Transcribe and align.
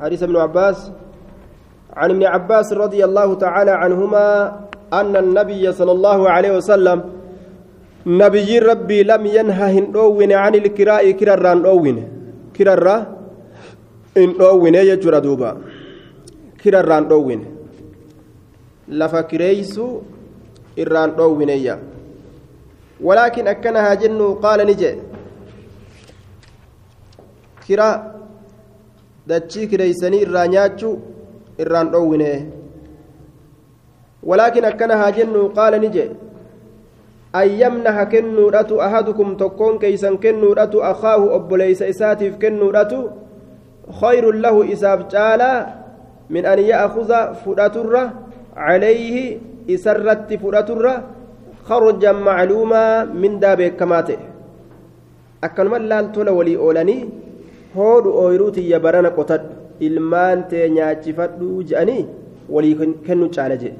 حديث 0.00 0.22
ابن 0.22 0.36
عباس 0.36 0.90
عن 1.96 2.10
ابن 2.10 2.24
عباس 2.24 2.72
رضي 2.72 3.04
الله 3.04 3.34
تعالى 3.34 3.70
عنهما 3.70 4.26
أن 4.92 5.16
النبي 5.16 5.72
صلى 5.72 5.92
الله 5.92 6.30
عليه 6.30 6.56
وسلم 6.56 6.98
نبي 8.06 8.58
ربي 8.58 9.02
لم 9.02 9.26
ينهى 9.26 9.78
هن 9.78 10.32
عن 10.32 10.54
الكراء 10.54 11.10
كرران 11.10 11.66
أوين. 11.66 12.08
كرر 12.56 12.86
إن 14.16 14.40
أوين 14.40 14.74
يجر 14.74 15.18
دوبا. 15.18 15.50
كرران 16.64 17.04
أوين. 17.12 17.40
لفكريس 18.88 19.80
إران 20.78 21.10
أوين 21.10 21.76
ولكن 23.00 23.46
أكنها 23.48 23.94
جن 23.94 24.34
قال 24.34 24.66
نجي. 24.66 24.94
كرا 27.68 28.19
dachii 29.30 29.66
kireeysanii 29.70 30.22
irraa 30.26 30.46
nyaachuu 30.54 30.94
irraan 31.62 31.92
dhoowwine 31.92 32.30
walaakin 34.28 34.64
akkana 34.70 34.96
haa 35.02 35.12
jennu 35.18 35.42
qaala 35.58 35.78
ni 35.82 35.88
jedhe 35.96 36.16
an 37.40 37.48
yamnaha 37.62 38.06
kennuudhatu 38.14 38.82
ahadukum 38.86 39.36
tokkoon 39.42 39.78
keeysan 39.82 40.18
kennuudhatu 40.24 40.84
akaahu 40.92 41.30
obboleeysa 41.36 41.90
isaatiif 41.92 42.38
kennuudhatu 42.42 42.98
khayrun 44.00 44.40
lahu 44.46 44.66
isaaf 44.74 45.06
caalaa 45.14 45.58
min 46.30 46.46
an 46.46 46.58
ya'kuza 46.72 47.20
fudhaturra 47.44 48.02
calayhi 48.54 49.38
isarratti 49.76 50.38
fudhaturra 50.42 50.94
kharjan 51.70 52.18
macluumaa 52.28 53.06
mindaa 53.22 53.56
beekamaa 53.60 54.02
ta'e 54.10 54.18
akkanuma 55.46 55.78
laaltola 55.92 56.32
walii 56.38 56.58
oolanii 56.66 57.02
hoodhu 57.76 58.10
ooyiruu 58.22 58.50
tiyya 58.56 58.78
barana 58.86 59.10
qotadhu 59.18 59.50
ilmaan 59.88 60.38
tee 60.50 60.66
nyaachifadhu 60.76 61.48
je'anii 61.70 62.02
walii 62.54 62.74
kennu 63.06 63.26
caala 63.36 63.56
jedhe 63.62 63.78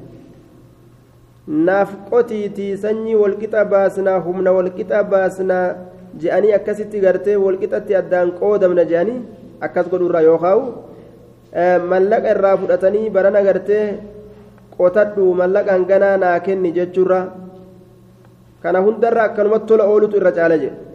naaf 1.67 1.91
qotiitii 2.11 2.77
sanyii 2.83 3.15
walqixa 3.23 3.65
baasnaa 3.73 4.19
humna 4.27 4.51
walqixa 4.57 5.03
baasnaa 5.13 5.65
je'anii 6.21 6.53
akkasitti 6.59 7.03
gartee 7.05 7.35
walqixatti 7.45 7.95
addaan 8.01 8.31
qoodamna 8.39 8.83
je'anii 8.91 9.19
akkas 9.67 9.89
godhurraa 9.93 10.23
yookaa'u 10.29 10.63
mallaqa 11.91 12.29
irraa 12.35 12.55
fudhatanii 12.61 13.09
barana 13.15 13.41
gartee 13.47 13.85
qotadhu 14.77 15.33
mallaqa 15.41 15.71
hanganaa 15.75 16.15
naa 16.23 16.37
kenni 16.45 16.71
jechuurra 16.77 17.19
kana 18.63 18.79
hundarra 18.85 19.21
akkanumatti 19.27 19.67
tola 19.71 19.83
oolutu 19.91 20.15
irra 20.21 20.31
caala 20.37 20.57
jedhe 20.63 20.90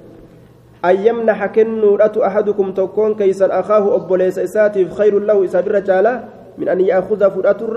أن 0.86 0.96
يمنح 1.02 1.38
كنودة 1.46 2.14
أحدكم 2.26 2.66
تكون 2.78 3.10
كيسا 3.18 3.50
أخاه 3.60 3.84
أبوليس 3.96 4.38
إساتيف 4.38 4.94
خير 4.94 5.18
له 5.18 5.44
إسابر 5.44 5.82
جالا 5.82 6.14
من 6.58 6.68
أن 6.68 6.80
يأخذ 6.80 7.18
فرأتر 7.34 7.76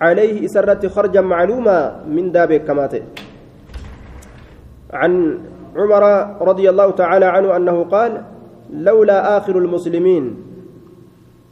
عليه 0.00 0.48
إسرة 0.48 0.88
خرجا 0.88 1.20
معلوما 1.20 2.08
من 2.08 2.32
دابك 2.32 2.64
كماته. 2.64 3.02
عن 4.88 5.12
عمر 5.76 6.04
رضي 6.40 6.66
الله 6.70 6.88
تعالى 6.90 7.26
عنه 7.26 7.48
أنه 7.56 7.76
قال 7.84 8.12
لولا 8.72 9.18
آخر 9.36 9.58
المسلمين. 9.58 10.24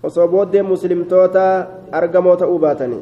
وصوبود 0.00 0.56
مسلم 0.56 1.00
توتا 1.05 1.48
أرقموت 1.94 2.42
أوباتني. 2.42 3.00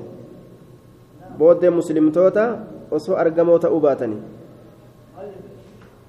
بود 1.39 1.62
مسلم 1.65 2.11
توتا 2.11 2.47
وصو 2.91 3.15
أرقموت 3.15 3.65
أوباتني. 3.65 4.19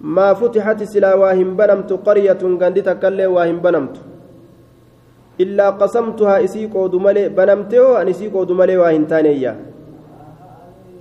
maa 0.02 0.36
futixati 0.36 0.88
silaa 0.88 1.16
waa 1.16 1.34
hin 1.34 1.56
banamtu 1.56 1.98
qaryatun 2.08 2.58
gandi 2.58 2.82
takka 2.84 3.08
illee 3.14 3.28
waa 3.28 3.46
hin 3.46 3.60
banamtu. 3.60 4.00
Illaa 5.40 5.72
qasamtuhaa 5.80 6.40
isii 6.48 6.68
qoodu 6.74 7.00
malee 7.00 7.30
banamte 7.30 7.80
oo 7.80 7.96
an 8.00 8.08
isii 8.08 8.30
qoodu 8.32 8.56
malee 8.56 8.78
waa 8.78 8.92
hin 8.96 9.06
taaneeyya. 9.08 9.56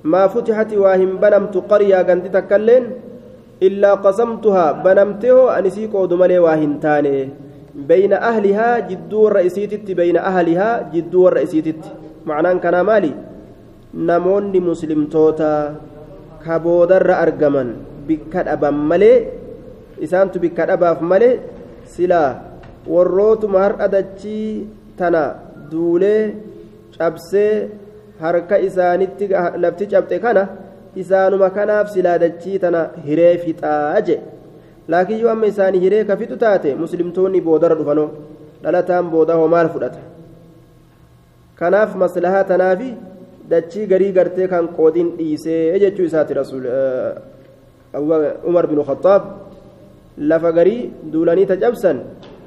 Maa 0.02 0.28
futixati 0.28 0.76
waa 0.78 0.96
hin 1.02 1.18
banamtu 1.18 1.62
qaryaa 1.70 2.02
gandi 2.04 2.30
takkailleen 2.36 2.88
illaa 3.60 3.96
qasamtuhaa 4.06 4.74
banamte 4.86 5.32
oo 5.32 5.46
an 5.48 5.66
isii 5.70 5.88
qoodu 5.94 6.16
malee 6.16 6.38
waa 6.46 6.56
hin 6.56 6.78
taane. 6.80 7.30
Bayna 7.74 8.20
ahlihaa 8.30 8.80
jidduu 8.90 9.22
warra 9.24 9.42
isiititti 9.42 9.94
bayna 9.94 10.26
ahlihaa 10.30 10.82
jidduu 10.92 11.24
warra 11.24 11.42
isiititti. 11.46 11.88
Macnaan 12.24 12.60
kanaa 12.60 12.84
maali? 12.90 13.14
Namoonni 13.94 14.60
muslimtoota 14.60 15.50
ka 16.44 16.60
argaman. 17.18 17.93
Bikka 18.08 18.40
dhaban 18.48 18.76
malee 18.90 19.16
isaantu 20.06 20.36
bikka 20.44 20.66
dhabaaf 20.70 21.00
malee 21.12 21.32
silaa 21.94 22.30
warrootuma 22.94 23.58
har'a 23.64 23.86
dachii 23.94 24.48
tana 24.98 25.22
duulee 25.70 26.22
cabsee 26.96 27.52
harka 28.22 28.56
isaanitti 28.68 29.24
lafti 29.62 29.84
cabxe 29.92 30.16
kana 30.24 30.42
isaanuma 31.02 31.48
kanaaf 31.56 31.86
silaa 31.94 32.18
dachii 32.24 32.58
tana 32.64 32.80
hiree 33.06 33.34
fixaa 33.44 34.00
je 34.06 34.16
laakiin 34.92 35.20
yoo 35.22 35.30
amma 35.34 35.46
isaanii 35.52 35.80
hiree 35.84 36.04
ka 36.08 36.16
fixu 36.20 36.36
taate 36.44 36.68
muslimtoonni 36.82 37.40
boodarra 37.46 37.74
dhufanoo 37.80 38.08
dhalataan 38.62 39.06
booda 39.12 39.34
hoo 39.38 39.48
maal 39.54 39.68
fudhata. 39.74 40.00
Kanaaf 41.58 41.90
maslahaa 42.02 42.44
tanaafi 42.50 42.88
dachii 43.50 43.86
garii 43.92 44.12
gartee 44.18 44.48
kan 44.52 44.68
qoodiin 44.76 45.10
dhiisee 45.18 45.78
jechuu 45.82 46.06
isaati 46.10 46.34
rasuul 46.40 46.66
umar 48.44 48.66
bin 48.66 48.84
khattaab 48.84 49.22
lafa 50.18 50.52
garii 50.52 50.90
duulanii 51.12 51.46
tajabsan 51.46 51.96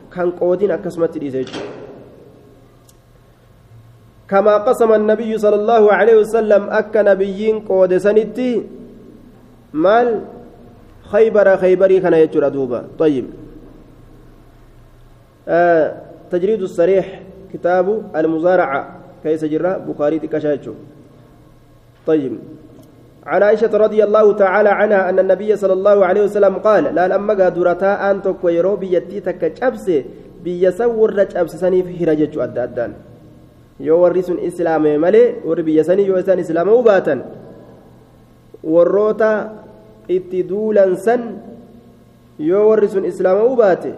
kan 0.10 0.32
qoodiin 0.40 0.72
akkasumatti 0.72 1.20
dhiise 1.20 1.44
jechuudha 1.44 1.78
كما 4.28 4.68
قسم 4.68 4.92
النبي 4.94 5.38
صلى 5.38 5.56
الله 5.56 5.84
عليه 5.94 6.16
وسلم 6.20 6.70
أك 6.70 6.92
نبيين 6.92 7.60
قود 7.64 7.98
سنتي 7.98 8.64
مال 9.74 10.22
خيبر 11.12 11.58
خيبري 11.58 12.00
كان 12.04 12.14
يجرى 12.14 12.50
دوبا 12.50 13.00
طيب. 13.00 13.26
آه 15.48 15.88
تجريد 16.32 16.62
الصريح 16.62 17.22
كتاب 17.54 18.12
المزارعة 18.16 18.82
كيس 19.24 19.46
جرى 19.46 19.72
بخاري 19.88 20.20
تكشايتشو. 20.20 20.74
طيب. 22.08 22.34
عن 23.28 23.44
عائشة 23.44 23.74
رضي 23.86 24.04
الله 24.08 24.26
تعالى 24.34 24.70
عنها 24.70 25.10
أن 25.10 25.20
النبي 25.20 25.56
صلى 25.56 25.74
الله 25.74 25.98
عليه 26.06 26.22
وسلم 26.32 26.54
قال 26.68 26.84
لا 26.96 27.08
لما 27.08 27.34
قادرتا 27.34 27.92
أنتك 28.12 28.40
ويرو 28.44 28.76
بيتي 28.82 29.20
تكجبس 29.20 29.88
بيسور 30.44 31.10
رجبس 31.20 31.54
سني 31.62 31.84
في 31.84 31.94
هرجة 32.04 32.34
أدى 32.44 32.64
أدان 32.64 32.94
yoo 33.80 34.02
warri 34.02 34.24
sun 34.26 34.40
islaame 34.42 34.98
malee 34.98 35.36
warri 35.46 35.64
biyya 35.64 35.84
sanii 35.86 36.08
yoo 36.10 36.18
isaan 36.18 36.40
islaamuu 36.42 36.82
baatan 36.88 37.20
warroota 38.74 39.30
itti 40.18 40.42
duulan 40.52 40.96
san 40.98 41.22
yoo 42.50 42.64
warri 42.70 42.90
sun 42.94 43.06
islaamuu 43.12 43.56
baate 43.62 43.92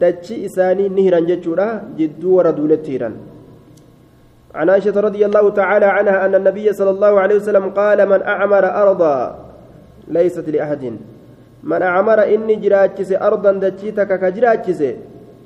dachii 0.00 0.44
isaanii 0.48 0.88
ni 0.88 1.02
hiran 1.06 1.26
jechuudha 1.30 1.66
jidduu 1.98 2.36
warra 2.36 2.52
duuletti 2.58 2.90
hiran 2.94 3.14
عن 4.56 4.70
عائشة 4.70 5.00
رضي 5.00 5.26
الله 5.26 5.50
تعالى 5.50 5.86
عنها 5.86 6.26
أن 6.26 6.34
النبي 6.34 6.72
صلى 6.72 6.90
الله 6.90 7.20
عليه 7.20 7.36
وسلم 7.36 7.64
قال 7.70 8.08
من 8.08 8.22
أعمر 8.22 8.64
أرضا 8.82 9.16
ليست 10.08 10.48
لأحد. 10.48 10.96
من 11.66 11.82
أعمر 11.82 12.18
إني 12.34 12.54
جراجس 12.56 13.12
أرضا 13.12 13.52
دجيتك 13.52 14.10
كجراجس 14.20 14.80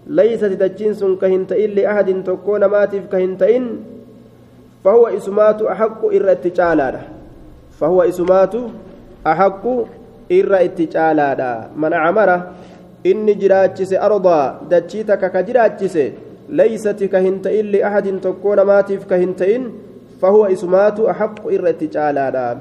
ليست 0.06 0.44
دجنس 0.62 1.00
كهنتئن 1.20 1.70
لأحد 1.70 2.08
تكون 2.26 2.64
ماتف 2.64 3.02
كهنتئن 3.12 3.64
فهو 4.84 5.06
إسمات 5.06 5.62
أحق 5.62 6.00
إر 6.04 6.32
اتجالا 6.32 6.94
فهو 7.80 8.02
إسمات 8.02 8.54
أحق 9.26 9.64
إر 10.32 10.52
اتجالا 10.64 11.68
من 11.76 11.92
أعمر 11.92 12.30
إني 13.06 13.34
جراجس 13.34 13.92
أرضا 13.92 14.60
دجيتك 14.70 15.22
كجراجس 15.32 15.96
ليست 16.50 17.04
كهنتئن 17.04 17.66
لأحد 17.66 18.06
تكون 18.20 18.60
ماتف 18.60 19.04
كهنتئن 19.10 19.62
فهو 20.20 20.46
إسمات 20.46 21.00
أحق 21.00 21.46
إر 21.46 21.68
اتجالا 21.68 22.56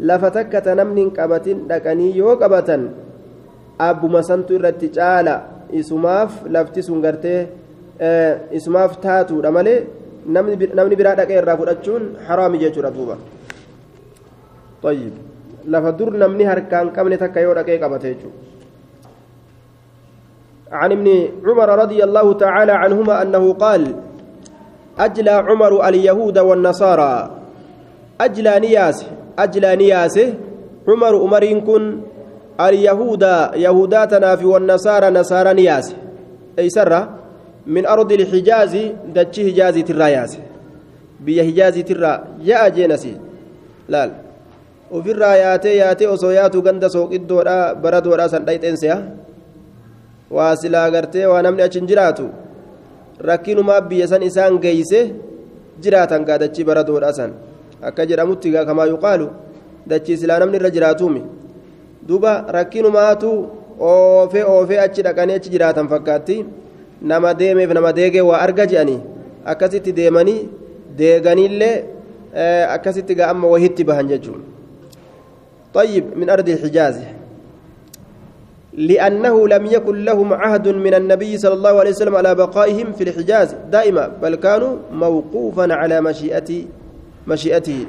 لفتك 0.00 0.52
تنمن 0.52 1.10
قبة 1.10 1.46
دكني 1.70 2.16
يو 2.16 2.30
قبة 2.42 2.70
أبو 3.80 4.06
مسنت 4.08 4.50
إر 4.52 4.68
اتجالا 4.68 5.36
isumaaf 5.72 6.46
lafti 6.50 6.82
sun 6.82 7.00
gartee 7.02 7.48
isumaaf 8.52 9.00
taatuudha 9.00 9.50
malee 9.50 9.86
namni 10.26 10.96
biraa 11.00 11.14
dhaqee 11.20 11.38
irraa 11.42 11.56
fudhachuun 11.60 12.02
haraami 12.28 12.58
jechuudha 12.62 12.90
duuba 12.90 13.16
lafa 15.66 15.92
dur 15.98 16.10
namni 16.22 16.44
harkaan 16.44 16.90
qabne 16.96 17.16
takka 17.18 17.40
عن 20.72 20.92
ابن 20.92 21.28
عمر 21.46 21.68
رضي 21.78 22.04
الله 22.04 22.32
تعالى 22.32 22.72
عنهما 22.72 23.22
أنه 23.22 23.52
قال 23.52 23.94
أجلى 24.98 25.30
عمر 25.30 25.88
اليهود 25.88 26.38
والنصارى. 26.38 27.30
أجلى 28.20 28.60
نياس 28.60 29.06
أجلى 29.38 29.76
نياس 29.76 30.20
عمر 30.88 31.16
عمر 31.16 31.44
كن. 31.66 32.00
اليهود 32.60 33.22
يهوداتنا 33.56 34.36
في 34.36 34.46
والنصارى 34.46 35.10
نصارى 35.10 35.52
نياس 35.54 35.94
أي 36.58 36.70
سرة؟ 36.70 37.08
من 37.66 37.86
أرض 37.86 38.12
الحجاز 38.12 38.76
دتشي 39.14 39.52
حجازي 39.52 39.82
ترى 39.82 40.12
ياس 40.12 40.38
بيا 41.20 41.42
حجازي 41.42 41.82
ترى. 41.82 42.24
يا 42.44 42.68
جينسي. 42.68 43.16
لا. 43.88 44.10
ofirraa 44.90 45.36
yaatee 45.36 45.76
yaatee 45.78 46.06
osoo 46.06 46.32
yaatu 46.34 46.62
ganda 46.62 46.88
sooqiddoodha 46.90 47.74
waa 50.31 50.55
silaa 50.61 50.89
gartee 50.91 51.25
waa 51.31 51.41
namni 51.41 51.61
achi 51.67 51.79
hin 51.79 51.87
jiraatu 51.87 52.25
rakkinumaa 53.29 53.81
biyya 53.81 54.07
san 54.07 54.23
isaan 54.23 54.59
geeyse 54.59 54.99
jiraatan 55.83 56.25
gaa 56.27 56.37
dachii 56.43 56.63
baradoodha 56.69 57.13
san 57.13 57.31
akka 57.81 58.05
jedhamutti 58.09 58.51
gaa 58.55 58.65
kamaa 58.69 58.85
yuqaalu 58.93 59.27
dachii 59.87 60.17
silaa 60.17 60.39
namni 60.39 60.57
irra 60.59 60.69
jiraatuumi 60.77 61.21
duuba 62.07 62.33
rakkinumaatu 62.57 63.29
oofee 63.89 64.43
oofee 64.55 64.79
achi 64.85 65.01
dhaqanii 65.07 65.35
achi 65.39 65.49
jiraatan 65.55 65.87
fakkaatti 65.93 66.37
nama 67.01 67.33
deemeef 67.33 67.71
nama 67.77 67.93
deegee 67.99 68.21
waa 68.31 68.39
arga 68.47 68.65
je'anii 68.73 68.99
akkasitti 69.53 69.91
deemanii 69.99 70.41
deeganiillee 70.97 71.75
akkasitti 72.75 73.15
gaa 73.15 73.29
amma 73.35 73.47
wahitti 73.55 73.83
bahan 73.83 74.07
jechuudha 74.13 74.55
طيب 75.75 76.05
من 76.17 76.29
أرض 76.29 76.49
الحجاز 76.49 76.95
لأنه 78.80 79.48
لم 79.48 79.66
يكن 79.66 80.04
لهم 80.04 80.32
عهد 80.32 80.68
من 80.68 80.94
النبي 80.94 81.38
صلى 81.38 81.54
الله 81.54 81.74
عليه 81.80 81.90
وسلم 81.90 82.16
على 82.16 82.34
بقائهم 82.34 82.92
في 82.92 83.02
الحجاز 83.04 83.56
دائما 83.68 84.08
بل 84.22 84.34
كانوا 84.34 84.76
موقوفا 84.92 85.74
على 85.74 86.00
مشيئته 86.00 86.64
مشيئته. 87.28 87.86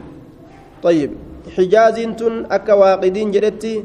طيب 0.83 1.11
حجاز 1.57 1.95
تن 2.19 2.45
أكواقدين 2.51 3.31
جدتي 3.31 3.83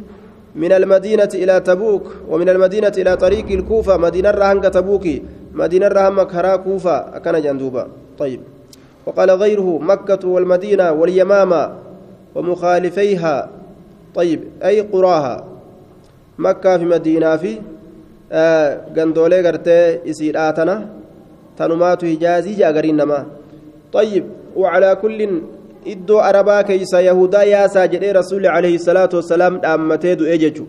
من 0.54 0.72
المدينة 0.72 1.28
إلى 1.34 1.60
تبوك 1.60 2.06
ومن 2.28 2.48
المدينة 2.48 2.92
إلى 2.98 3.16
طريق 3.16 3.46
الكوفة 3.50 3.96
مدينة 3.96 4.30
رهنك 4.30 4.64
تبوكي 4.64 5.22
مدينة 5.54 5.88
رهن 5.88 6.12
مكرا 6.12 6.56
كوفة 6.56 6.96
أكن 7.16 7.42
جندوبا 7.42 7.88
طيب 8.18 8.40
وقال 9.06 9.30
غيره 9.30 9.78
مكة 9.78 10.28
والمدينة 10.28 10.92
واليمامة 10.92 11.72
ومخالفيها. 12.34 13.48
طيب 14.14 14.40
أي 14.64 14.80
قراها؟ 14.80 15.55
مكة 16.38 16.78
في 16.78 16.84
مدينة 16.84 17.36
في 17.36 17.52
غندولي 18.96 19.40
غرتي 19.40 20.10
إسيراتنا 20.10 20.88
تنمات 21.58 22.04
هجازي 22.04 22.52
جاغرين 22.54 22.96
نما 22.96 23.26
طيب 23.92 24.24
وعلى 24.56 24.90
كل 25.02 25.20
iddoo 25.86 26.20
arabaa 26.20 26.62
keeysa 26.68 27.00
yahudaa 27.00 27.44
yaasaa 27.46 27.86
jedhee 27.92 28.12
rasuulli 28.12 28.48
alayhi 28.48 28.78
salaatu 28.78 29.16
wassalaam 29.20 29.58
dhaammatee 29.64 30.14
du'e 30.20 30.38
jechu 30.42 30.64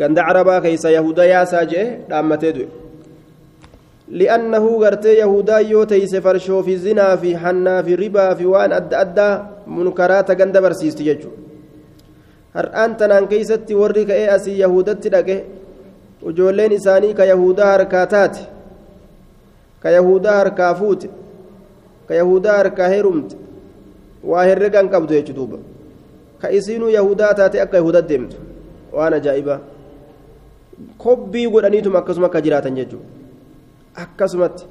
ganda 0.00 0.24
arabaa 0.30 0.60
keeysa 0.64 0.90
yahudaa 0.90 1.28
yaasaa 1.34 1.64
jedhe 1.72 1.84
dhaammatee 2.08 2.52
du'e 2.56 2.66
li'annahu 4.20 4.78
gartee 4.82 5.14
yahudaa 5.18 5.60
yoo 5.72 5.84
teeyse 5.92 6.18
farshoo 6.26 6.62
fi 6.68 6.76
zinaa 6.86 7.14
fi 7.22 7.34
hannaa 7.44 7.82
fi 7.86 7.96
ribaa 8.02 8.34
fi 8.40 8.50
waan 8.54 8.72
adda 8.80 8.98
addaa 9.04 9.34
munkaraata 9.76 10.38
ganda 10.40 10.64
barsiisti 10.66 11.06
jechu 11.10 11.30
har'aan 12.54 12.96
tanaan 12.96 13.28
keeysatti 13.32 13.74
warri 13.80 14.04
ka'ee 14.10 14.28
asii 14.36 14.58
yahudatti 14.60 15.08
dhaqe 15.14 15.36
ijoolleen 16.30 16.72
isaanii 16.78 17.14
ka 17.14 17.24
yahudaa 17.32 17.72
harkaa 17.72 18.06
taate 18.14 18.42
ka 19.82 19.90
yahudaa 19.96 20.36
harkaa 20.40 20.74
fuute 20.80 21.10
ka 22.08 22.14
yahudaa 22.20 22.56
harkaa 22.56 22.88
heerumte 22.94 23.36
waa 24.30 24.44
herregan 24.50 24.88
qabdu 24.94 25.14
jechu 25.18 25.32
duuba 25.38 25.58
ka 26.42 26.50
isiinuu 26.58 26.90
yahudaa 26.98 27.34
taate 27.34 27.62
akka 27.64 27.76
yahudat 27.82 28.08
deemtu 28.08 28.36
waan 28.96 29.14
ajaa'ibaa 29.20 29.60
kobbii 31.04 31.46
godhaniituma 31.54 31.98
akkasuma 32.02 32.26
akka 32.26 32.40
jiraatan 32.46 32.76
jechuudha 32.76 33.06
akkasumatti 34.04 34.64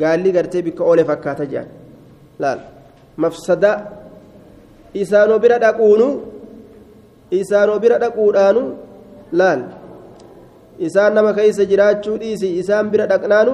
gaalli 0.00 0.32
gartee 0.32 0.62
bikka 0.62 0.84
oole 0.84 1.04
fakkaata 1.10 1.46
jedhan 1.52 1.68
laal 2.42 2.60
mafsada 3.16 3.72
isaanoo 5.02 5.38
bira 5.44 5.58
dhaquunu 5.64 6.08
isaanoo 7.30 7.78
bira 7.78 7.98
dhaquudhaanu 8.02 8.62
laal? 9.32 9.60
Isaan 10.86 11.14
nama 11.14 11.32
keessa 11.34 11.64
jiraachuu 11.70 12.16
dhiisi? 12.22 12.48
Isaan 12.60 12.90
bira 12.90 13.06
dhaqnaanu? 13.06 13.52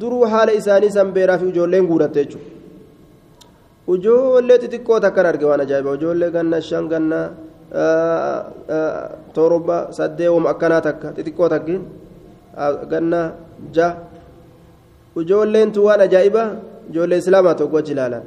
Duruu 0.00 0.24
haala 0.32 0.52
isaanii 0.52 0.90
san 0.96 1.12
beeraa 1.12 1.38
fi 1.38 1.46
ijoolleen 1.48 1.86
guuratte 1.90 2.18
jechuudha. 2.24 2.50
Ijoollee 3.94 4.58
xixiqqoo 4.62 5.00
takkan 5.00 5.26
arge 5.26 5.44
waan 5.50 5.60
ajaa'iba. 5.64 5.94
Ijoollee 5.98 6.30
ganna 6.30 6.60
shan 6.60 6.88
ganna 6.92 7.20
torba 9.34 9.76
saddeewwama 9.98 10.50
akkanaa 10.54 10.80
takka. 10.88 11.08
Xixiqqoo 11.16 11.48
takkiin 11.54 11.82
ganna 12.90 13.20
ja. 13.76 13.88
Ijoolleen 15.16 15.72
waan 15.86 16.00
ajaa'iba? 16.06 16.42
Ijoollee 16.90 17.18
islaamaa 17.18 17.54
tokko 17.54 17.76
achi 17.78 17.92
ilaalan. 17.92 18.22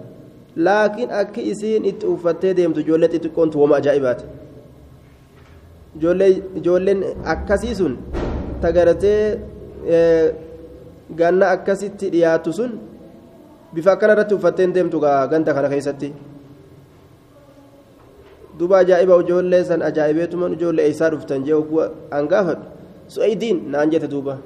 Laakiin 0.55 1.11
akka 1.21 1.41
isiin 1.41 1.85
itti 1.85 2.05
uffattee 2.13 2.53
deemtu 2.57 2.79
ijoollee 2.79 3.09
xixiqqoon 3.13 3.49
tun 3.51 3.61
wama 3.61 3.75
ajaa'ibaati 3.81 4.25
ijoolleen 5.95 7.03
akkasii 7.33 7.75
sun 7.75 7.97
tagaratee 8.61 9.39
ganna 11.19 11.45
akkasitti 11.55 12.09
dhiyaatu 12.13 12.53
sun 12.53 12.71
bifa 13.73 13.91
akkana 13.91 14.13
irratti 14.13 14.35
uffatteen 14.35 14.73
deemtu 14.75 14.99
ganda 15.31 15.53
kana 15.53 15.69
keessatti 15.73 16.13
duba 18.59 18.77
ajaa'iba 18.83 19.19
ijoollee 19.23 19.63
san 19.63 19.81
ajaa'ibeetuman 19.89 20.53
ijoollee 20.57 20.85
eessaa 20.87 21.09
dhuftan 21.13 21.43
jee 21.45 21.53
oguu 21.61 21.81
an 22.17 22.27
gaafadhu 22.31 22.65
su'aydiin 23.13 23.57
naan 23.71 23.91
jette 23.91 24.07
duuba 24.13 24.37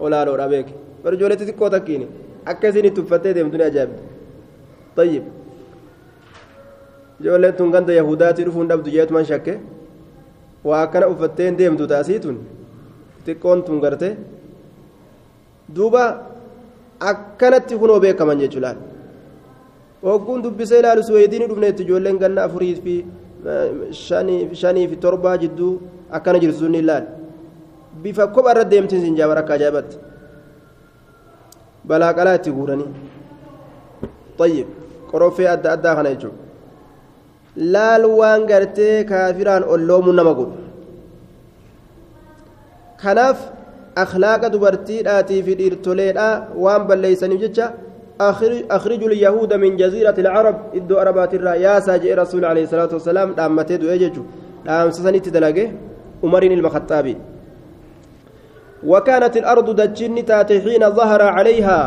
olaaloodha 0.00 0.48
beeke 0.52 0.74
bar 1.04 1.12
ijoollee 1.14 1.38
xixiqqoo 1.40 1.70
takkiin 1.76 2.04
akka 2.52 2.68
isin 2.68 2.84
itti 2.90 3.00
uffattee 3.04 3.34
deemtu 3.36 3.56
ni 3.58 3.64
ajaa'ibdi 3.70 4.02
tayyib 4.96 5.24
ijoolleen 7.20 7.54
tun 7.58 7.70
ganda 7.74 7.92
yahudaatii 8.00 8.44
dhufuun 8.48 8.68
dhabdu 8.70 8.90
jeetuman 8.96 9.24
shakke 9.30 9.58
waa 10.68 10.80
akkana 10.86 11.06
uffatteen 11.12 11.56
deemtu 11.60 11.86
taasiitun 11.92 12.36
xixiqqoon 13.24 13.62
tun 13.66 13.80
garte 13.84 14.08
duuba 15.76 16.02
akkanatti 17.10 17.74
kunoo 17.82 18.00
beekaman 18.04 18.38
jechuudhaan 18.42 18.78
hogguun 20.06 20.42
dubbisee 20.44 20.78
ilaalu 20.82 21.02
suweediin 21.08 21.48
dhufneetti 21.50 21.82
ijoolleen 21.86 22.18
ganna 22.22 22.40
afurii 22.46 22.74
fi 22.84 22.94
shanii 24.62 24.88
fi 24.90 24.96
torbaa 25.04 25.36
jidduu 25.42 25.72
akkana 26.18 26.38
jirtu 26.42 26.58
sunni 26.62 26.78
ilaal 26.84 27.04
bifa 28.02 28.26
kopha 28.34 28.50
irra 28.54 28.64
deemtiin 28.72 29.02
siin 29.04 29.16
jaabar 29.20 29.38
akka 29.42 29.54
ajaa'ibatti 29.58 29.96
balaa 31.88 32.12
qalaa 32.18 32.34
itti 32.38 32.50
guuranii. 32.56 32.88
Tayyib 34.38 34.68
qoroffee 35.10 35.48
adda 35.54 35.72
addaa 35.76 35.94
kana 35.98 36.10
jechuudha 36.14 36.45
laal 37.56 38.04
waan 38.18 38.46
gartee 38.46 39.04
kaafiraan 39.04 39.64
olloomuu 39.64 40.12
nama 40.12 40.34
godhu. 40.34 40.56
Kanaaf 43.02 43.38
akhlaaqa 44.04 44.52
dubartiidhaatii 44.54 45.42
fi 45.42 45.58
dhiirtoleedhaa 45.60 46.34
waan 46.64 46.86
balleeysaniif 46.88 47.40
jecha 47.40 47.72
أخرجوا 48.20 49.08
اليهود 49.08 49.54
من 49.54 49.76
جزيرة 49.76 50.14
العرب 50.18 50.56
إدو 50.74 50.94
أربات 50.98 51.34
الرا 51.34 51.54
يا 51.54 51.80
ساجئ 51.80 52.14
رسول 52.14 52.44
عليه 52.44 52.64
الصلاة 52.64 52.88
والسلام 52.92 53.32
دامته 53.32 53.76
دو 53.76 53.88
يجو 53.92 54.22
دام 54.66 54.90
سسني 54.90 55.20
تدلقه 55.20 55.72
عمر 56.24 56.42
المخطابي 56.42 57.16
وكانت 58.86 59.36
الأرض 59.36 59.76
دجن 59.80 60.24
تاتي 60.24 60.60
حين 60.60 60.90
ظهر 60.90 61.22
عليها 61.22 61.78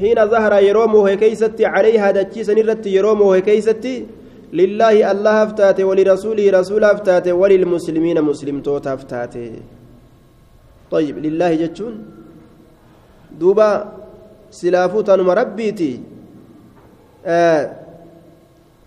حين 0.00 0.18
ظهر 0.26 0.52
يرومه 0.62 1.14
كيستي 1.14 1.64
عليها 1.66 2.10
دجي 2.10 2.44
سنرت 2.44 2.86
يرومه 2.86 3.38
كيستي 3.38 4.06
لله 4.52 5.10
الله 5.12 5.36
افتاته 5.42 5.84
ولرسوله 5.84 6.50
رسول 6.60 6.84
افتاته 6.84 7.32
وللمسلمين 7.32 8.18
مسلم 8.22 8.60
توت 8.60 8.86
افتاته 8.86 9.52
طيب 10.90 11.18
لله 11.18 11.50
جتشون 11.54 11.94
دوبا 13.40 14.00
silaafuu 14.50 15.02
tanuma 15.02 15.34
rabbiiti 15.34 16.02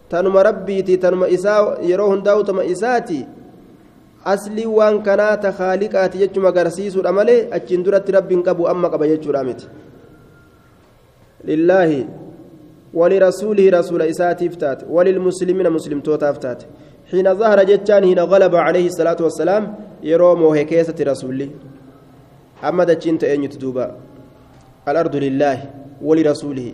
tanuma 0.09 0.43
rabbiiti 0.43 0.97
tanuma 0.97 1.27
isaa 1.27 1.77
yeroo 1.81 2.09
hundaa'u 2.09 2.43
tama 2.43 2.63
isaati 2.63 3.25
aslii 4.25 4.65
waan 4.65 5.03
kanaa 5.03 5.37
ta 5.37 5.51
haaliqaati 5.51 6.17
jechuma 6.17 6.49
agarsiisuudha 6.49 7.11
malee 7.11 7.47
achiin 7.51 7.83
duratti 7.83 8.11
rabbiin 8.11 8.43
qabu 8.43 8.67
amma 8.67 8.89
qaba 8.89 9.07
jechuudha 9.07 9.43
ولرسوله 12.93 13.65
رسول 13.79 14.01
إساتيف 14.01 14.55
تات 14.55 14.79
وللمسلمين 14.89 15.67
مسلم 15.69 15.99
توتاف 15.99 16.37
تات 16.37 16.63
حين 17.11 17.27
ظهر 17.33 17.63
جتان 17.63 18.03
حين 18.03 18.19
غلب 18.19 18.53
عليه 18.55 18.85
الصلاة 18.87 19.19
والسلام 19.25 19.63
يروم 20.03 20.41
وهكيسة 20.41 20.95
رسوله 21.01 21.49
أما 22.63 22.83
دجين 22.83 23.17
تأين 23.17 23.43
يتدوبا 23.43 23.85
الأرض 24.87 25.15
لله 25.15 25.57
ولرسوله. 26.01 26.67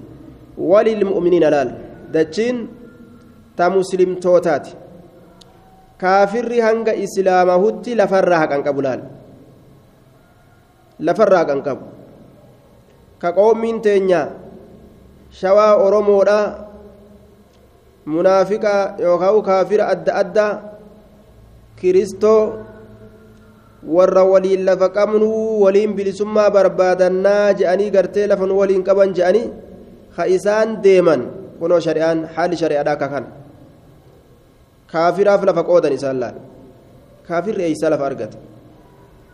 وللمؤمنين 0.57 1.45
لال. 1.53 1.69
دجين 2.13 2.55
تمسلم 3.57 4.11
توتات. 4.25 4.67
كافر 6.01 6.51
هنگ 6.65 6.87
إسلامه 7.05 7.63
لفرها 7.99 8.45
كان 8.45 8.61
قبلال. 8.67 8.99
لفرها 10.99 11.43
كان 11.43 11.61
قبل. 11.61 11.85
ka 13.19 13.35
qoommiin 13.35 13.83
teenya 13.83 14.31
shawaa 15.31 15.75
oromoodha 15.85 16.39
munaafiqa 18.05 18.97
yookaan 19.05 19.41
kaafira 19.49 19.87
adda 19.93 20.11
addaa 20.21 20.53
kiristoo 21.79 22.41
warra 23.95 24.23
waliin 24.23 24.65
lafa 24.65 24.89
qabnuu 24.89 25.61
waliin 25.63 25.93
bilisummaa 25.97 26.49
barbaadannaa 26.51 27.53
je'anii 27.59 27.91
gartee 27.95 28.27
lafa 28.27 28.45
nu 28.49 28.57
waliin 28.61 28.83
qaban 28.83 29.13
je'anii 29.17 29.47
ka 30.15 30.23
isaan 30.27 30.81
deeman 30.83 31.21
kunoo 31.59 31.79
shari'aan 31.79 32.27
haalli 32.35 32.57
shari'aadhaa 32.61 32.95
akka 32.97 33.07
kana 33.13 33.29
kaafiraaf 34.91 35.41
lafa 35.49 35.63
qoodan 35.69 35.93
isaan 35.97 36.19
laal 36.23 36.37
kaafirri 37.27 37.63
eeysaa 37.69 37.91
lafa 37.93 38.05
argata 38.09 38.37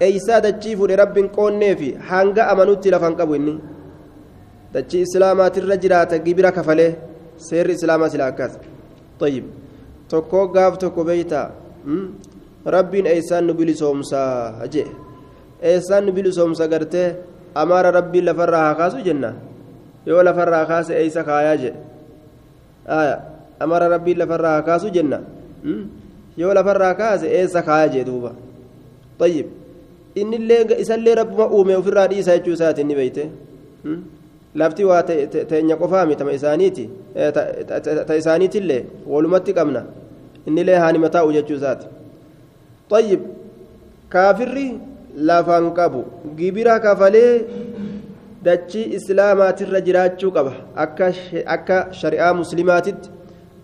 eeysaa 0.08 0.42
dachii 0.46 0.76
fuudhe 0.80 0.96
rabbiin 1.04 1.30
qoonnee 1.38 1.74
fi 1.80 1.90
hanga 2.12 2.48
amanutti 2.54 2.94
lafan 2.96 3.16
qabu 3.20 3.36
inni 3.40 3.56
dachii 4.74 5.02
islaamaatirra 5.08 5.78
jiraata 5.84 6.18
gibira 6.26 6.52
kafalee 6.52 6.92
seerri 7.38 7.74
islaamaa 7.74 8.10
sila 8.10 8.26
akkas. 8.32 8.58
Tayyib. 9.20 9.46
Tokkoo 10.10 10.48
gaaf 10.48 10.78
tokko 10.78 11.04
beeytaa 11.04 11.52
rabbiin 12.66 13.06
eeysaan 13.06 13.48
nu 13.48 13.54
bilisoomsaa 13.54 14.68
jee. 14.74 14.88
Eeysaan 15.62 16.06
nu 16.06 16.12
bilisoomsa 16.12 16.68
gartee 16.68 17.16
amaara 17.56 17.92
rabbiin 17.92 18.26
lafarraa 18.26 18.64
haa 18.68 18.76
kaasu? 18.76 18.98
jenna 19.08 19.34
yoo 20.06 20.24
lafarraa 20.24 20.66
kaase 20.66 20.94
eeysa 21.02 21.24
kaayaa 21.24 21.56
jee. 21.58 21.74
Amaara 23.60 23.88
rabbiin 23.90 24.20
lafarraa 24.20 24.52
haa 24.56 24.62
kaasu? 24.62 24.90
jenna 24.90 25.20
yoo 26.38 26.54
lafarraa 26.54 26.94
kaase 26.96 27.28
eessa 27.28 27.62
kaayaa 27.62 27.94
jee 27.94 28.04
duuba. 28.06 28.32
Tayyib. 29.20 29.48
Innillee 30.16 30.80
isallee 30.80 31.16
rabbuma 31.16 31.48
uume 31.48 31.76
ofirraa 31.76 32.08
dhiisa 32.08 32.38
jechuu 32.38 32.54
isaati 32.54 32.82
inni 32.82 32.96
beeyte 32.96 33.30
lafti 34.55 34.85
waa 34.91 35.03
teenya 35.53 35.77
qofaa 35.77 36.05
mitama 36.07 36.33
isaaniiti 36.33 36.91
ta 38.07 38.17
isaaniitillee 38.23 38.83
walumatti 39.07 39.53
qabna 39.59 39.85
innillee 40.47 40.79
haanima 40.85 41.09
taa'u 41.17 41.33
jechuu 41.39 41.57
isaati 41.63 41.87
طيب 42.91 43.21
كافري 44.13 44.79
لافان 45.17 45.71
قبو 45.79 46.03
جبرا 46.39 46.79
كفلي 46.79 47.27
dachii 48.47 48.97
islaamaatirra 48.97 49.81
jiraachuu 49.87 50.31
qaba 50.37 50.53
akka 51.55 51.79
shari'aa 52.01 52.33
muslimaatitti 52.39 53.11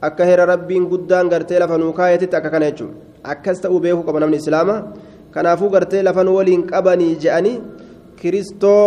akka 0.08 0.26
heera 0.28 0.44
rabbiin 0.52 0.84
guddaan 0.90 1.30
gartee 1.32 1.60
lafa 1.62 1.78
nuu 1.82 1.92
kaayatitti 1.98 2.36
akka 2.38 2.50
kana 2.54 2.68
jechuudha 2.70 2.94
akkas 3.32 3.62
ta'uu 3.62 3.80
beekuu 3.84 4.04
qaba 4.08 4.20
namni 4.25 4.36
islaamaa 4.42 4.80
kanaafuu 5.36 5.70
gartee 5.76 6.02
lafan 6.08 6.28
waliin 6.36 6.66
qabanii 6.72 7.14
je'anii 7.25 7.54
kiristoo 8.20 8.84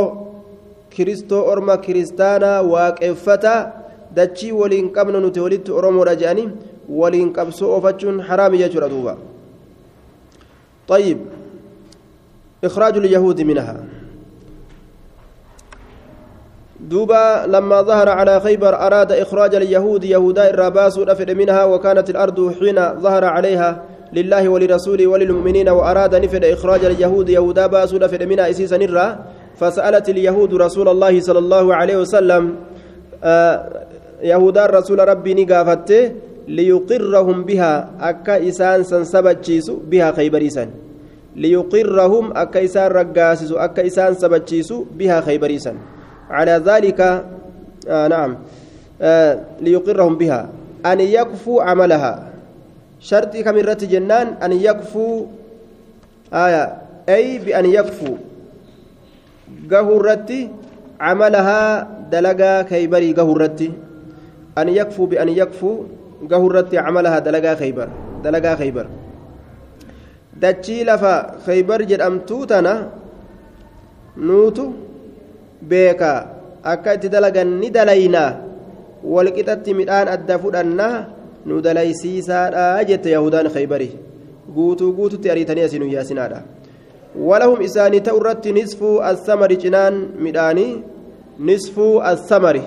kiristoo 0.96 1.42
orma 1.52 1.76
kiristaanaa 1.84 2.62
waaqeffataa 2.72 3.60
dachii 4.16 4.52
waliin 4.62 4.90
qabna 4.96 5.20
nuti 5.20 5.40
walitti 5.40 5.76
oromoodha 5.78 6.16
je'anii 6.24 6.48
waliin 6.88 7.32
qabsoo 7.32 7.70
oofachuun 7.76 8.20
haraami 8.20 8.58
jechuudha 8.64 8.88
duuba. 8.88 9.14
طيب 10.88 11.18
إخراج 12.64 12.96
اليهود 12.96 13.40
منها 13.40 13.76
دوبا 16.80 17.46
لما 17.46 17.82
ظهر 17.82 18.08
على 18.08 18.40
خيبر 18.40 18.74
أراد 18.74 19.12
إخراج 19.12 19.54
اليهود 19.54 20.04
يهودا 20.04 20.50
الراباس 20.50 20.98
رفد 20.98 21.30
منها 21.30 21.64
وكانت 21.64 22.10
الأرض 22.10 22.54
حين 22.60 23.00
ظهر 23.00 23.24
عليها 23.24 23.82
لله 24.12 24.48
ولرسوله 24.48 25.06
وللمؤمنين 25.06 25.68
وأراد 25.68 26.14
نفد 26.14 26.44
إخراج 26.44 26.84
اليهود 26.84 27.28
يهودا 27.28 27.66
باس 27.66 27.94
رفد 27.94 28.22
منها 28.22 28.50
إسيسا 28.50 28.76
نرى 28.76 29.18
فسألت 29.61 30.08
اليهود 30.08 30.54
رسول 30.54 30.88
الله 30.88 31.20
صلى 31.20 31.38
الله 31.38 31.75
عليه 31.75 31.96
وسلم 31.96 32.54
آه 33.25 33.84
رسول 34.56 35.08
ربي 35.08 35.34
نقافته 35.34 36.12
ليقرهم 36.49 37.44
بها 37.44 37.90
أكا 38.00 38.49
إسان 38.49 38.82
سنسبتشيس 38.84 39.70
بها 39.70 40.12
خيبريسا 40.12 40.70
ليقرهم 41.37 42.37
أكا 42.37 42.64
إسان 42.64 42.90
رقاسس 42.90 43.52
أكا 43.52 43.87
إسان 43.87 44.14
سبتشيس 44.14 44.73
بها 44.73 45.20
خيبريسا 45.20 45.75
على 46.30 46.62
ذلك 46.66 47.00
آه 47.88 48.08
نعم 48.08 48.37
آه 49.02 49.40
ليقرهم 49.61 50.16
بها. 50.16 50.49
أن 50.87 51.00
يكفوا 51.00 51.62
عملها. 51.62 52.30
شرط 53.00 53.37
كمرة 53.37 53.78
جنان 53.82 54.26
أن 54.42 54.52
يكفوا 54.52 55.26
آية 56.34 56.76
أي 57.08 57.38
بأن 57.38 57.66
يكفوا 57.66 58.16
قهرتي 59.70 60.40
عملها 61.00 61.61
دلقا 62.12 62.62
كيبري 62.62 63.12
قهرتي 63.12 63.70
أن 64.58 64.68
يكفوا 64.68 65.06
بأن 65.06 65.28
يكفوا 65.28 65.76
قهرتي 66.30 66.78
عملها 66.78 67.18
دلقا 67.18 67.54
خيبر 67.54 67.88
دلقا 68.25 68.54
خيبر 68.56 68.87
دتشي 70.42 70.84
لفا 70.84 71.14
خيبر 71.46 71.82
جدأمتو 71.82 72.44
تنا 72.44 72.75
نوتو 74.16 74.66
beeka 75.68 76.11
akka 76.62 76.94
itti 76.96 77.08
dalagan 77.08 77.49
ni 77.61 77.68
dalaynaa 77.76 78.30
walqixatti 79.14 79.76
midhaan 79.80 80.08
adda 80.16 80.38
fudhannaa 80.42 80.96
nu 81.49 81.61
dalaysiisaadha 81.66 82.84
jette 82.90 83.08
yahudaan 83.16 83.49
khaybarii 83.54 83.92
guutuu 84.56 84.92
guututti 84.99 85.30
ariitanii 85.32 85.66
asiin 85.68 85.87
yaasinaadha 85.96 86.40
irratti 87.14 88.52
nisfuu 88.52 88.99
assamari 88.99 89.56
cinaan 89.56 89.94
midhaanii 90.18 90.83
nisfuu 91.38 91.99
assamari 92.12 92.62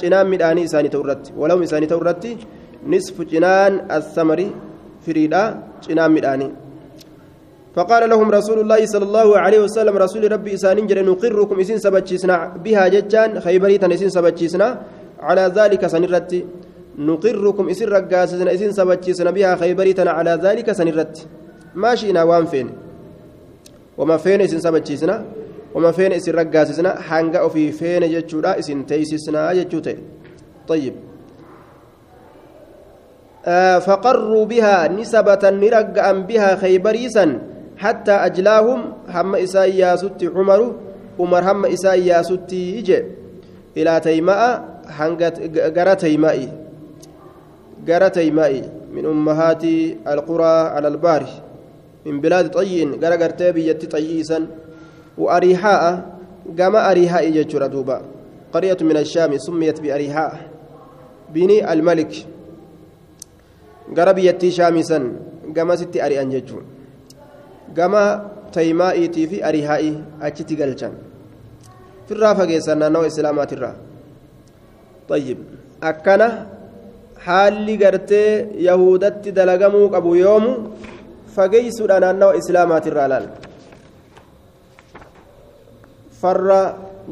cinaan 0.00 0.28
midhaanii 0.28 0.64
isaanii 0.68 0.88
ta'u 0.94 1.02
irratti 1.04 1.32
walahum 1.36 1.62
isaanii 1.62 1.86
ta'u 1.86 2.00
irratti 2.00 2.38
nisfu 2.86 3.24
cinaan 3.24 3.86
assamari 3.98 4.48
firiidha 5.04 5.42
cinaan 5.86 6.12
midhaanii 6.12 6.52
فقال 7.70 8.10
لهم 8.10 8.30
رسول 8.30 8.58
الله 8.66 8.86
صلى 8.86 9.04
الله 9.06 9.38
عليه 9.38 9.60
وسلم 9.62 9.94
رسول 9.94 10.32
ربي 10.32 10.54
إسانين 10.54 10.86
جل 10.90 11.06
نقركم 11.06 11.60
إسين 11.60 11.78
سبتشيسنا 11.78 12.58
بها 12.64 12.88
ججان 12.88 13.40
خيبريتا 13.40 13.86
إسين 13.94 14.10
سبتشيسنا 14.10 14.68
على 15.22 15.44
ذلك 15.54 15.86
سنرت 15.86 16.32
نقركم 16.98 17.64
إسين 17.70 17.88
رقاسسنا 17.88 18.50
إسين 18.54 18.72
سبتشيسنا 18.74 19.30
بها 19.30 19.54
خيبريتا 19.62 20.02
على 20.02 20.32
ذلك 20.42 20.66
سنرت 20.72 21.14
ما 21.74 21.94
وان 22.22 22.46
وما 24.00 24.16
فين 24.16 24.40
إسين 24.40 24.60
سبتشيسنا 24.60 25.24
وما 25.74 25.92
فين 25.92 26.12
إسين 26.12 26.34
رقاسسنا 26.34 27.00
حنقا 27.00 27.48
في 27.48 27.72
فين 27.72 28.02
ججودا 28.08 28.58
إسين 28.58 28.86
تيسسنا 28.86 29.52
ججوتي 29.52 29.96
طيب. 30.68 30.94
آه 33.46 33.78
فقروا 33.78 34.44
بها 34.44 34.88
نسبة 34.88 35.42
نرقا 35.44 36.12
بها 36.12 36.56
خيبريسا 36.56 37.38
حتى 37.76 38.12
أجلاهم 38.12 38.80
هم 39.08 39.34
إساياسوتي 39.34 40.26
عمر 40.26 40.60
عمر 41.20 41.42
هم 41.52 41.66
إساياسوتي 41.66 42.76
يجي 42.78 43.04
إلى 43.76 44.00
تيماء 44.00 44.40
حنقت 44.88 45.56
قرى 45.78 45.94
تيمائي 45.94 46.48
قرى 47.88 48.10
تيمائي 48.10 48.62
من 48.92 49.06
أمهات 49.06 49.64
القرى 50.08 50.54
على 50.74 50.88
البار 50.88 51.49
من 52.06 52.20
بلاد 52.20 52.50
طيين 52.50 52.90
قرى 53.02 53.16
قرتي 53.22 53.60
يتي 53.68 53.86
طييسا 53.86 54.38
وأريحاء 55.18 55.82
قام 56.58 56.74
أريحاء 56.76 57.30
جتشر 57.30 57.66
دوبا 57.66 57.98
قرية 58.52 58.80
من 58.80 58.96
الشام 58.96 59.38
سميت 59.38 59.80
بأريحاء 59.80 60.32
بني 61.34 61.72
الملك 61.72 62.12
قرى 63.96 64.12
بيتي 64.12 64.50
شامسا 64.50 64.98
قام 65.56 65.68
ستي 65.76 65.98
أريان 66.06 66.30
جتشون 66.30 66.64
gama 67.74 68.02
taymaa'iitii 68.54 69.26
fi 69.30 69.42
arihaa'ii 69.48 69.92
achitti 70.28 70.56
galchan 70.60 70.94
firraa 72.08 72.34
fageessan 72.40 72.82
naannawa 72.82 73.10
islaamaatirraa 73.12 73.76
طيب 75.10 75.38
akkana 75.90 76.26
haalli 77.26 77.74
gartee 77.82 78.46
yahudatti 78.68 79.32
dalagamuu 79.38 79.86
qabu 79.94 80.10
yoomu 80.16 80.52
fageeysuudha 81.34 82.00
naannawa 82.04 82.38
islaamaatirraa 82.40 83.08
laal 83.12 83.26
farra 86.20 86.60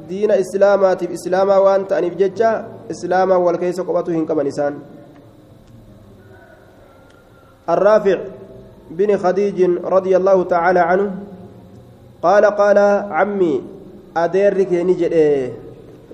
diina 0.09 0.41
islaamaatiif 0.45 1.11
islaamaa 1.19 1.61
waan 1.67 1.87
ta'aniif 1.91 2.17
jecha 2.23 2.51
islaamaa 2.95 3.39
wal 3.47 3.59
keessa 3.65 3.87
qophatu 3.91 4.17
hin 4.17 4.27
qaban 4.31 4.55
isaan 4.55 4.81
الرافع 7.69 8.19
بن 8.91 9.17
خديج 9.17 9.59
رضي 9.85 10.17
الله 10.17 10.45
تعالى 10.45 10.81
عنه 10.81 11.09
قال 12.23 12.45
قال 12.45 12.79
عمي 13.19 13.63
أديرك 14.17 14.73
نجد 14.73 15.15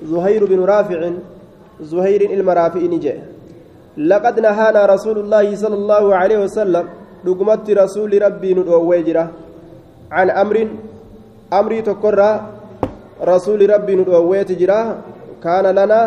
زهير 0.02 0.42
بن 0.44 0.61
رافع 0.64 1.00
زهير 1.80 2.30
المرافع 2.30 2.80
نجد 2.80 3.18
لقد 3.96 4.40
نهانا 4.40 4.87
رسول 4.87 5.18
الله 5.18 5.56
صلى 5.56 5.75
الله 5.75 6.14
عليه 6.14 6.38
وسلم 6.38 6.84
لقمت 7.24 7.70
رسول 7.70 8.12
ربي 8.22 8.50
ندوى 8.54 9.16
عن 10.12 10.30
أمر 10.30 10.56
أمري 11.52 11.82
تكرى 11.82 12.30
rasuuli 13.22 13.66
rabbii 13.66 13.96
nu 13.96 14.04
dhoowweeti 14.04 14.56
jira 14.56 14.96
kaana 15.40 15.72
lana 15.72 15.98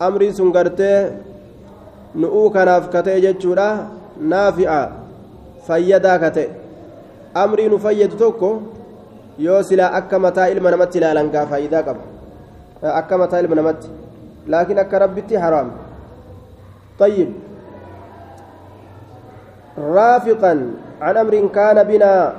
amriin 0.00 0.34
sun 0.34 0.52
gartee 0.52 1.10
nu'uu 2.14 2.50
kanaaf 2.50 2.90
kata'e 2.94 3.20
jechuudha 3.26 3.68
naafi'a 4.32 4.80
fayyadaa 5.66 6.18
kata'e 6.24 6.48
amrii 7.42 7.68
nu 7.68 7.78
fayyadu 7.78 8.16
tokko 8.24 8.50
yoo 9.46 9.62
silaa 9.62 9.92
akka 10.00 10.18
mataa 10.26 10.50
ilma 10.54 10.70
namatti 10.74 10.98
ilaalan 10.98 11.30
faayidaa 11.52 11.82
qaba 11.88 12.02
akka 13.00 13.18
mataa 13.22 13.40
ilma 13.44 13.60
namatti 13.60 13.88
laakiin 14.54 14.78
akka 14.84 15.04
rabbitti 15.06 15.42
haraam 15.46 15.70
طيب 16.98 17.28
رافقا 19.78 20.52
عن 21.00 21.16
أمر 21.16 21.34
كان 21.54 21.78
بنا 21.84 22.32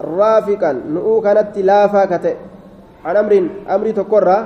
رافقا. 0.00 0.72
نؤو 0.94 1.20
كانت 1.20 1.58
لافا 1.58 2.04
كتئ. 2.04 2.36
عن 3.04 3.16
أمر 3.16 3.32
أمر 3.70 3.86
تقرى 3.90 4.38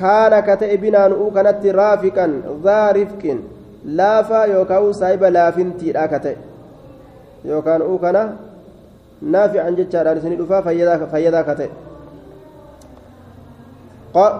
كان 0.00 0.32
كتئ 0.40 0.76
بنا 0.76 1.08
نؤو 1.08 1.30
كانت 1.30 1.66
رافقا. 1.66 2.26
ذا 2.64 2.90
رفق 2.90 3.22
لافا 3.84 4.40
يوكاو 4.44 4.92
سايب 4.92 5.24
لافنتي 5.24 5.92
لا 5.92 6.06
كتئ. 6.06 6.36
يوكا 7.44 7.78
نؤو 7.78 7.98
كان 7.98 8.16
نافعا 9.22 9.70
جتشارا 9.70 10.14
لسني 10.14 10.36
دفا 10.36 10.60
فيدا 11.12 11.42
كتئ. 11.42 11.70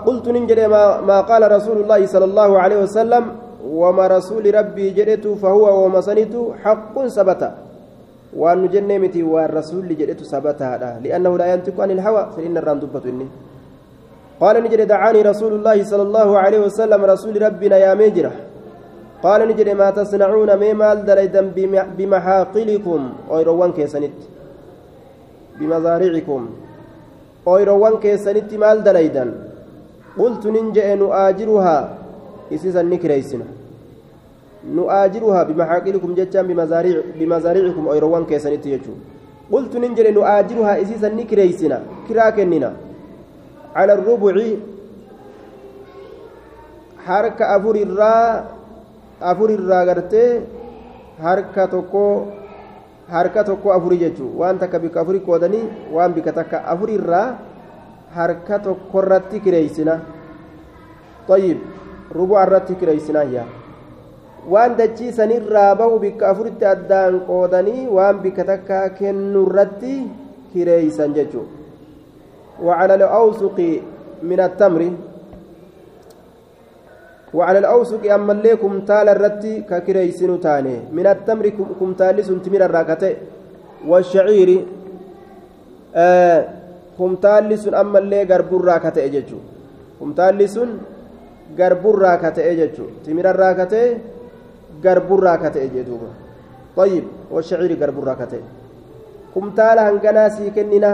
قلت 0.06 0.28
ننجد 0.28 0.60
ما, 0.60 1.00
ما 1.00 1.20
قال 1.20 1.42
رسول 1.52 1.76
الله 1.82 2.00
صلى 2.06 2.24
الله 2.24 2.50
عليه 2.58 2.78
وسلم 2.82 3.24
وما 3.68 4.06
رسول 4.06 4.54
ربي 4.54 4.90
جدت 4.90 5.26
فهو 5.28 5.84
وما 5.84 6.00
سنت 6.00 6.34
حق 6.64 7.06
ثبت 7.06 7.42
وأن 8.36 8.68
جنة 8.68 8.98
متي 8.98 9.22
والرسول 9.22 9.88
جدت 9.88 10.22
ثبت 10.22 10.62
هذا. 10.62 11.00
لأنه 11.04 11.38
لا 11.38 11.46
ينطق 11.52 11.80
عن 11.80 11.90
الهوى. 11.90 12.22
دبت 12.80 13.06
إني. 13.06 13.26
قال 14.40 14.62
نجد 14.62 14.80
دعاني 14.86 15.22
رسول 15.22 15.52
الله 15.52 15.84
صلى 15.84 16.02
الله 16.02 16.38
عليه 16.38 16.58
وسلم 16.58 17.04
رسول 17.04 17.42
ربنا 17.42 17.76
يا 17.76 17.94
مجرة 17.94 18.32
قال 19.22 19.48
نجد 19.48 19.68
ما 19.68 19.90
تصنعون 19.90 20.56
ميمال 20.56 21.04
دليدا 21.04 21.42
بمحاقلكم. 21.98 23.00
أيروان 23.30 23.72
كيسنت 23.72 24.18
بمزارعكم. 25.58 26.50
أيروان 27.48 27.94
كيسنت 27.98 28.54
مال 28.54 28.78
دليدا. 28.84 29.24
قلت 30.18 30.46
ننجئ 30.46 30.94
نؤاجرها. 30.94 31.97
إسيسا 32.54 32.82
نكريسنا 32.82 33.46
نؤاجرها 34.76 35.40
بمحاقلكم 35.48 36.10
جتان 36.18 36.44
بمزارع 36.50 36.96
بمزارعكم 37.18 37.84
أيروان 37.94 38.24
كيسنت 38.30 38.66
يجو 38.66 38.94
قلت 39.52 39.72
ننجل 39.82 40.06
نؤاجرها 40.18 40.72
إسيسا 40.82 41.08
نكريسنا 41.18 41.78
كراكننا 42.08 42.70
على 43.78 43.92
الربع 43.96 44.34
حركة 47.06 47.44
أفور 47.56 47.76
الراء 47.86 48.30
أفور 49.22 49.50
الراء 49.58 49.82
قرتي 49.88 50.24
حركة 51.22 51.64
تكو 51.72 52.06
harka 53.08 53.40
tokko 53.44 53.72
afuri 53.72 53.98
jechuun 54.04 54.36
waan 54.36 54.58
takka 54.60 54.78
bika 54.78 55.00
afurii 55.00 55.24
qoodanii 55.24 55.64
waan 55.96 56.12
bika 56.12 56.32
takka 56.38 56.60
afuri 56.72 56.94
irraa 57.00 57.38
harka 58.14 58.58
tokkorratti 58.68 59.40
kireeysina 59.40 60.00
طيب 61.28 61.58
ربع 62.14 62.38
irratti 62.46 62.74
kireeysinaa 62.80 63.28
yaa 63.36 63.48
waan 64.48 64.76
dachii 64.80 65.12
sanirraa 65.12 65.74
bahu 65.74 65.98
bikka 66.04 66.28
afuritti 66.32 66.64
addaan 66.64 67.20
qoodanii 67.28 67.86
waan 67.96 68.16
bikka 68.24 68.44
takka 68.50 68.88
kennu 68.98 69.46
irratti 69.46 69.94
kireeysan 70.52 71.14
jechuudha 71.14 71.58
وعلى 72.58 72.94
الأوسق 72.94 73.58
من 74.22 74.40
التمر. 74.40 74.82
وعلى 77.34 77.58
الأوسق 77.58 78.02
أما 78.14 78.32
اللي 78.32 78.56
كمتال 78.58 79.08
الرتي 79.14 79.62
ككريسن 79.70 80.40
تاني. 80.42 80.90
من 80.90 81.06
التمر 81.06 81.46
كمتال 81.80 82.16
سنتمر 82.24 82.62
الراكتة. 82.66 83.10
والشعير 83.86 84.50
آه 85.94 86.40
كمتال 86.98 87.58
سن 87.58 87.74
أما 87.78 87.98
اللي 88.02 88.26
قرب 88.26 88.50
الراكتة 88.50 89.06
ججو 89.06 89.38
كمتال 90.00 90.38
سن 90.50 90.70
garburraa 91.56 92.16
ka 92.22 92.30
ta'e 92.36 92.52
jechuun 92.60 92.90
timirarraa 93.04 93.54
ka 93.58 93.66
ta'e 93.72 93.88
garburraa 94.84 95.36
ka 95.42 95.50
ta'e 95.50 95.68
jedhuuba 95.76 96.10
طيب 96.78 97.04
والشعير 97.34 97.72
garburraa 97.82 98.14
ka 98.20 98.26
ta'e 98.30 98.42
kumtaala 99.34 99.82
hanganaa 99.90 100.30
sii 100.36 100.50
kennina 100.56 100.90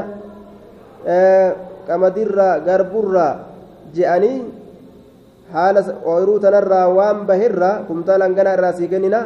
qamadirraa 1.88 2.54
garburraa 2.68 3.32
je'anii 3.96 4.38
haala 5.54 5.80
ooyiruu 6.12 6.38
tanarraa 6.44 6.86
waan 6.98 7.18
bahirraa 7.28 7.74
kumtaala 7.88 8.24
hanganaa 8.28 8.54
irraa 8.56 8.72
sii 8.78 8.88
kennina 8.92 9.20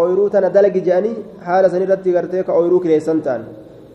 ooyiruu 0.00 0.28
tana 0.34 0.48
dalagi 0.56 0.80
je'anii 0.88 1.16
haala 1.46 1.72
sanirratti 1.74 2.10
gartee 2.16 2.42
ka 2.46 2.52
ooyiruu 2.58 2.80
kireessan 2.84 3.24
ta'an 3.26 3.42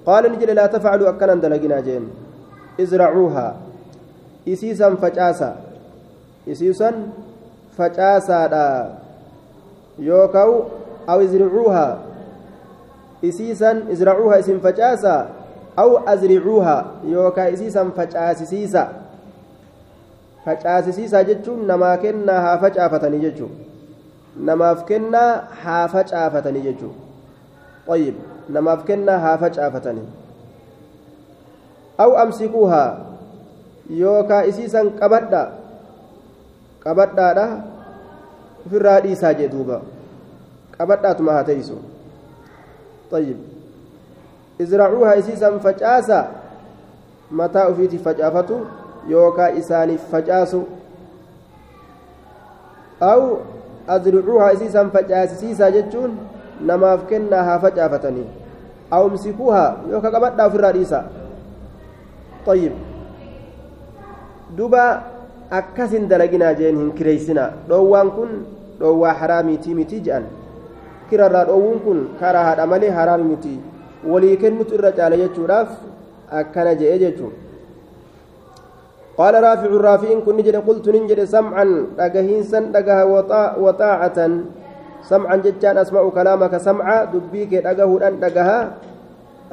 qaala 0.07 0.25
ni 0.31 0.37
jedhe 0.41 0.53
laa 0.59 0.67
tafacaluu 0.73 1.07
akkanan 1.13 1.39
dalaginaa 1.43 1.81
jeen 1.87 2.05
izracuuhaa 2.83 3.51
isiisan 4.53 4.97
facaasa 5.03 5.49
isiisan 6.51 6.95
facaasaadha 7.77 8.65
yookaan 10.09 10.53
aw 11.07 11.17
izricuuhaa 11.25 11.91
isiisan 13.29 13.83
izracuuhaa 13.95 14.39
isin 14.45 14.59
facaasaa 14.67 15.21
aw 15.83 15.89
azricuuhaa 16.13 16.81
yookaan 17.11 17.53
isiisan 17.53 17.91
facaasisiisa 17.97 18.83
facaasisiisa 20.45 21.23
jechuun 21.29 21.67
namaa 21.67 21.97
kennaa 21.97 22.39
haa 22.47 22.57
facaafatanii 22.63 23.21
jechuun 23.27 23.53
namaaf 24.49 24.85
kennaa 24.89 25.31
haa 25.63 25.85
facaafatanii 25.87 26.65
jechuun 26.71 26.95
طيب 27.89 28.15
namaaf 28.49 28.85
kennaa 28.85 29.17
haa 29.19 29.37
facaafatanii 29.41 30.07
aw 31.97 32.11
amsikuuhaa 32.23 32.89
yookaan 34.01 34.49
isiisan 34.49 34.91
qabadha 35.01 35.58
qabadhaadha. 36.89 37.47
Ofirraa 38.65 38.99
dhiisaa 39.07 39.33
jee 39.39 39.53
duuba. 39.53 39.79
Qabadhaatuma 40.77 41.37
haa 41.37 41.47
teeysu 41.53 41.79
طيب 43.11 43.37
ازرعوها 44.61 45.19
اسيسا 45.19 45.57
فجاسا 45.57 46.31
متى 47.31 47.59
افيتي 47.59 47.97
فجافته 47.97 48.59
يوكا 49.07 49.57
اساني 49.57 49.97
فجاسو 49.97 50.61
أو 53.01 53.37
ازرعوها 53.89 54.53
اسيسا 54.53 54.83
فجاسيسا 54.93 55.69
جتون 55.69 56.17
نماف 56.61 57.09
كنها 57.09 57.57
فجافتني 57.57 58.23
أو 58.93 59.07
امسكوها 59.07 59.77
يوكا 59.89 60.09
قبضا 60.09 60.49
ofirraa 60.49 60.73
dhiisa 60.73 61.01
طيب 62.45 62.71
duba 64.57 65.01
akkasin 65.49 66.07
dalaginaa 66.09 66.53
jeen 66.53 66.77
hin 66.77 66.91
kireeysinaa 66.97 67.49
dhoowwaan 67.69 68.11
kun 68.17 68.31
dhoowwaa 68.79 69.13
haraamiitii 69.21 69.75
miti 69.75 69.99
jedhan 70.07 70.25
kirarraa 71.09 71.45
dhoowwuun 71.49 71.79
kun 71.85 71.99
karaa 72.19 72.43
haadha 72.47 72.65
malee 72.73 72.89
haraami 72.97 73.23
miti 73.33 73.53
walii 74.13 74.37
kennutu 74.43 74.75
irra 74.79 74.91
caala 74.99 75.17
jechuudhaaf 75.21 75.69
akkana 76.41 76.75
je'e 76.81 76.97
jechuun 77.05 77.37
قال 79.19 79.35
رافع 79.43 79.67
الرافع 79.67 80.09
كن 80.25 80.35
نجد 80.37 80.55
قلت 80.67 80.85
نجد 80.89 81.19
سمعا 81.27 81.65
دغهينسا 81.99 82.59
دغها 82.75 83.03
وطاعة 83.63 84.19
سمعا 85.11 85.35
جتان 85.35 85.77
أسمع 85.77 86.09
كلامك 86.09 86.53
سمعا 86.57 86.97
دبيك 87.13 87.53
دغه 87.67 88.07
أن 88.07 88.15
دغها 88.23 88.59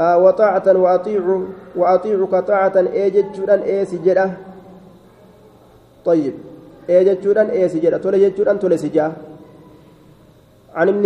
آه 0.00 0.16
وطاعة 0.24 0.66
وأطيع 0.84 1.22
وأطيعك 1.76 2.34
طاعة 2.50 2.76
إيجت 2.98 3.26
جودان 3.34 3.60
إيه 3.66 3.84
سجدة 3.90 4.26
طيب. 6.06 6.34
إيجت 6.90 7.18
جودان 7.24 7.46
إيه 7.50 7.66
سجدة 7.66 7.98
تولي 7.98 8.30
جودان 8.30 8.58
تولي 8.62 8.78
سجاه 8.78 9.12
عن 10.74 10.88
ابن 10.88 11.04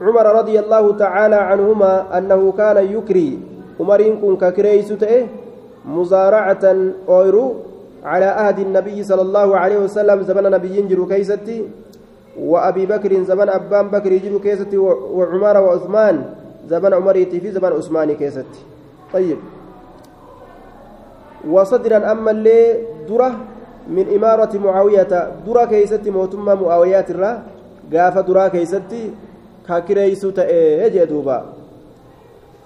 عمر 0.00 0.26
رضي 0.38 0.56
الله 0.62 0.84
تعالى 0.96 1.36
عنهما 1.50 2.18
أنه 2.18 2.52
كان 2.52 2.78
يكري. 2.94 3.38
عمرين 3.80 4.20
كن 4.22 4.36
ككريس 4.36 4.92
مزارعة 5.88 6.64
أويرو 7.08 7.54
على 8.04 8.24
عهد 8.24 8.58
النبي 8.58 9.02
صلى 9.02 9.22
الله 9.22 9.48
عليه 9.56 9.78
وسلم. 9.78 10.22
زمن 10.22 10.44
نبي 10.50 10.82
جرو 10.82 11.06
كيستي 11.06 11.64
وأبي 12.38 12.86
بكر 12.86 13.12
زمن 13.24 13.48
أبان 13.48 13.88
بكر 13.88 14.12
جرو 14.16 14.38
كيستي 14.38 14.78
وعمر 14.78 15.56
وعثمان. 15.64 16.16
زمن 16.70 16.94
عمريتي 16.94 17.40
في 17.40 17.50
زمن 17.50 17.72
عثمان 17.72 18.12
كيستي. 18.14 18.60
طيب. 19.12 19.38
وصدرا 21.48 22.12
أما 22.12 22.30
اللي 22.30 22.58
درة 23.08 23.30
من 23.88 24.06
إمارة 24.14 24.52
معاوية 24.58 25.12
درة 25.46 25.64
كيستي 25.64 26.10
موتما 26.10 26.54
معاويات 26.54 27.10
الرّ 27.10 27.24
gaafa 27.90 28.22
duraa 28.22 28.50
keeysatti 28.50 29.10
ka 29.66 29.80
kireeysu 29.82 30.32
ta'e 30.32 30.90
jee 30.90 31.06
duuba 31.06 31.38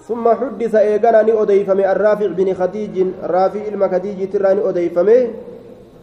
ثم 0.05 0.29
حدث 0.29 0.75
إيقانا 0.75 1.25
أديفم 1.43 1.81
الرافع 1.81 2.27
بن 2.37 2.55
خديج 2.55 3.25
رافع 3.25 3.65
المكديج 3.73 4.33
تراني 4.33 4.69
أديفمه 4.69 5.21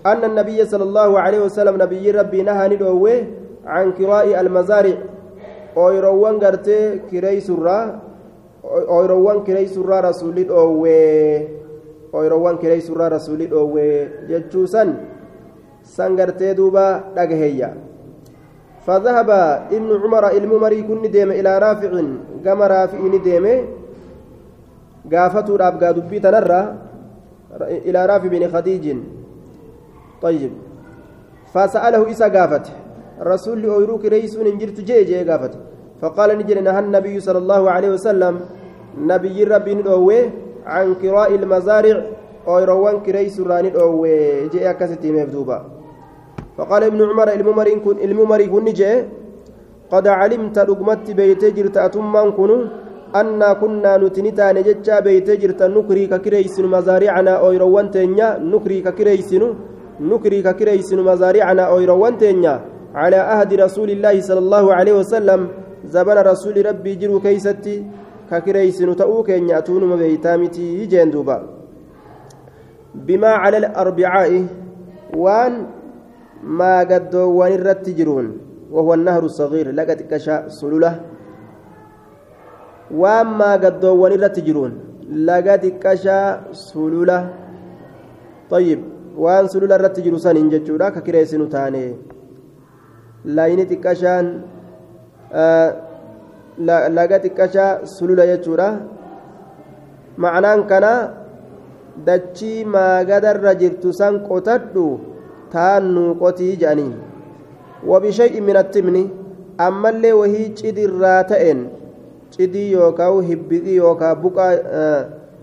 أن 0.06 0.24
النبي 0.26 0.66
صلى 0.66 0.84
الله 0.84 1.20
عليه 1.20 1.40
وسلم 1.46 1.78
نبي 1.78 2.12
ربي 2.12 2.42
نهى 2.42 2.68
ندوه 2.70 3.24
عن 3.66 3.92
كراء 3.94 4.42
المزارع. 4.42 4.98
أويروان 5.78 6.36
غرتي 6.42 7.00
كري 7.14 7.40
سرا 7.46 8.02
أويروان 8.66 9.46
كري 9.46 9.70
سرا 9.70 10.00
رسول 10.10 10.50
أوه 12.14 12.22
أويروان 12.22 12.58
كري 12.58 12.80
سرا 12.80 13.08
رسول 13.08 13.42
أوه 13.54 14.08
جتشوسا 14.30 14.84
سنغرتي 15.84 16.54
دوبا 16.54 16.86
دغهيا 17.16 17.70
فذهب 18.86 19.30
ابن 19.72 19.90
عمر 20.04 20.24
الممري 20.32 20.82
كن 20.82 21.02
ديم 21.12 21.32
إلى 21.32 21.52
رافع 21.60 21.92
كما 22.46 22.68
رافع 22.68 23.00
ديم 23.24 23.46
قافته 25.14 25.56
الأبقى 25.56 25.94
دبي 25.94 26.20
تنرى 26.20 26.62
إلى 27.88 28.00
رافع 28.06 28.28
بن 28.28 28.44
خديج 28.54 28.86
طيب 30.22 30.52
فسأله 31.54 32.12
إسا 32.12 32.28
قافت 32.36 32.66
رسول 33.22 33.66
أويروك 33.66 34.06
رئيس 34.06 34.34
انجرت 34.38 34.78
جي 34.88 35.04
جي 35.04 35.24
قافت 35.30 35.54
فقال 36.02 36.30
نجل 36.40 36.64
نهى 36.64 36.80
النبي 36.80 37.20
صلى 37.20 37.38
الله 37.38 37.72
عليه 37.72 37.90
وسلم 37.90 38.34
نبي 38.98 39.44
ربي 39.44 39.74
ندوه 39.76 40.30
عن 40.66 40.96
كراء 41.02 41.36
المزارع 41.36 41.98
أويروان 42.48 43.00
كريس 43.06 43.40
راني 43.40 43.70
ندوه 43.70 44.08
جي 44.52 44.70
أكستي 44.70 45.12
مبدوبا 45.12 45.58
فقال 46.58 46.84
ابن 46.84 47.02
عمر 47.10 47.30
الممرين 47.34 47.80
كن 47.80 47.98
الممري 48.06 48.46
كن 48.54 48.66
جي 48.66 48.94
قد 49.92 50.08
علمت 50.08 50.58
رقمت 50.70 51.12
بيت 51.12 51.44
جرت 51.56 51.78
أتمان 51.78 52.32
كنو 52.38 52.58
أنا 53.16 53.54
كنا 53.62 53.98
نتنتا 53.98 54.52
نجتشا 54.56 55.00
بيت 55.06 55.30
جرت 55.42 55.62
نكري 55.76 56.04
ككريس 56.12 56.60
مزارعنا 56.60 57.34
أويروان 57.46 57.92
تنيا 57.92 58.28
نكري 58.52 58.78
ككريس 58.86 59.32
نكري 60.00 60.40
ككريس 60.48 60.90
مزارعنا 60.94 61.64
أويروان 61.74 62.18
تنيا. 62.18 62.56
على 62.96 63.16
أهد 63.16 63.54
رسول 63.54 63.90
الله 63.92 64.22
صلى 64.22 64.40
الله 64.40 64.74
عليه 64.74 64.94
وسلم 65.00 65.48
زبن 65.86 66.18
رسول 66.32 66.66
ربي 66.66 66.96
جرو 66.96 67.20
كيستي 67.20 67.76
ككريس 68.32 68.82
نتأوك 68.82 69.30
إن 69.30 69.50
يأتون 69.50 69.84
مبيتامتي 69.92 70.86
جندوبا 70.86 71.38
بما 72.96 73.32
على 73.44 73.58
الأربعاء 73.58 74.32
وان 75.24 75.54
ما 76.44 76.80
قد 76.80 77.16
وان 77.16 77.52
الرتجرون 77.60 78.28
وهو 78.72 78.94
النهر 78.94 79.24
الصغير 79.24 79.72
لقد 79.72 80.00
كشا 80.12 80.48
سلوله 80.48 80.94
وان 82.92 83.28
ما 83.40 83.52
قد 83.64 83.86
وان 83.86 84.12
الرتجرون 84.12 84.72
لقد 85.28 85.64
كشا 85.84 86.20
سلوله 86.52 87.20
طيب 88.50 88.80
وان 89.18 89.48
سلوله 89.48 89.76
الرتجرو 89.76 90.18
سن 90.18 90.50
جتشورا 90.50 90.90
ككريس 90.90 91.34
نتاني 91.36 91.86
laayini 93.26 93.70
xiqqashaan 93.70 94.26
laga 96.60 97.20
xiqqashaa 97.24 97.86
sulula 97.86 98.26
jechuudha. 98.26 98.70
Macnaan 100.18 100.68
kana 100.68 100.94
dachii 102.06 102.66
maagadarra 102.66 103.56
jirtu 103.56 103.94
san 103.94 104.20
qotadhu 104.28 105.00
taannuu 105.54 106.16
qotii 106.20 106.56
jedhanii. 106.58 106.94
Wabishay'in 107.88 108.44
min 108.44 108.58
ammallee 109.58 110.14
wahii 110.22 110.54
cidirraa 110.60 111.24
ta'een 111.32 111.62
cidii 112.36 112.72
yookaan 112.72 113.24
hibbiqii 113.30 113.76
yookaan 113.76 114.22
buqaa 114.24 114.52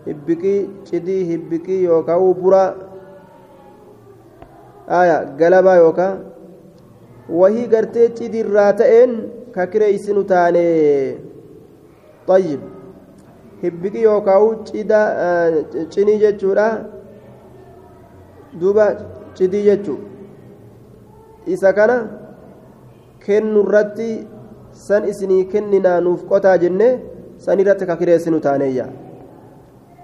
hibbiqii 0.07 0.59
cidii 0.91 1.25
hibbiqii 1.31 1.83
yookaan 1.85 2.35
bura 2.43 2.63
galabaa 5.43 5.77
yookaan 5.83 6.19
wahii 7.41 7.67
gartee 7.75 8.09
cidirraa 8.21 8.73
ta'een 8.83 9.13
ka 9.55 9.67
kireeysinu 9.67 10.23
taane 10.25 10.65
طيب 12.29 12.61
hibbiqi 13.63 14.03
yookaan 14.03 14.65
cida 14.69 15.01
cinii 15.93 16.19
jechuudha 16.23 16.67
duuba 18.61 18.85
cidii 19.35 19.65
jechuu 19.69 19.99
isa 21.47 21.73
kana 21.73 21.97
kennu 23.27 23.61
irratti 23.67 24.11
san 24.87 25.09
isinii 25.09 25.45
kenninaa 25.53 26.01
nuuf 26.01 26.23
qotaa 26.31 26.57
jenne 26.65 26.89
san 27.45 27.61
irratti 27.61 27.87
ka 27.91 27.97
kireessinu 28.01 28.41
taaneeyya 28.41 28.87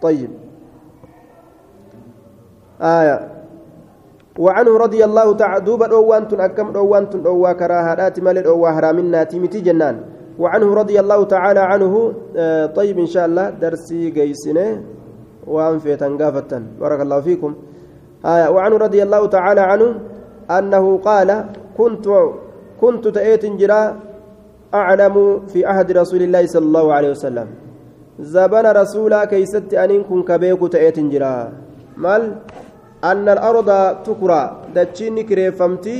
طيب 0.03 0.31
آية 2.81 3.34
وعنه 4.39 4.79
رضي 4.79 5.05
الله 5.05 5.37
تعالى 5.37 5.65
دوبا 5.65 5.87
دوان 5.87 6.29
تن 6.29 6.41
أكم 6.41 6.73
دوان 6.73 7.11
تن 7.11 7.23
دوا 7.23 7.53
كراهات 7.53 8.19
مال 8.21 8.43
دوا 8.43 8.71
حرامنا 8.71 9.25
تيمتي 9.31 9.61
جنان. 9.61 9.97
وعنه 10.39 10.75
رضي 10.75 11.01
الله 11.01 11.25
تعالى 11.25 11.61
عنه 11.61 12.13
آه 12.37 12.67
طيب 12.67 12.99
إن 12.99 13.07
شاء 13.07 13.27
الله 13.27 13.51
درسي 13.63 14.11
قيسنة. 14.11 14.83
وأن 15.47 15.79
في 15.79 15.95
بارك 16.81 17.01
الله 17.01 17.21
فيكم. 17.21 17.55
آه 18.27 18.51
وعنه 18.51 18.77
رضي 18.77 19.03
الله 19.03 19.23
تعالى 19.27 19.61
عنه 19.61 19.89
أنه 20.51 20.85
قال 20.99 21.31
كنت 21.79 22.07
كنت 22.81 23.05
تأتي 23.09 23.49
جرا 23.49 23.83
أعلم 24.75 25.47
في 25.47 25.63
عهد 25.63 25.89
رسول 25.93 26.23
الله 26.23 26.47
صلى 26.47 26.67
الله 26.67 26.87
عليه 26.93 27.11
وسلم. 27.11 27.49
زبن 28.19 28.67
رسولا 28.67 29.25
كيست 29.31 29.75
أن 29.75 30.03
كن 30.03 30.23
كبيك 30.27 30.61
تأتي 30.73 31.03
جرا. 31.09 31.53
مال؟ 31.97 32.23
أن 33.05 33.29
الأرض 33.29 33.69
تكرى. 34.07 34.43
دتشيني 34.75 35.23
كريفمتي 35.29 35.97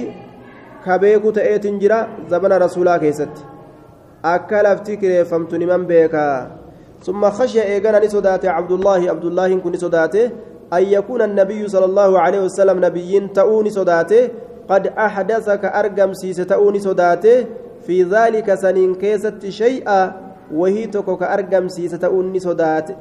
كبيك 0.87 1.25
تأتي 1.37 1.71
جرا 1.79 1.99
زبن 2.31 2.53
رسولا 2.65 2.97
كيست. 2.97 3.35
akka 4.25 4.63
lafti 4.65 4.97
kireeffamtu 4.97 5.59
niman 5.61 5.85
beeka 5.85 6.49
ثم 7.05 7.21
خشي 7.31 7.61
إيغانا 7.63 8.01
نسودات 8.01 8.47
عبد 8.47 8.73
الله 8.73 9.01
عبد 9.13 9.25
الله 9.25 9.61
كن 9.61 9.73
نسودات 9.77 10.17
أن 10.73 10.83
يكون 10.97 11.23
النبي 11.23 11.69
صلى 11.69 11.85
الله 11.85 12.11
عليه 12.21 12.41
وسلم 12.49 12.85
نبيين 12.85 13.33
تؤوني 13.33 13.71
سوداته 13.71 14.29
قد 14.69 14.87
أحدثك 14.87 15.65
أرقم 15.65 16.13
سيس 16.17 16.37
تؤوني 16.37 16.81
سوداته 16.81 17.45
في 17.85 18.03
ذلك 18.09 18.55
سنين 18.55 18.95
كيست 18.97 19.45
شيئا. 19.49 20.01
وهي 20.53 20.87
تكوك 20.87 21.23
أرقم 21.23 21.69
سيس 21.69 21.93
تؤوني 22.01 22.41
سودات 22.41 22.97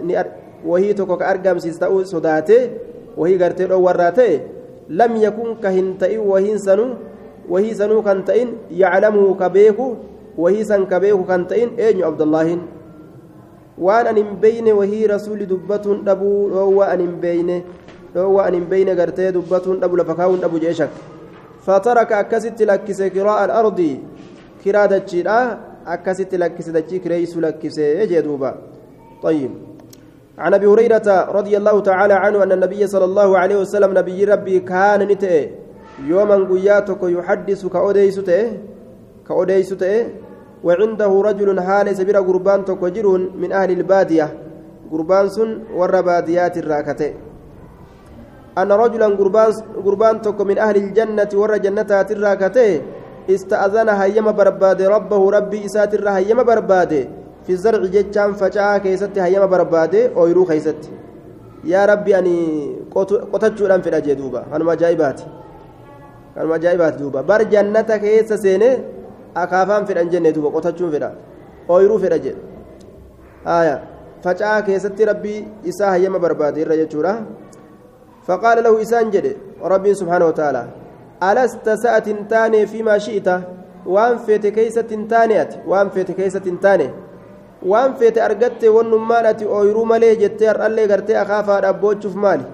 وهي 0.67 0.93
تكوك 0.93 1.21
أرقم 1.23 1.57
سيس 1.63 1.79
تؤوني 1.79 2.05
سوداته 2.05 2.69
وهي 3.17 3.33
قرتين 3.43 3.71
وراته 3.71 4.31
لم 4.89 5.11
يكن 5.15 5.49
كهنتئ 5.63 6.17
وهي 6.17 6.57
سنو 6.57 6.87
وهي 7.49 7.73
سنو 7.73 8.01
كنتئن 8.01 8.47
يعلمه 8.71 9.25
كبيكو 9.41 9.87
وهي 10.37 10.63
سن 10.63 10.85
كبيكو 10.91 11.23
كنتئن 11.23 11.69
أين 11.79 12.03
عبد 12.03 12.21
الله 12.21 12.47
waan 13.73 14.05
an 14.05 14.17
hin 14.21 14.37
beyne 14.37 14.69
wahii 14.69 15.07
rasuuli 15.09 15.49
dubbatuun 15.49 16.05
dhabuu 16.05 16.49
dhoowwa 16.49 16.93
an 16.93 16.99
hin 17.01 17.15
beyne 17.23 17.55
dhoowwa 18.13 18.45
an 18.45 18.53
hin 18.53 18.67
beyne 18.69 18.93
gartee 18.99 19.31
dubbatuun 19.33 19.79
dhabu 19.81 19.97
lafa 19.97 20.13
kaa'uun 20.19 20.37
dhabu 20.43 20.59
jee 20.61 20.73
shak 20.79 20.93
fataraka 21.65 22.19
akkasitti 22.21 22.67
lakkise 22.69 23.09
kiraa'a 23.15 23.47
al-ardi 23.49 23.89
kiraa 24.61 24.85
dachiidha 24.93 25.39
akkasitti 25.95 26.37
lakkise 26.43 26.75
dachii 26.77 27.01
kireeysu 27.07 27.41
lakkise 27.47 27.89
jee 28.13 28.21
duuba 28.21 28.53
طيب 29.23 29.51
عن 30.37 30.53
أبي 30.53 30.65
هريرة 30.65 31.29
رضي 31.31 31.57
الله 31.57 31.79
تعالى 31.79 32.13
عنه 32.13 32.43
أن 32.43 32.51
النبي 32.51 32.87
صلى 32.87 33.05
الله 33.05 33.37
عليه 33.37 33.57
وسلم 33.57 33.97
نبي 33.97 34.25
ربي 34.25 34.59
كان 34.59 34.99
نتئ. 35.05 35.49
يوما 36.09 36.35
قياتك 36.49 36.97
يحدث 37.03 37.65
كأوديس 37.65 38.15
تئ 38.15 38.47
كأوديس 39.27 39.69
تئ 39.69 40.05
وعنده 40.63 41.21
رجل 41.21 41.61
حال 41.61 41.97
سبيل 41.97 42.17
قربان 42.17 42.65
تكوجر 42.65 43.07
من 43.37 43.51
أهل 43.51 43.71
البادية. 43.71 44.27
قربان 44.91 45.29
سن 45.29 45.49
ور 45.77 46.01
باديات 46.01 46.57
الراكتة. 46.57 47.13
أن 48.57 48.71
رجلا 48.71 49.05
قربان 49.05 49.51
قربان 49.85 50.15
من 50.49 50.57
أهل 50.57 50.75
الجنة 50.75 51.29
ور 51.33 51.57
جنتات 51.57 52.11
الراكتة. 52.11 52.81
استأذن 53.29 53.89
هيما 53.89 54.31
برباد 54.31 54.81
ربه 54.81 55.31
ربي 55.31 55.65
إسات 55.65 55.93
الرا 55.93 56.17
هيما 56.17 56.43
برباد. 56.43 57.22
في 57.45 57.51
الزرع 57.51 57.85
جتشان 57.95 58.33
فجاء 58.33 58.77
كيست 58.77 59.17
هيما 59.19 59.45
برباد 59.45 59.95
أو 60.17 60.27
يرو 60.27 60.45
كيست 60.45 60.81
يا 61.63 61.85
ربي 61.85 62.19
أني 62.19 62.37
قتتشو 63.33 63.67
لم 63.67 63.81
في 63.81 63.89
الأجدوبة 63.89 64.43
أنا 64.55 64.63
ما 64.63 64.75
جايبات 64.75 65.21
أنا 66.37 66.45
ما 66.45 66.57
جايبات 66.57 66.93
دوبا 66.93 67.21
بر 67.21 67.43
جنة 67.43 67.81
كيس 67.81 68.33
سينه 68.33 68.71
duuba 69.35 70.49
qotachuun 70.51 70.91
fedha 70.91 71.11
ooyiruu 71.69 71.99
fedha 71.99 72.17
jedhe 72.19 72.41
aya 73.45 73.81
faca'aa 74.23 74.61
keessatti 74.61 75.05
rabbii 75.05 75.47
isaa 75.63 75.89
hayyama 75.89 76.19
barbaade 76.19 76.61
irra 76.61 76.75
jechuudha 76.77 77.13
faqaala 78.27 78.61
lahu 78.61 78.79
isaan 78.85 79.11
jedhe 79.11 79.35
rabbiin 79.73 79.95
subhaana 79.95 80.25
wataaalaa 80.25 80.67
alasta 81.29 81.77
sa'atin 81.77 82.27
taane 82.27 82.67
fiimaa 82.67 82.99
shi'ita 82.99 83.41
waan 83.95 84.19
feete 84.25 84.51
keeysatti 84.51 84.95
hin 84.95 85.07
taane 85.07 85.39
ati 85.43 85.57
waan 85.71 85.89
feete 85.95 86.13
keeysatti 86.19 86.49
hin 86.49 86.59
taane 86.65 86.87
waan 87.71 87.91
feete 87.99 88.19
argatte 88.27 88.67
wannummaan 88.75 89.25
ati 89.31 89.45
ooyiruu 89.57 89.85
malee 89.91 90.15
jettee 90.21 90.47
har'allee 90.51 90.87
gartee 90.91 91.17
akaafaadha 91.23 91.69
abboochuuf 91.73 92.15
maali? 92.23 92.45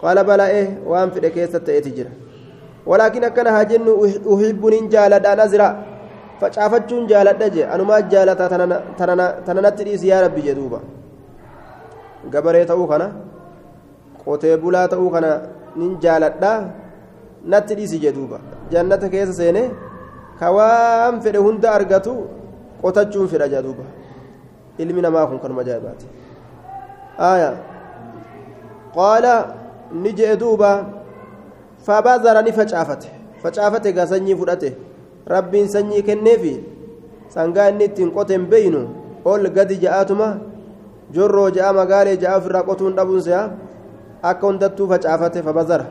Qaala 0.00 0.24
bala'ee 0.30 0.66
waan 0.90 1.10
fedhe 1.14 1.30
keessa 1.36 1.60
ta'eeti 1.66 1.90
jira. 1.96 2.10
Walaakin 2.90 3.24
akkana 3.28 3.50
haa 3.56 3.64
jennu 3.72 3.92
uhibbunin 4.34 4.88
jaaladha 4.94 5.36
nazira 5.40 5.68
facaafachuun 6.40 7.04
jaaladha 7.12 7.46
je 7.54 7.62
anumaa 7.74 8.00
jaalataa 8.12 8.48
tananatti 9.46 9.84
dhiisi 9.86 10.08
yaa 10.12 10.20
rabbi 10.26 10.42
jedhuuba 10.48 10.78
gabaree 12.32 12.64
ta'uu 12.70 12.86
kana 12.92 13.06
qotee 14.24 14.56
bulaa 14.62 14.86
ta'uu 14.92 15.10
kana 15.16 15.30
nin 15.76 15.92
jaaladha. 16.04 16.52
Natti 17.52 17.74
dhiisi 17.78 17.98
jedhuuba 18.04 18.38
jannata 18.72 19.08
keessa 19.14 19.34
seene 19.40 19.62
ka 20.40 20.48
waan 20.56 21.14
fedhe 21.24 21.38
hunda 21.46 21.68
argatu 21.78 22.12
qotachuun 22.82 23.28
fedha 23.32 23.46
jedhuuba 23.54 23.84
ilmi 24.78 25.00
namaa 25.02 25.26
kun 25.26 25.38
kanuma 25.38 25.60
ajaa'ibaati 25.62 26.06
aya. 27.18 27.50
Qaala 28.94 29.34
ni 29.92 30.12
je'e 30.12 30.36
duuba 30.36 30.70
fabazara 31.86 32.42
ni 32.42 32.52
facaafate. 32.52 33.08
Facaafate 33.42 33.92
gaa 33.92 34.06
sanyii 34.06 34.36
fudhate. 34.36 34.76
Rabbiin 35.26 35.68
sanyii 35.68 36.02
kenneefi 36.02 36.54
sangaa 37.28 37.68
inni 37.70 37.84
ittiin 37.84 38.10
qoteen 38.10 38.46
beeynu 38.50 38.80
ol 39.24 39.48
gadi 39.50 39.76
ja'aatuma 39.84 40.28
jorroo 41.14 41.50
ja'a 41.50 41.72
magaalee 41.72 42.16
ja'a 42.16 42.36
ofirraa 42.38 42.62
qotuun 42.68 42.94
dhabuun 42.96 43.22
se'a 43.22 43.42
akka 44.22 44.46
hundattuu 44.46 44.88
facaafate 44.88 45.42
fabazara 45.42 45.86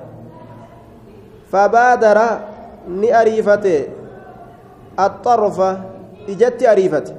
fabaadara 1.52 2.28
ni 2.88 3.12
ariifate. 3.12 3.76
Axxarfa 4.98 5.69
ijatti 6.28 6.67
ariifate 6.67 7.13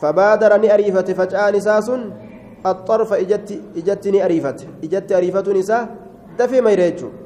fabaadara 0.00 0.58
ni 0.58 0.68
ariifate 0.76 1.14
faca'aan 1.20 1.54
isaa 1.60 1.80
sun 1.88 2.02
axxarfa 2.72 3.18
ijatti 3.24 3.56
ijatti 3.80 4.12
ni 4.12 4.20
ariifate 4.26 4.64
ijatti 4.86 5.14
ariifatuun 5.14 5.56
isaa 5.56 5.88
dafee 6.38 6.60
mayre 6.66 6.84
jechuudha 6.90 7.18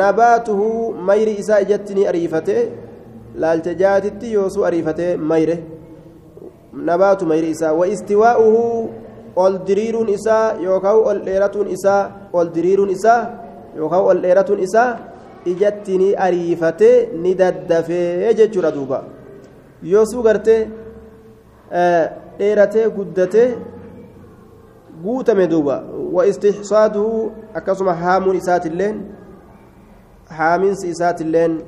nabaatuhu 0.00 0.94
mayri 1.08 1.32
isaa 1.42 1.60
ijatti 1.66 1.94
ni 1.94 2.06
ariifate 2.06 2.56
laalcha 3.44 3.74
jaatitti 3.82 4.32
yoosuu 4.32 4.64
ariifate 4.70 5.06
mayre 5.16 5.56
nabaatu 6.90 7.26
mayri 7.26 7.50
isaa 7.56 7.72
wa 7.80 7.86
istiwaa'uhu 7.94 8.90
ol 9.36 9.58
diriiruun 9.66 10.08
isaa 10.08 10.44
yookaan 10.66 10.96
ol 11.10 11.18
dheeratuun 11.26 11.68
isaa 11.76 12.02
ol 12.32 12.48
yoosuu 19.92 20.22
gartee 20.22 20.60
dheeratee 22.38 22.86
guddatee 22.96 23.48
guutame 25.04 25.46
duuba. 25.52 25.76
Wa 26.12 26.26
istixsaaduhu 26.30 27.32
akkasuma 27.54 27.94
haamuun 28.02 28.36
isaatilleen 28.36 28.96
haaminsi 30.38 30.88
isaatilleen 30.94 31.62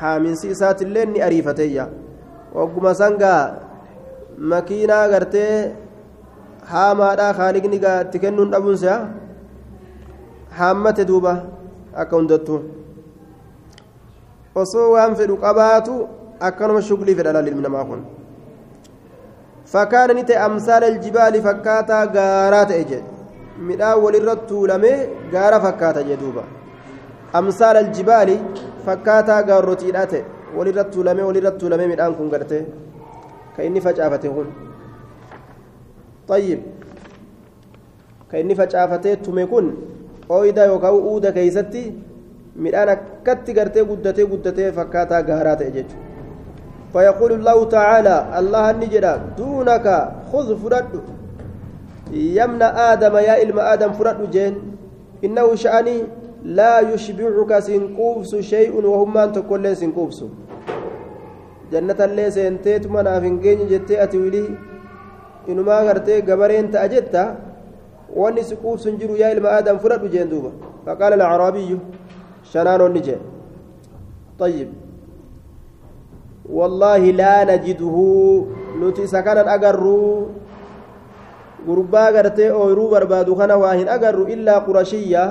haaminsi 0.00 0.50
isaatilleen 0.54 1.12
ni 1.12 1.22
ariifateeyya. 1.22 1.88
Wagguma 2.54 2.94
sangaa 2.94 3.42
makiinaa 4.52 5.08
gartee 5.08 5.54
haamaadhaa 6.72 7.32
kaaliqni 7.40 7.76
itti 7.76 8.18
kennuun 8.18 8.50
dhabuunsa 8.52 9.00
haammate 10.58 11.04
duuba 11.10 11.34
akka 11.94 12.16
hundattu. 12.16 12.56
Osoo 14.54 14.92
waan 14.94 15.14
fedhu 15.16 15.36
qabaatu 15.44 15.94
akkanuma 16.47 16.81
shuglii 16.89 17.15
fedha 17.19 17.33
laalilmi 17.37 17.63
namaa 17.67 17.85
kun 17.89 18.01
fakkaana 19.73 20.13
ni 20.17 20.23
ta'e 20.29 20.39
amsaala 20.47 20.91
aljibaali 20.93 21.41
fakkaataa 21.47 22.03
gaaraa 22.17 22.65
ta'e 22.71 22.83
jedhe 22.91 23.03
midhaan 23.69 24.03
walirra 24.05 24.35
tuulamee 24.51 24.97
gaara 25.33 25.59
fakkaata 25.65 26.03
jedhe 26.09 26.21
duuba 26.23 26.43
amsaala 27.39 27.79
aljibaali 27.85 28.37
fakkaataa 28.89 29.41
gaarrotiidhaa 29.49 30.05
ta'e 30.13 30.23
walirra 30.57 30.83
tuulamee 30.93 31.25
walirra 31.31 31.51
tuulamee 31.63 31.89
midhaan 31.93 32.15
kun 32.21 32.29
gartee 32.35 32.63
ka 33.55 33.63
inni 33.69 33.81
facaafate 33.87 34.29
kun 34.37 34.47
طيب 36.27 36.59
كإني 38.31 38.55
فجافتي 38.55 39.15
تمكن 39.15 39.65
أويدا 40.31 40.65
يوكاو 40.65 40.99
أودا 41.09 41.29
كيستي 41.29 41.93
midhaan 42.63 42.89
akkatti 42.89 43.53
gartee 43.53 43.83
guddatee 43.83 44.25
guddatee 44.31 44.71
fakkaataa 44.77 45.21
gaaraa 45.29 45.55
ta'e 45.59 45.71
jechuudha 45.75 46.08
فيقول 46.92 47.32
الله 47.32 47.58
تعالى 47.64 48.16
الله 48.38 48.64
نجد 48.72 49.06
دونك 49.38 49.86
خذ 50.32 50.48
فرد. 50.62 50.92
يمن 52.10 52.62
آدم 52.62 53.14
يا 53.16 53.38
إلم 53.42 53.58
آدم 53.58 53.92
فرد 53.94 54.30
جين 54.34 54.54
إنه 55.24 55.54
شأني 55.54 55.96
لا 56.42 56.80
يشبعك 56.80 57.52
سنقوبس 57.58 58.32
شيء 58.42 58.74
وهم 58.74 59.14
أنت 59.18 59.38
كل 59.38 59.64
سنقوبس 59.76 60.24
جنة 61.70 62.00
اللي 62.00 62.26
سنتيت 62.34 62.90
من 62.90 63.06
أفنجين 63.06 63.58
جتي 63.70 64.02
أتولي 64.02 64.44
إنما 65.48 65.86
غرتي 65.86 66.20
قبرين 66.26 66.70
تأجدت 66.74 67.14
واني 68.18 68.42
سقوبس 68.42 68.88
جرو 68.98 69.14
يا 69.14 69.30
إلم 69.32 69.46
آدم 69.46 69.78
فرد 69.78 70.10
جين 70.10 70.26
دوبا. 70.26 70.50
فقال 70.86 71.12
الأعرابي 71.14 71.78
شنان 72.50 72.80
النجي 72.80 73.16
طيب. 74.38 74.89
والله 76.52 76.98
لا 76.98 77.44
نجده 77.44 77.96
نتي 78.80 79.06
سكنا 79.06 79.54
أجروا 79.54 80.26
gurbaa 81.60 82.08
gartee 82.12 82.48
ooyiruu 82.48 82.88
barbaadu 82.88 83.36
kana 83.36 83.56
waa 83.60 83.76
hin 83.76 83.88
agarru 83.88 84.24
illaa 84.34 84.60
qurashiyya 84.64 85.24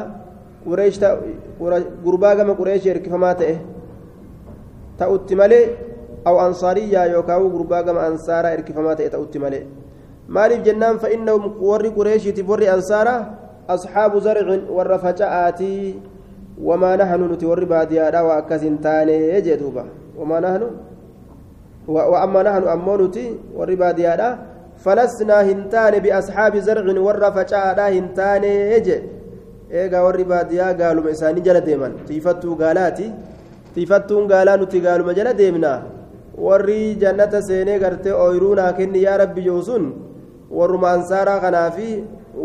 gurbaa 2.06 2.36
gama 2.36 2.54
qureeshii 2.60 2.92
erkifamaa 2.96 3.34
ta'e 3.40 3.56
ta'utti 5.00 5.36
malee 5.42 5.64
aw 6.30 6.36
ansaariyyaa 6.46 7.06
yookaan 7.16 7.50
gurbaa 7.56 7.84
gama 7.84 8.06
ansaaraa 8.10 8.54
erkifamaa 8.58 8.96
ta'e 9.00 9.10
ta'utti 9.16 9.42
malee 9.46 9.64
maaliif 10.38 10.62
jennaan 10.68 11.00
fa'innahum 11.06 11.58
warri 11.70 11.92
qureeshiitiif 11.98 12.50
warri 12.54 12.70
ansaaraa 12.76 13.20
asxaabu 13.76 14.22
zarcin 14.28 14.70
warra 14.78 15.00
faca'aatii 15.06 15.82
wamaa 16.70 16.96
nahnu 17.02 17.32
nuti 17.32 17.50
warri 17.52 17.66
baadiyyaadha 17.74 18.24
waa 18.28 18.38
akkas 18.44 18.62
hin 18.68 18.78
taane 18.86 19.42
jee 19.42 19.58
duuba 19.58 19.86
wamaa 20.20 20.42
nahnu 20.48 20.70
وأما 21.89 22.43
نحن 22.43 22.63
أمونتي 22.69 23.27
والرباديادا 23.57 24.29
فلسنا 24.85 25.37
هنتان 25.49 25.95
بأصحاب 26.05 26.57
زرع 26.67 26.87
ورا 27.07 27.31
فجاء 27.37 27.79
هنتان 27.99 28.45
يجي 28.45 28.99
إيغا 29.73 30.01
والرباديا 30.01 30.67
قالوا 30.81 31.05
مساني 31.11 31.41
جل 31.47 31.61
ديما 31.61 31.89
تيفتو 32.09 32.51
قالاتي 32.61 33.07
تيفتون 33.75 34.33
قالا 34.33 34.57
نتي 34.57 34.79
قالوا 34.87 35.07
مجل 35.09 35.29
ديمنا 35.41 35.75
warri 36.37 36.97
jannata 36.99 37.43
seenee 37.43 37.79
gartee 37.79 38.13
ooyiruunaa 38.13 38.73
kenni 38.79 39.03
yaa 39.07 39.17
rabbi 39.23 39.43
joosun 39.47 39.85
warruma 40.51 40.91
ansaaraa 40.97 41.39
kanaa 41.45 41.71
fi 41.77 41.89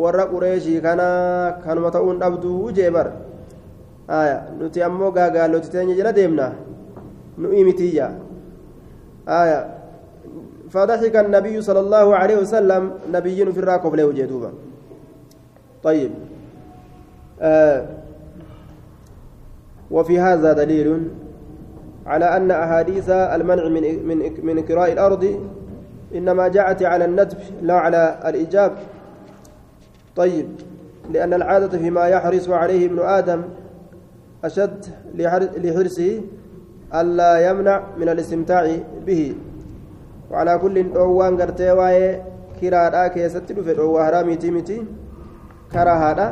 warra 0.01 0.25
qureeshii 0.33 0.81
kana 0.81 1.07
kanuma 1.65 1.91
ta'uun 1.95 2.19
dhabduu 2.21 2.71
jee 2.77 2.89
bar 2.97 3.07
aya 4.07 4.37
nuti 4.59 4.83
ammoo 4.87 5.11
gaagaaloti 5.17 5.71
teenya 5.73 5.95
jala 5.99 6.13
deemna 6.13 6.51
nu 7.37 7.53
imitiyya 7.61 8.11
آية. 9.28 9.74
فضحك 10.70 11.16
النبي 11.16 11.62
صلى 11.62 11.80
الله 11.80 12.16
عليه 12.16 12.36
وسلم 12.36 12.90
نبي 13.12 13.52
في 13.52 13.58
الراكب 13.60 13.94
له 13.94 14.12
جدوبا 14.12 14.52
طيب. 15.82 16.10
آه. 17.40 17.86
وفي 19.90 20.20
هذا 20.20 20.52
دليل 20.52 21.08
على 22.06 22.36
أن 22.36 22.50
أحاديث 22.50 23.10
المنع 23.10 23.68
من 23.68 24.06
من 24.06 24.46
من 24.46 24.64
كراء 24.64 24.92
الأرض 24.92 25.40
إنما 26.14 26.48
جاءت 26.48 26.82
على 26.82 27.04
الندب 27.04 27.38
لا 27.62 27.74
على 27.74 28.18
الإيجاب. 28.24 28.72
طيب. 30.16 30.46
لأن 31.12 31.34
العادة 31.34 31.78
فيما 31.78 32.06
يحرص 32.06 32.48
عليه 32.48 32.86
ابن 32.86 32.98
آدم 32.98 33.42
أشد 34.44 34.84
لحرصه 35.56 36.20
ألا 37.00 37.50
يمنع 37.50 37.76
من 37.98 38.08
الاستمتاع 38.08 38.64
به. 39.06 39.34
وعلى 40.30 40.58
كل 40.58 40.76
أوان 40.96 41.40
قرتي 41.40 41.70
واي 41.70 42.22
كرادا 42.60 43.06
كيست 43.14 43.52
دفت 43.52 43.78
أو 43.78 43.98
هرامي 43.98 44.36
تيمتي 44.36 44.78
كراهادا 45.72 46.28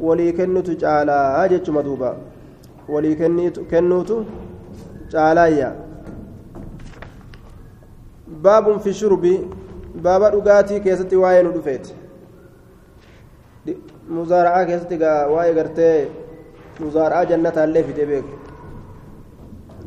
ولي 0.00 0.32
كنوتو 0.32 0.72
جالا 0.72 1.46
جتش 1.50 1.68
مدوبا. 1.70 2.10
ولي 2.88 3.14
كنوتو 3.70 4.18
جالايا. 5.12 5.70
باب 8.44 8.80
في 8.80 8.88
الشرب 8.94 9.24
باب 9.94 10.22
دغاتي 10.44 10.80
كيست 10.80 11.14
واي 11.14 11.42
ندفت 11.42 11.94
مزارعة 14.10 14.64
كيست 14.64 14.92
واي 15.32 15.50
قرتي 15.58 16.08
مزارعة 16.80 17.24
جنة 17.24 17.56
اللي 17.64 17.84
في 17.84 17.92
تبيك 17.92 18.24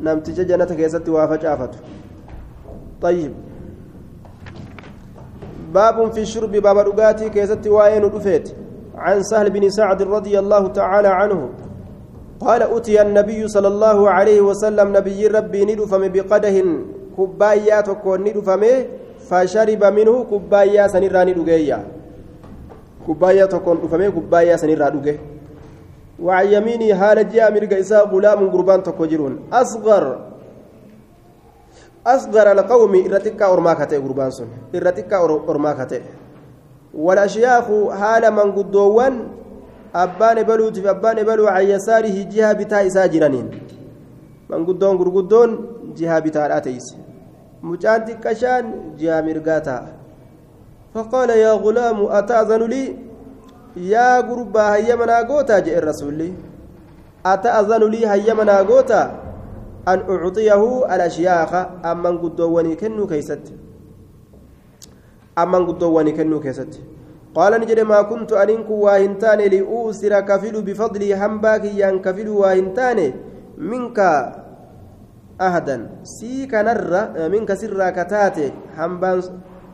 namticha 0.00 0.44
jannata 0.44 0.74
keessatti 0.74 1.10
waa 1.10 1.28
facaafatu. 1.28 1.78
طيب 3.02 3.32
باب 5.74 6.12
في 6.12 6.20
الشرب 6.20 6.50
باب 6.50 6.78
رقاتي 6.78 7.28
كيست 7.28 7.66
وين 7.66 8.04
رفيت 8.04 8.46
عن 8.94 9.22
سهل 9.22 9.50
بن 9.50 9.70
سعد 9.70 10.02
رضي 10.02 10.38
الله 10.38 10.68
تعالى 10.68 11.08
عنه 11.08 11.48
قال 12.40 12.62
أتي 12.62 13.02
النبي 13.02 13.48
صلى 13.48 13.68
الله 13.68 14.10
عليه 14.10 14.40
وسلم 14.40 14.96
نبي 14.96 15.26
ربي 15.26 15.64
ندفم 15.64 16.08
بقده 16.08 16.56
كبايا 17.18 17.80
تكون 17.80 18.20
ندفم 18.20 18.62
فشرب 19.28 19.84
منه 19.84 20.24
كبايا 20.30 20.86
سنرى 20.86 21.24
ندقيا 21.24 21.78
كبايا 23.08 23.46
تكون 23.46 23.76
دفم 23.82 24.02
كبايا 24.10 24.56
سنرى 24.56 24.86
ندقيا 24.94 25.31
وعن 26.22 26.46
يميني 26.46 26.94
حال 26.94 27.18
جاء 27.28 27.50
مرق 27.54 27.72
إساء 27.82 28.06
غلام 28.08 28.50
قربان 28.54 28.82
تكوجرون 28.82 29.50
أصغر 29.52 30.04
أصغر 32.06 32.46
القوم 32.52 32.92
إرتكا 33.06 33.46
أرماكته 33.52 33.98
قربان 33.98 34.30
سن. 34.30 34.48
إرتكا 34.74 35.16
أرماكته 35.50 36.02
والأشياخ 36.94 37.66
حال 38.00 38.24
من 38.30 38.48
قدوان 38.52 39.14
أبان 39.94 40.42
بلوت 40.42 40.78
في 40.78 40.90
أبان 40.90 41.22
بلو 41.22 41.46
عن 41.46 41.64
يساره 41.66 42.16
جهة 42.32 42.52
بتاء 42.52 42.88
ساجرانين 42.88 43.46
من 44.50 44.60
قدون 44.66 44.98
قرقدون 44.98 45.50
جهة 45.96 46.18
بتاء 46.18 46.46
الأتيس. 46.46 46.86
مجان 47.62 48.04
تكشان 48.04 48.64
جهة 48.98 49.20
مرقاتا 49.20 49.78
فقال 50.94 51.30
يا 51.30 51.52
غلام 51.52 51.98
أتأذن 52.06 52.62
لي؟ 52.72 53.11
Yaa 53.76 54.22
gurbaa 54.22 54.68
hayyamanaa 54.70 55.24
gootaa 55.24 55.60
jedhe 55.60 55.80
rasuulli 55.80 56.34
ata'azanu 57.24 57.88
lii 57.88 58.04
hayyamanaa 58.04 58.64
gootaa 58.64 59.10
an 59.86 60.02
ucxiyahu 60.14 60.84
alashyaaka 60.84 61.60
amman 61.82 62.18
guddoowwanii 62.18 62.76
kennuu 62.76 63.06
keeysatti 63.12 63.54
amman 65.36 65.66
guddoowwanii 65.66 66.12
kennuu 66.18 66.40
keessatti 66.40 66.84
qaala 67.34 67.58
jedhe 67.58 67.84
maa 67.84 68.04
kuntu 68.04 68.38
aniin 68.38 68.64
kun 68.64 68.82
waa 68.86 68.98
hin 68.98 69.16
taane 69.24 69.48
li'uusira 69.54 70.22
kafilu 70.22 70.62
bifadlii 70.62 71.12
hambaa 71.12 71.58
kiyyaan 71.58 72.00
kafilu 72.06 72.40
waa 72.40 72.52
hin 72.54 72.72
taane 72.78 73.06
minka 73.56 74.08
ahadan 75.38 75.88
sii 76.02 76.46
kanarra 76.46 77.28
minka 77.30 77.56
sirraa 77.56 77.92
kataate 77.92 78.52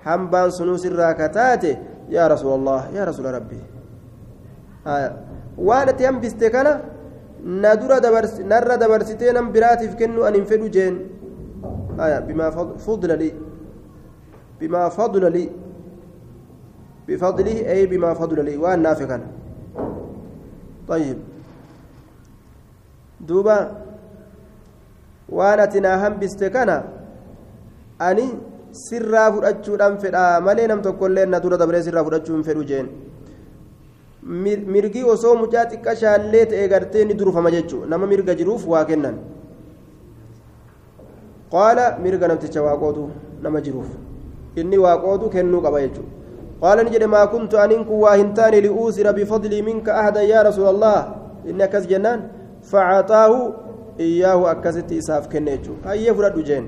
hambaan 0.05 0.53
sunuu 0.53 0.79
sirraa 0.79 1.15
kataate 1.15 1.79
yaa 2.09 2.29
rasuula 2.29 2.85
yaa 2.95 3.05
rasuula 3.11 3.33
rabbii 3.33 3.78
waan 5.69 5.89
ati 5.89 6.05
hambiste 6.05 6.51
kana 6.51 6.81
narra 7.45 8.01
dabarsitee 8.79 9.33
nam 9.33 9.53
biraatiif 9.53 9.97
kennu 9.97 10.25
an 10.25 10.35
hin 10.35 10.47
fedhu 10.47 10.69
jeen 10.69 10.99
bimaa 12.27 12.51
fudla 12.87 13.17
li 13.17 13.33
bimaa 14.61 14.91
fadla 14.91 15.31
li 15.31 15.49
بفضله 17.09 17.57
أي 17.73 17.81
بما 17.87 18.11
فضل 18.21 18.45
لي 18.45 18.57
وأن 18.63 18.83
نافقا 18.85 19.19
طيب 20.89 21.19
دوبا 23.21 23.59
naa 25.85 25.97
hambiste 26.03 26.49
kana 26.51 26.77
ani 28.09 28.27
sirraa 28.73 29.29
fudhachuudhaan 29.35 29.99
fedha 30.03 30.41
malee 30.47 30.67
nam 30.71 30.81
tokkollee 30.87 31.27
na 31.33 31.41
dura 31.45 31.57
dabree 31.61 31.83
sirraa 31.87 32.05
fudhachuu 32.07 32.35
hin 32.37 32.45
fedhu 32.49 32.65
jeen 32.71 32.87
mirgi 34.29 35.03
osoo 35.05 35.35
mucaa 35.37 35.65
xiqqashaallee 35.71 36.45
ta'e 36.53 36.69
gartee 36.69 37.05
ni 37.05 37.15
durfama 37.15 37.51
jechuudha 37.51 37.87
nama 37.89 38.07
mirga 38.07 38.35
jiruuf 38.35 38.67
waa 38.69 38.85
kennan. 38.85 39.17
Qaala 41.53 41.99
mirga 42.03 42.29
namticha 42.29 42.63
waaqootu 42.63 43.09
nama 43.43 43.61
jiruuf. 43.61 43.89
Inni 44.57 44.79
waaqootu 44.79 45.31
kennuu 45.31 45.61
qaba 45.63 45.81
jechuudha. 45.81 46.11
Qaala 46.61 46.83
ni 46.85 46.91
jedhe 46.91 47.07
maa 47.07 47.27
kuntu 47.27 47.59
aniin 47.59 47.85
kun 47.85 48.01
waa 48.05 48.17
hin 48.17 48.35
taane 48.35 48.61
li'uusira 48.61 49.13
bifadlii 49.13 49.63
minka 49.63 49.95
ahada 50.01 50.23
yaa 50.23 50.43
rasuula 50.43 50.69
allah 50.75 50.99
inni 51.49 51.63
akkas 51.63 51.87
jennaan 51.89 52.21
facaaxaahu 52.71 53.39
iyyaahu 53.99 54.47
akkasitti 54.53 54.97
isaaf 54.97 55.29
kenne 55.29 55.51
jechuudha. 55.57 55.89
Hayyee 55.89 56.15
fudhadhu 56.15 56.43
jeen 56.43 56.67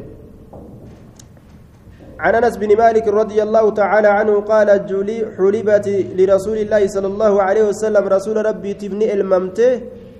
عن 2.23 2.35
أنس 2.35 2.55
بن 2.63 2.71
مالك 2.83 3.09
رضي 3.09 3.39
الله 3.47 3.65
تعالى 3.81 4.09
عنه 4.19 4.35
قال 4.53 4.69
جولي 4.91 5.19
حلبت 5.37 5.87
لرسول 6.19 6.59
الله 6.65 6.83
صلى 6.95 7.09
الله 7.13 7.33
عليه 7.47 7.65
وسلم 7.71 8.05
رسول 8.17 8.37
ربي 8.49 8.73
تبني 8.81 9.07
الممته 9.17 9.73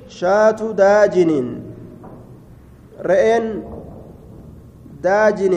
شات 0.09 0.61
داجن. 0.81 1.33
رئن 3.11 3.45
داجن. 5.05 5.55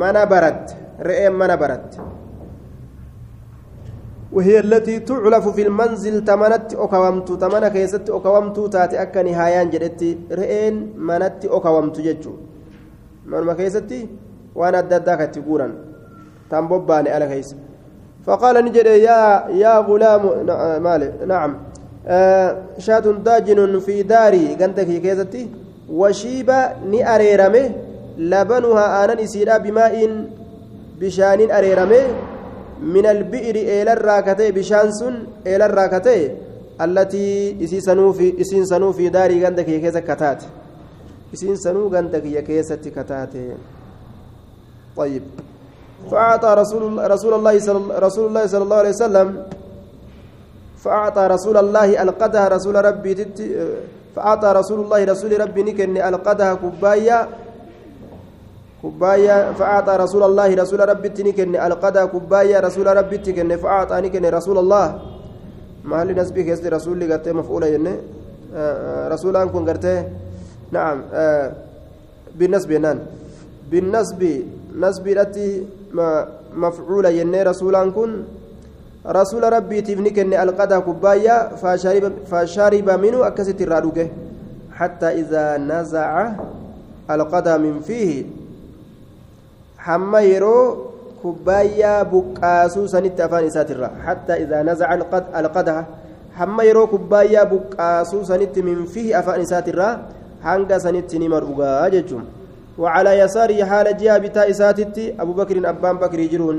من 0.00 0.16
رئن 1.08 1.32
من 1.40 1.50
وهي 4.34 4.56
التي 4.66 4.98
تعلف 5.10 5.44
في 5.48 5.62
المنزل 5.68 6.24
تمنت 6.24 6.74
أكومت 6.74 7.28
تمنى 7.42 7.68
كيست 7.70 8.06
أكومت 8.10 8.56
تاتي 8.74 9.02
أكا 9.02 9.22
نهايان 9.22 9.66
جدت 9.70 10.02
رئين 10.40 10.74
منت 11.08 11.42
أكومت 11.56 11.96
ججو. 12.06 12.32
من 13.30 13.52
كيستي؟ 13.58 14.00
Waan 14.54 14.74
adda 14.74 14.96
addaa 15.00 15.16
katti 15.16 15.40
guuran 15.40 15.72
tan 16.50 16.68
bobbaane 16.68 17.10
فقال 18.26 18.64
نجد 18.64 18.86
يا 18.86 19.20
يا 19.52 19.74
غلام 19.88 20.24
مال 20.82 21.02
نعم. 21.28 21.52
شاة 22.78 23.06
داجن 23.26 23.80
في 23.80 24.02
داري. 24.02 24.56
قنتك 24.60 24.88
كيزتي؟ 25.04 25.48
وشيب 25.92 26.50
ني 26.90 27.14
أريرمه 27.14 27.70
لبنها 28.18 29.04
آنا 29.04 29.22
إسيرا 29.24 29.56
بماء 29.58 29.94
بشان 31.00 31.50
أريرمه 31.50 32.04
من 32.80 33.06
البئر 33.06 33.56
إلى 33.56 33.92
الراكتي 33.92 34.52
بشانسون 34.56 35.14
إلى 35.46 35.64
الراكتي. 35.66 36.30
التي 36.80 37.56
إسين 38.40 38.64
سنو 38.64 38.92
في 38.92 39.08
داري. 39.08 39.44
قنتك 39.44 39.64
كيزة 39.64 40.00
كتات 40.00 40.42
إسين 41.34 41.56
سنو 41.56 41.88
قنتك 41.88 42.44
كيزة 42.48 42.84
كتات 42.96 43.34
طيب. 44.96 45.22
فأعطى 46.10 46.54
رسول 46.58 47.10
رسول 47.10 47.34
الله 47.34 47.58
صلى 47.58 47.98
رسول 47.98 48.24
الله 48.28 48.46
صلى 48.46 48.62
الله 48.62 48.76
عليه 48.76 48.94
وسلم 48.94 49.28
فأعطى 50.78 51.26
رسول 51.26 51.56
الله 51.56 52.02
القدها 52.02 52.48
رسول 52.48 52.74
ربي 52.84 53.14
تت 53.14 53.38
فأعطى 54.16 54.48
رسول 54.52 54.78
الله 54.80 55.04
رسول 55.04 55.40
ربي 55.40 55.62
نكن 55.62 55.96
القدها 55.96 56.54
كبايا 56.54 57.28
كبايا 58.82 59.52
فأعطى 59.52 59.92
رسول 59.96 60.22
الله 60.22 60.54
رسول 60.54 60.88
ربي 60.88 61.08
نكن 61.22 61.56
القدها 61.56 62.04
كبايا 62.04 62.60
رسول 62.60 62.86
ربي 62.96 63.18
تكن 63.18 63.56
فأعطى 63.56 63.96
نكن 64.00 64.24
رسول 64.24 64.58
الله. 64.58 64.86
ما 65.84 66.02
هل 66.02 66.16
نسبي 66.16 66.42
كيس 66.44 66.60
رسول 66.64 66.98
لي 66.98 67.12
قتة 67.12 67.32
مفعولة 67.32 67.66
ينه 67.66 67.96
رسول 69.08 69.36
أنكم 69.36 69.68
قرته 69.68 70.08
نعم 70.70 71.02
بالنسبة 72.36 72.76
نان. 72.76 72.98
بالنسب 73.70 74.20
نسبيرتي 74.74 75.66
مفعولة 76.56 77.08
يني 77.08 77.42
رسولا 77.42 77.90
كن. 77.90 78.22
رسول 79.06 79.42
ربي 79.52 79.80
تفني 79.80 80.10
كن 80.10 80.34
القدا 80.34 80.78
كبايا 80.78 81.56
فشرب, 81.60 82.12
فشرب 82.30 82.88
منه 82.90 83.26
أكست 83.26 83.60
الرادوكه 83.60 84.08
حتى 84.72 85.08
إذا 85.20 85.56
نزع 85.58 86.32
القدا 87.10 87.56
من 87.56 87.80
فيه 87.80 88.24
حما 89.78 90.20
يرو 90.20 90.76
كبايا 91.24 92.02
بقاسو 92.02 92.86
سنت 92.86 93.20
أفان 93.20 93.50
ساترا. 93.50 93.90
حتى 94.06 94.32
إذا 94.32 94.62
نزع 94.62 94.94
القد 94.94 95.24
القدح 95.36 95.84
حما 96.36 96.62
يرو 96.62 96.86
كبايا 96.86 97.44
بقاسو 97.44 98.24
سنت 98.24 98.58
من 98.58 98.84
فيه 98.88 99.18
أفان 99.18 99.44
ساترا. 99.44 99.90
hanga 100.44 100.76
sanitti 100.76 101.16
ni 101.18 101.24
mar'ugaa 101.24 101.88
jechuun 101.88 102.24
وعلى 102.78 103.18
يساره 103.18 103.64
حال 103.64 103.96
جهة 103.96 104.18
بتاء 104.18 104.48
أبو 105.20 105.32
بكر 105.32 105.68
أبان 105.68 105.96
بكر 105.96 106.18
يجرون 106.18 106.58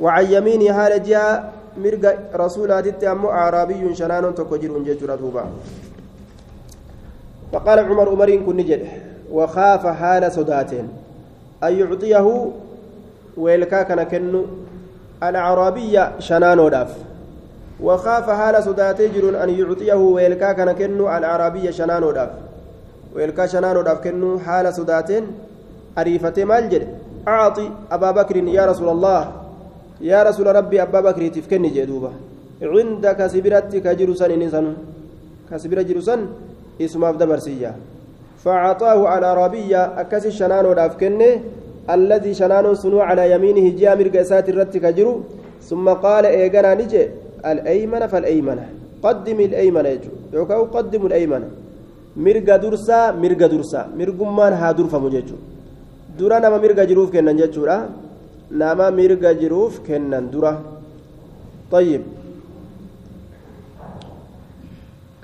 وعن 0.00 0.24
يمينه 0.24 0.72
حال 0.72 1.02
جهة 1.02 1.52
مرقى 1.76 2.16
رسولاتي 2.34 3.12
أمو 3.12 3.30
أعرابي 3.30 3.94
شنان 3.94 4.34
تكجرون 4.34 4.84
جيجرة 4.84 5.14
دوبا 5.14 5.44
فقال 7.52 7.78
عمر 7.78 8.12
أمرين 8.12 8.46
كن 8.46 8.56
نجد 8.56 8.82
وخاف 9.32 9.86
حال 9.86 10.32
صداتين. 10.32 10.88
أن 11.64 11.72
يعطيه 11.78 12.50
ويلكا 13.36 13.82
كان 13.82 14.02
كنو 14.02 14.44
الأعرابية 15.22 16.12
شنان 16.18 16.58
وداف 16.58 16.94
وخاف 17.80 18.30
حال 18.30 18.64
صداتي 18.64 19.08
جرون 19.08 19.34
أن 19.34 19.50
يعطيه 19.50 19.94
ويلكا 19.94 20.52
كان 20.52 20.72
كنو 20.72 21.16
الأعرابية 21.16 21.70
شنان 21.70 22.04
وداف 22.04 22.30
ويلكا 23.14 23.46
شنان 23.46 23.76
وداف 23.76 23.98
كنو 24.04 24.38
حال 24.38 24.74
صداتين. 24.74 25.26
أريفتي 25.98 26.44
مال 26.44 26.68
جد 26.70 26.84
أعطي 27.28 27.66
أبا 27.94 28.10
بكر 28.18 28.36
يا 28.36 28.64
رسول 28.70 28.88
الله 28.88 29.20
يا 30.00 30.22
رسول 30.28 30.46
ربي 30.58 30.82
أبا 30.82 31.00
بكر 31.06 31.22
تفكني 31.36 31.68
جدوبة 31.76 32.10
عندك 32.62 33.20
سبرت 33.32 33.72
كجرسان 33.84 34.30
إنسان 34.30 34.66
كسبر 35.50 35.78
جرسان 35.88 36.20
اسمه 36.84 37.10
دبرسية 37.20 37.72
فأعطاه 38.42 39.08
على 39.12 39.28
ربية 39.42 39.82
أكس 40.00 40.26
الشنان 40.32 40.66
ودافكني 40.66 41.30
الذي 41.96 42.32
شنان 42.40 42.66
سنو 42.82 43.00
على 43.08 43.24
يمينه 43.32 43.66
جاء 43.78 43.92
مرق 43.98 44.16
إسات 44.20 44.48
الرت 44.48 44.74
كجرو 44.84 45.12
ثم 45.68 45.86
قال 46.04 46.24
إيقنا 46.26 46.74
نجي 46.80 47.02
الأيمن 47.50 48.02
فالأيمن 48.12 48.58
قدم 49.04 49.38
الأيمن 49.48 49.86
يجو 49.94 50.12
يوكاو 50.36 50.62
قدم 50.74 51.02
الأيمن 51.06 51.42
مرق 52.24 52.48
درسا 52.64 52.98
مرق 53.22 53.42
درسا 53.52 53.80
مرقمان 53.98 54.52
ها 54.60 54.68
درفا 54.78 54.98
مجيجو 55.04 55.36
درا 56.18 56.38
نما 56.44 56.58
مرق 56.64 56.80
جروف 56.90 57.08
كنن 57.14 57.36
جيجورا 57.40 57.78
نما 58.60 58.86
مرق 58.98 59.24
جروف 59.42 59.72
كنن 59.86 60.24
درا 60.32 60.52
طيب 61.74 62.02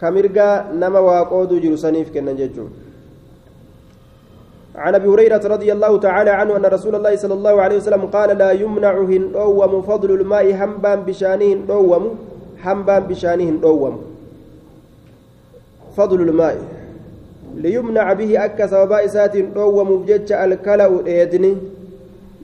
كمرقا 0.00 0.48
نما 0.80 0.98
واقودو 1.06 1.56
جرسانيف 1.64 2.08
كنن 2.14 2.36
جيجو 2.40 2.66
عن 4.74 4.94
ابي 4.94 5.08
هريره 5.08 5.44
رضي 5.54 5.72
الله 5.72 5.92
تعالى 6.06 6.30
عنه 6.30 6.56
ان 6.56 6.64
رسول 6.76 6.94
الله 6.94 7.16
صلى 7.16 7.34
الله 7.34 7.54
عليه 7.62 7.76
وسلم 7.76 8.02
قال 8.16 8.30
لا 8.38 8.50
يمنع 8.52 8.94
هندوم 9.12 9.82
فضل 9.82 10.10
الماء 10.20 10.44
حنبان 10.54 10.98
بشانه 11.08 11.44
هندوم 11.54 12.04
حنبان 12.64 13.02
بشانه 13.10 13.44
هندوم 13.50 13.94
فضل 15.96 16.20
الماء 16.28 16.56
ليمنع 17.54 18.12
به 18.12 18.44
أكا 18.44 18.66
سببا 18.66 19.04
إسات 19.04 19.36
هندوم 19.36 19.88
بجج 20.02 20.32
الكلأ 20.32 20.90
إيدني 21.06 21.56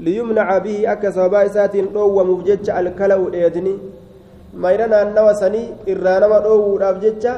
ليمنع 0.00 0.58
به 0.58 0.92
أكا 0.92 1.10
سببا 1.10 1.46
إسات 1.46 1.76
هندوم 1.76 2.34
بجج 2.34 2.70
الكلأ 2.70 3.20
إيدني 3.34 3.74
mayrana 4.54 5.00
annawa 5.04 5.34
sanii 5.34 5.68
irraa 5.92 6.20
nama 6.20 6.40
dhoowwuudhaaf 6.44 7.00
jecha 7.04 7.32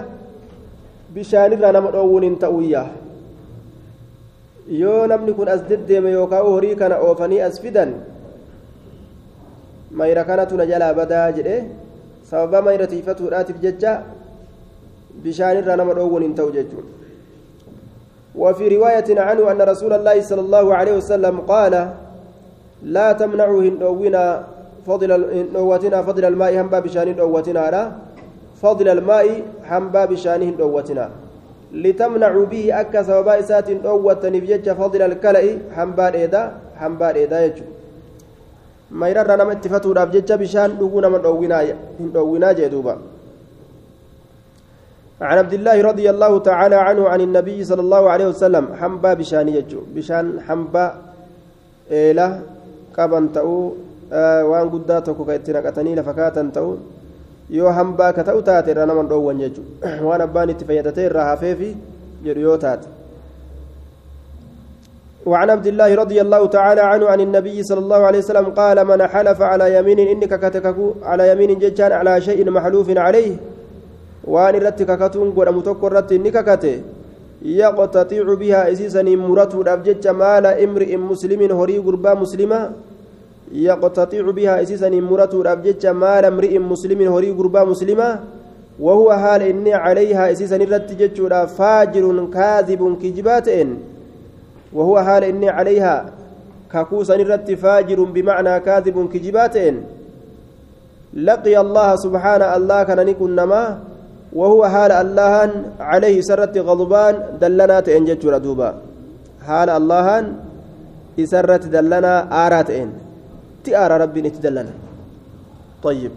bishaan 1.15 1.53
irraa 1.57 1.73
nama 1.77 1.91
dhoowwuun 1.95 2.25
hin 2.27 2.37
ta'uyyaa 2.45 2.87
yoo 4.83 5.03
namni 5.13 5.35
kun 5.39 5.49
as 5.55 5.65
deddeeme 5.71 6.11
yookaan 6.19 6.47
horii 6.47 6.77
kana 6.83 7.01
oofanii 7.09 7.41
as 7.49 7.59
fidan 7.65 7.93
mayra 10.03 10.25
kanatu 10.31 10.57
na 10.61 10.67
jalaa 10.71 10.95
badaa 11.01 11.27
jedhe 11.39 11.57
sababa 12.31 12.63
mayra 12.69 12.87
tiifatuudhaatiif 12.93 13.61
jecha 13.67 13.93
bishaan 15.27 15.59
irraa 15.63 15.77
nama 15.83 15.99
dhoowwuun 15.99 16.23
hin 16.29 16.35
ta'u 16.41 16.55
jechuudha 16.59 17.00
وفي 18.37 18.77
رواية 18.77 19.21
عنه 19.21 19.51
أن 19.51 19.61
رسول 19.63 19.93
الله 19.93 20.21
صلى 20.21 20.41
الله 20.41 20.75
عليه 20.75 20.97
وسلم 20.97 21.41
قال 21.41 21.91
لا 22.83 23.13
تمنعوا 23.13 23.63
هندونا 23.63 24.45
فضل 24.87 25.11
هندوتنا 25.13 26.03
فضل 26.03 26.25
الماء 26.25 26.61
هم 26.61 26.69
باب 26.69 26.87
شان 26.87 27.09
هندوتنا 27.09 27.93
فضل 28.63 28.89
الماء 28.89 29.43
هم 29.71 29.89
باب 29.89 30.15
شان 30.15 30.43
هندوتنا 30.43 31.11
لتمنعوا 31.73 32.47
به 32.47 32.81
أكا 32.81 33.03
سببا 33.03 33.39
إسات 33.41 33.71
بجج 34.27 34.67
فضل 34.71 35.03
الكلأ 35.03 35.59
حنبار 35.77 36.15
إيدا 36.15 36.43
حنبار 36.81 37.15
إيدا 37.15 37.45
يجو. 37.47 37.65
ما 38.91 39.09
يرى 39.09 39.37
نما 39.37 39.53
اتفتوا 39.53 39.95
راب 39.95 40.11
جج 40.11 40.33
بشان 40.33 40.79
دقونا 40.79 41.09
من 41.09 42.17
أوينا 42.17 42.53
جدوبا 42.53 42.95
عن 45.21 45.39
عبد 45.39 45.53
الله 45.53 45.83
رضي 45.83 46.11
الله 46.11 46.33
تعالى 46.39 46.77
عنه 46.77 47.09
عن 47.09 47.21
النبي 47.21 47.65
صلى 47.65 47.81
الله 47.81 48.11
عليه 48.11 48.27
وسلم 48.33 48.65
حنبا 48.81 49.15
بشان 49.15 49.49
يجو 49.49 49.81
بشان 49.95 50.41
حنبا 50.49 50.87
إيلا 51.93 52.29
قبن 52.97 53.33
تأو 53.33 53.75
آه 54.13 54.45
وان 54.45 54.67
قداتك 54.71 55.19
كيتنا 55.27 55.61
قتني 55.67 55.95
لفكاتا 55.95 56.51
تأو. 56.55 56.77
ta'u 58.25 58.43
taate 58.43 58.71
irraa 58.71 58.87
naman 58.87 59.09
dhoowwan 59.11 59.39
jechuudha 59.43 60.03
waan 60.07 60.21
abbaan 60.23 60.51
itti 60.51 60.65
fayyadate 60.65 61.03
irraa 61.09 61.27
hafeefi 61.35 61.77
jedhu 62.25 62.41
yoo 62.41 62.57
taate 62.57 62.89
وعن 65.27 65.51
عبد 65.51 65.67
الله 65.67 65.95
رضي 65.95 66.21
الله 66.21 66.47
تعالى 66.47 66.81
عنه 66.81 67.07
عن 67.09 67.21
النبي 67.21 67.63
صلى 67.63 67.79
الله 67.79 68.01
عليه 68.09 68.19
وسلم 68.19 68.47
قال 68.57 68.85
من 68.85 69.07
حلف 69.07 69.43
على 69.43 69.77
يمين 69.77 69.99
إنك 70.09 70.33
كتككو 70.41 71.05
على 71.05 71.33
يمين 71.33 71.59
ججان 71.59 71.93
على 71.93 72.21
شيء 72.21 72.51
محلوف 72.51 72.89
عليه 72.97 73.37
وان 74.25 74.55
رتك 74.55 74.91
كتون 75.01 75.31
قد 75.37 75.49
متك 75.49 75.85
رت 75.85 76.13
إنك 76.13 76.37
كته 76.45 76.77
يقتطيع 77.43 78.35
بها 78.35 78.73
إسيسا 78.73 79.03
مرته 79.03 79.61
الأبجج 79.61 80.09
مال 80.09 80.47
امرئ 80.47 80.97
مسلم 80.97 81.41
هري 81.59 81.79
قربا 81.79 82.15
مسلمة 82.15 82.61
يقتطع 83.53 84.31
بها 84.31 84.63
إسيسا 84.63 84.89
مرته 84.91 85.41
الأبجج 85.41 85.87
مال 85.87 86.25
امرئ 86.25 86.59
مسلم 86.59 87.01
هري 87.15 87.31
قربا 87.31 87.65
مسلمة 87.65 88.21
وهو 88.81 89.13
حال 89.13 89.43
إني 89.43 89.75
عليها 89.75 90.33
إسيسا 90.33 90.57
نرتجج 90.57 91.17
فاجر 91.59 92.27
كاذب 92.35 92.83
كجباتين 93.03 93.69
وهو 94.73 95.01
حال 95.01 95.25
إني 95.25 95.49
عليها 95.49 95.95
كاكوسا 96.73 97.17
نرت 97.17 97.51
فاجر 97.51 97.99
بمعنى 98.05 98.61
كاذب 98.61 98.97
كجباتين 99.13 99.75
لقي 101.15 101.55
الله 101.61 101.97
سبحانه 101.97 102.57
الله 102.57 102.83
كان 102.83 103.01
نكون 103.07 103.31
نما 103.35 103.90
وهو 104.33 104.61
حال 104.75 104.93
الله 104.93 105.35
عليه 105.81 106.17
سرت 106.21 106.55
غضبان 106.69 107.15
دلنا 107.41 107.81
تنجج 107.87 108.23
ردوبا 108.35 108.71
حال 109.47 109.69
الله 109.79 110.07
سرت 111.33 111.65
دلنا 111.75 112.15
آرات 112.47 112.71
إن. 112.71 112.91
تأرى 113.65 113.95
ربي 114.03 114.21
نتدلنا 114.25 114.73
طيب. 115.85 116.13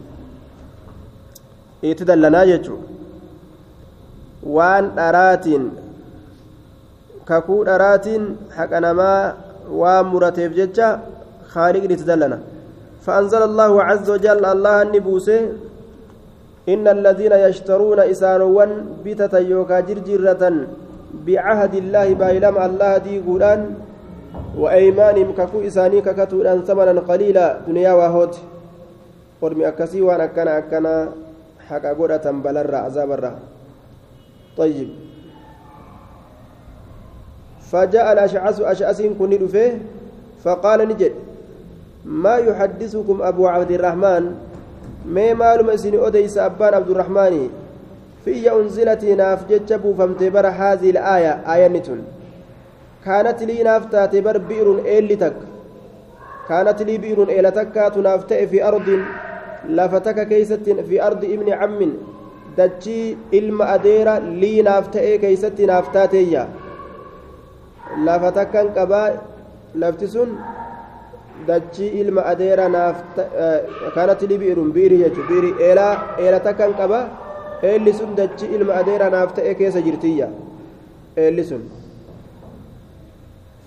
يتدلنا 1.84 2.42
يجو 2.44 2.78
وان 4.56 4.86
أراتين. 5.08 5.64
kakuu 7.30 7.64
dharaatiin 7.68 8.24
haqa 8.58 8.80
namaa 8.86 9.34
waan 9.82 10.06
murateef 10.12 10.52
jecha 10.60 10.88
خالقني 11.54 11.96
تدلنا 12.02 12.40
فأنزل 13.06 13.42
الله 13.44 13.72
عز 13.84 14.08
وجل 14.10 14.46
الله 14.46 14.82
النبوسه 14.82 15.40
إن 16.70 16.88
الذين 16.88 17.32
يشترون 17.32 18.00
إسانوان 18.00 18.72
بتة 19.06 19.38
يوكا 19.40 19.80
جرجرة 19.80 20.44
بعهد 21.28 21.74
الله 21.76 22.14
بايلم 22.14 22.56
الله 22.58 22.98
دي 22.98 23.20
قرآن 23.20 23.62
وأيمانهم 24.58 25.30
ككو 25.38 25.62
إساني 25.68 26.02
ككتوران 26.02 26.62
ثمنا 26.64 27.02
قليلا 27.10 27.58
دنيا 27.68 27.94
وهوت 27.94 28.36
قرمي 29.42 29.68
أكسي 29.68 30.02
وأنا 30.02 30.24
أكنا 30.24 30.58
أكنا 30.58 30.96
حقا 31.70 31.94
قرأة 31.94 32.26
بلر 32.32 32.76
عذاب 32.76 33.12
طيب. 34.58 34.90
فجاء 37.72 38.14
الأشعث 38.14 38.62
أشعث 38.62 39.02
كن 39.20 39.30
دفه 39.30 39.72
فقال 40.44 40.80
نجد 40.88 41.14
ما 42.06 42.36
يحدثكم 42.38 43.22
أبو 43.22 43.48
عبد 43.48 43.72
الرحمن؟ 43.72 44.36
ما 45.06 45.34
معلوم 45.34 45.76
سن 45.76 45.96
أديس 46.06 46.38
أبان 46.38 46.74
عبد 46.74 46.90
الرحمن 46.90 47.50
في 48.26 48.52
أنزلت 48.52 49.04
ناف 49.06 49.50
جتشبو 49.50 49.94
فمتبر 49.94 50.48
هذه 50.48 50.90
الآية 50.90 51.32
آية 51.54 51.68
نتن 51.68 52.02
كانت 53.06 53.44
لي 53.44 53.64
ناف 53.64 53.86
تاتبر 53.86 54.38
بئر 54.38 54.86
إيلتك 54.86 55.34
كانت 56.50 56.82
لي 56.82 56.98
بئر 56.98 57.30
إيلتك 57.30 57.92
تنافت 57.96 58.34
في 58.34 58.64
أرض 58.68 59.00
لفتك 59.70 60.28
كيست 60.28 60.70
في 60.70 61.04
أرض 61.04 61.24
ابن 61.26 61.54
عم 61.54 61.94
دجي 62.58 63.18
إلم 63.34 63.62
أديرة 63.62 64.20
لي 64.20 64.62
نافت 64.62 64.98
كيست 64.98 65.62
نافتاتيا 65.62 66.48
lafa 68.02 68.34
takkan 68.34 68.74
qabaa 68.74 69.22
lafti 69.78 70.08
sun 70.10 70.34
dachii 71.48 71.90
ilma 72.02 72.22
adeera 72.32 72.70
naaf 72.70 72.98
kanatti 73.96 74.28
libiirun 74.32 74.72
biiri 74.78 74.98
jechuun 75.04 75.28
biiri 75.32 75.50
eelaa 75.68 75.94
eela 76.24 76.40
takkan 76.48 76.74
qaba 76.80 77.00
eelli 77.72 77.94
sun 78.00 78.16
dachii 78.20 78.50
ilma 78.56 78.74
adeera 78.82 79.10
naaf 79.16 79.34
ta'e 79.38 79.54
keessa 79.62 79.82
jirtiyya 79.88 80.28
eelli 81.26 81.44
sun 81.52 81.64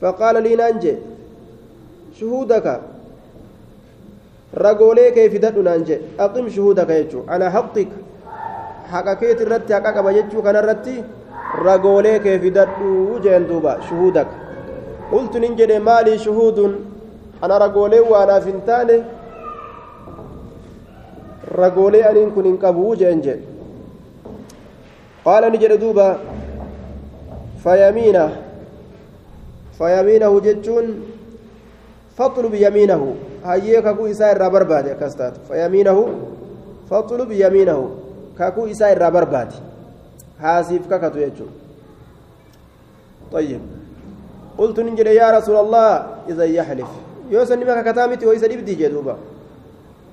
faqaala 0.01 0.41
liinaan 0.47 0.81
jee 0.87 0.97
shuhuudaka 2.19 2.75
ragoolee 4.65 5.11
kee 5.19 5.29
fidadhu 5.35 5.63
naan 5.69 5.85
jee 5.91 6.01
aqim 6.27 6.51
shuhuudaka 6.57 6.99
jechuun 7.01 7.29
ala 7.37 7.51
haqxik 7.57 7.91
haqa 8.93 9.17
keeti 9.23 9.43
irratti 9.47 9.73
haqa 9.77 9.93
qaba 9.97 10.13
jechuu 10.19 10.43
kanarratti 10.49 10.97
ragoolee 11.69 12.19
kee 12.27 12.39
fidadhuu 12.45 13.21
jeen 13.25 13.49
duuba 13.49 13.79
shuhuudak 13.89 14.29
qultu 15.11 15.39
nin 15.45 15.57
jedhe 15.61 15.79
maalii 15.89 16.19
shuhuudun 16.27 16.77
ragoolee 21.61 22.05
aniin 22.11 22.31
kun 22.37 22.45
hin 22.45 22.59
qabuu 22.65 22.95
jeen 23.03 23.23
jedhe 23.27 23.45
qaala 25.25 25.51
ni 25.51 25.59
jedhe 25.65 25.79
duuba 25.85 26.07
fayamiina 27.65 28.25
fayamiinahu 29.79 30.41
jechuun 30.47 30.89
faxlub 32.19 32.55
yamiinahu 32.55 33.13
hayyee 33.45 33.83
kakuu 33.83 34.09
isaa 34.15 34.33
irraa 34.37 34.51
barbaade 34.57 34.93
akkas 34.97 35.17
taatu 35.21 35.41
fayamiinahu 35.49 36.03
faxlub 36.91 37.33
yamiinahu 37.43 37.85
kakuu 38.41 38.67
isaa 38.75 38.91
irraa 38.97 39.11
barbaade 39.19 39.57
haasiif 40.47 40.89
kakatu 40.95 41.19
jechuun 41.27 41.55
طيب 43.33 43.61
قلت 44.59 44.81
نجد 44.81 45.07
يا 45.07 45.31
رسول 45.39 45.57
الله 45.57 46.07
إذا 46.31 46.45
يحلف 46.45 46.91
يوسن 47.31 47.61
ما 47.67 47.83
كتامتي 47.83 48.27
ويسن 48.27 48.53
إبدي 48.53 48.75
جدوبا 48.75 49.15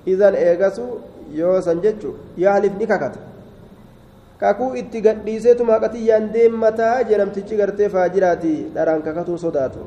إذا 0.08 0.28
إيغاسو 0.36 0.86
يوسن 1.34 1.78
جتشو 1.82 2.12
يحلف 2.38 2.74
نكاكت 2.82 3.16
kakuu 4.44 4.76
itti 4.76 5.00
gadhiiseetuma 5.00 5.80
haqatiyyaan 5.80 6.26
deemmataa 6.34 7.04
jedhamtichi 7.10 7.56
gartee 7.56 7.88
faajiraati 7.94 8.56
dharaan 8.76 9.04
kakatuu 9.06 9.38
sodaatu. 9.40 9.80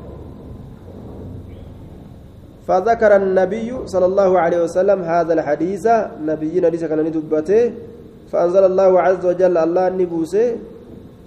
فذكر 2.67 3.17
النبي 3.17 3.71
صلى 3.87 4.07
الله 4.11 4.31
عليه 4.39 4.61
وسلم 4.67 4.99
هذا 5.03 5.33
الحديث 5.39 5.87
نبينا 6.19 6.67
ليس 6.67 6.83
كان 6.83 6.99
ندبته 6.99 7.63
فأنزل 8.33 8.65
الله 8.75 8.91
عز 9.07 9.23
وجل 9.23 9.55
الله 9.55 9.85
نبوسه 10.03 10.47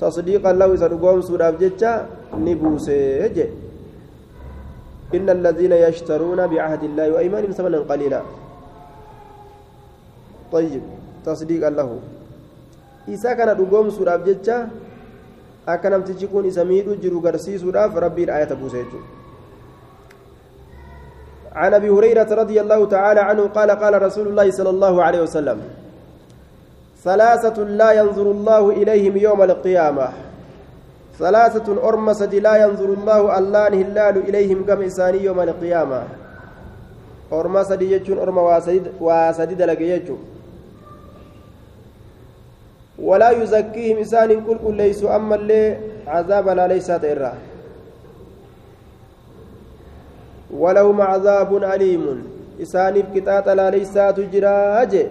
تصديقا 0.04 0.52
له 0.52 0.70
سنقوم 0.76 1.22
سورة 1.24 1.56
جتة 1.56 1.92
نبوسه 2.36 3.32
إن 5.10 5.30
الذين 5.30 5.72
يشترون 5.72 6.48
بعهد 6.48 6.84
الله 6.84 7.12
وأيمانهم 7.12 7.52
ثمنا 7.52 7.80
قليلا. 7.90 8.22
طيب 10.52 10.82
تصديقا 11.26 11.70
له 11.70 11.90
isa 13.10 13.34
kana 13.34 13.58
dhugoomsuudhaaf 13.58 14.22
jecha 14.26 14.70
akka 15.66 15.90
namtichi 15.90 16.30
kun 16.30 16.46
isa 16.46 16.66
miidhu 16.66 16.94
jiru 17.02 17.22
garsiisuudhaaf 17.22 17.94
rabbiin 17.94 18.30
ayata 18.30 18.56
buuse 18.56 18.78
jechuudha 18.86 19.18
عن 21.50 21.74
أبي 21.74 21.90
هريرة 21.90 22.30
رضي 22.30 22.62
الله 22.62 22.86
تعالى 22.86 23.20
عنه 23.20 23.44
قال 23.50 23.72
قال 23.72 24.02
رسول 24.02 24.28
الله 24.28 24.52
صلى 24.52 24.70
الله 24.70 25.04
عليه 25.04 25.22
وسلم 25.22 25.60
ثلاثة 27.04 27.58
لا 27.64 27.92
ينظر 27.92 28.32
الله 28.32 28.70
إليهم 28.70 29.18
يوم 29.18 29.42
القيامة. 29.42 30.29
ثلاثة 31.20 31.68
ارمسد 31.88 32.36
لا 32.36 32.56
ينظر 32.64 32.90
الله 32.94 33.38
اللان 33.38 33.74
هلال 33.74 34.16
إليهم 34.30 34.66
كم 34.66 34.82
إنسان 34.82 35.16
يوم 35.16 35.40
القيامة. 35.40 36.04
ارمسد 37.34 37.82
يجون 37.82 38.18
أرم 38.20 38.38
واسد 38.38 38.84
واسد 39.00 39.50
دلق 39.58 39.82
يجون. 39.82 40.20
ولا 43.00 43.30
يزكيهم 43.30 43.98
إسان 43.98 44.30
كل 44.46 44.58
كل 44.64 44.76
ليسوا 44.76 45.16
أما 45.16 45.36
اللي 45.36 45.78
عذاب 46.08 46.50
لا 46.50 46.68
ليس 46.68 46.90
إرّا 46.90 47.34
ولهم 50.52 51.02
عذاب 51.02 51.64
أليم. 51.64 52.24
إسان 52.62 53.04
كتات 53.16 53.48
لا 53.48 53.70
ليس 53.70 53.94
تجرى 53.94 54.56
أجي. 54.84 55.06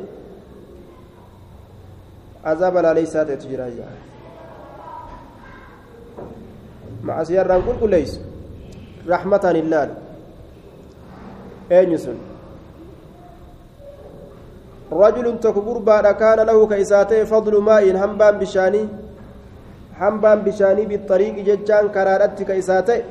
عذاب 2.45 2.77
لا 2.77 2.93
ليس 2.95 3.13
تجرى 3.13 3.69
مع 7.05 7.25
سيارة 7.25 7.63
كل 7.81 7.91
ليس 7.91 8.21
رحمة 9.09 9.45
لله. 9.45 9.89
أين 11.73 11.93
يسن 11.93 12.19
رجل 14.93 15.41
تكبر 15.41 15.79
بعد 15.79 16.07
كان 16.07 16.39
له 16.47 16.67
كيساته 16.67 17.25
فضل 17.25 17.63
ماء 17.63 17.85
همبان 18.05 18.39
بشاني. 18.39 18.83
همبان 20.01 20.39
بشاني 20.43 20.87
بالطريق 20.87 21.35
ججان 21.45 21.89
كرارت 21.89 22.43
كيساته. 22.43 23.03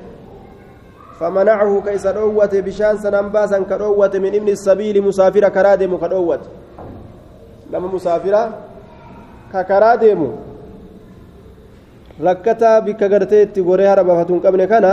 فمنعه 1.19 1.81
كيس 1.85 2.07
دوت 2.07 2.55
بشان 2.55 2.97
سنن 2.97 3.29
باسن 3.33 3.65
كدوت 3.65 4.15
من 4.15 4.35
ابن 4.35 4.49
السبيل 4.49 5.01
مسافر 5.01 5.49
كرادم 5.49 5.97
كدوت 5.97 6.39
لما 7.73 7.87
مسافر 7.87 8.35
ككرادم 9.53 10.21
rakkataa 12.25 12.81
bikka 12.81 13.09
gartee 13.09 13.43
itti 13.43 13.61
goree 13.61 13.87
hara 13.87 14.03
bafatuun 14.03 14.41
qabne 14.41 14.67
kana 14.67 14.91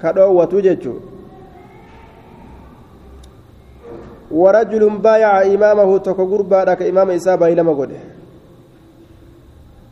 ka 0.00 0.12
dhoowwatu 0.12 0.62
jechuudha 0.68 1.16
ورجل 4.30 4.82
بايع 5.06 5.42
إمامه 5.54 5.98
تكغربا 5.98 6.60
لك 6.68 6.82
إمام 6.82 7.10
إساء 7.10 7.36
بايلما 7.36 7.72
قد 7.72 7.90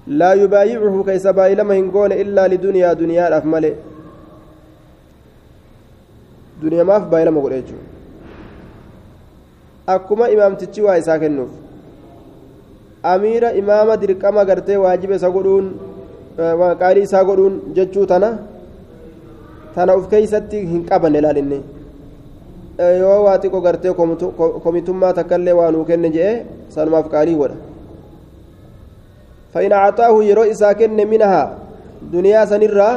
لا 0.07 0.33
يبايعه 0.43 0.95
كيس 1.07 1.27
بايلما 1.27 1.75
هنقون 1.79 2.13
إلا 2.13 2.49
لدنيا 2.49 2.93
دنيا 2.93 3.29
الأفمال 3.29 3.65
دنيا 6.63 6.83
ما 6.83 7.01
في 7.01 7.07
بايلما 7.15 7.41
قد 7.41 7.53
يجو 7.53 7.79
akkuma 9.87 10.31
imaamtichi 10.31 10.83
waa 10.83 10.97
isaa 10.97 11.19
kennuuf 11.19 11.51
amiira 13.03 13.53
imaama 13.53 13.97
dirqama 13.97 14.45
gartee 14.45 14.77
waajiba 14.77 15.15
isa 15.15 15.31
godhuun 15.31 15.67
qaalii 16.37 17.05
isaa 17.09 17.25
godhuun 17.29 17.61
jechuu 17.77 18.07
tana 18.13 18.31
tana 19.75 19.97
uf 19.99 20.09
keeysatti 20.13 20.59
hin 20.73 20.83
qabanne 20.91 21.19
ilaalinne 21.23 21.59
yoo 23.03 23.19
waa 23.27 23.37
xiqqoo 23.43 23.63
gartee 23.67 23.93
komitummaa 24.65 25.13
takkaillee 25.19 25.55
waa 25.61 25.71
nuu 25.77 25.85
kenne 25.91 26.09
jedhe 26.17 26.35
sanumaaf 26.75 27.09
qaalii 27.15 27.39
godha 27.43 27.57
فإن 29.55 29.73
أعطاه 29.73 30.15
يرو 30.31 30.43
إساكن 30.51 30.99
منها 31.13 31.43
دنيا 32.15 32.43
سنرا 32.51 32.91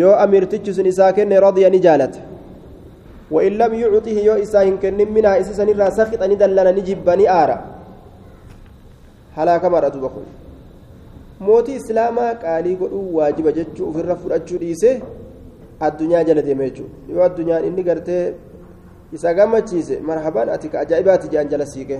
يو 0.00 0.10
أميرتش 0.24 0.70
سن 0.76 0.86
إساكن 0.92 1.32
رضي 1.46 1.64
نجالت 1.74 2.14
وإن 3.34 3.52
لم 3.60 3.72
يعطه 3.82 4.18
يو 4.28 4.34
إساهن 4.44 4.76
كن 4.82 5.00
منها 5.16 5.40
إسا 5.40 5.52
سنرا 5.60 5.86
سخط 5.98 6.22
ندلنا 6.30 6.72
نجيب 6.76 7.04
بني 7.08 7.26
آرا 7.42 7.56
هلاك 9.36 9.64
مرة 9.74 9.94
بخون 10.04 10.26
mootii 11.46 11.76
islaamaa 11.80 12.34
qaalii 12.42 12.76
godhuu 12.82 13.14
waajiba 13.16 13.52
jechuu 13.58 13.88
ofirra 13.90 14.16
fudhachuu 14.22 14.58
dhiise 14.62 14.90
addunyaa 15.86 16.24
jala 16.28 16.42
deema 16.42 16.64
jechuudha. 16.68 16.94
Yoo 17.08 17.22
addunyaan 17.28 17.64
inni 17.64 17.82
gartee 17.88 18.34
isa 19.12 19.34
gammachiise 19.34 20.00
marhabaan 20.08 20.48
ati 20.54 20.68
ka 20.68 20.80
ajaa'ibaati 20.84 21.28
jedhan 21.32 21.48
jala 21.52 21.66
siike 21.66 21.98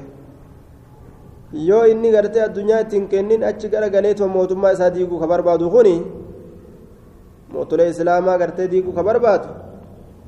yoo 1.68 1.84
inni 1.92 2.10
gartee 2.16 2.42
addunyaa 2.48 2.80
ittiin 2.84 3.06
kennin 3.12 3.44
achi 3.50 3.68
gara 3.68 3.88
galeetuma 3.94 4.34
mootummaa 4.34 4.72
isaa 4.76 4.90
diiguu 4.96 5.20
ka 5.22 5.26
barbaadu 5.32 5.70
kuni 5.76 5.94
mootolee 7.52 7.88
islaamaa 7.94 8.38
gartee 8.42 8.68
diiguu 8.72 8.92
ka 8.98 9.02
barbaadu 9.08 9.48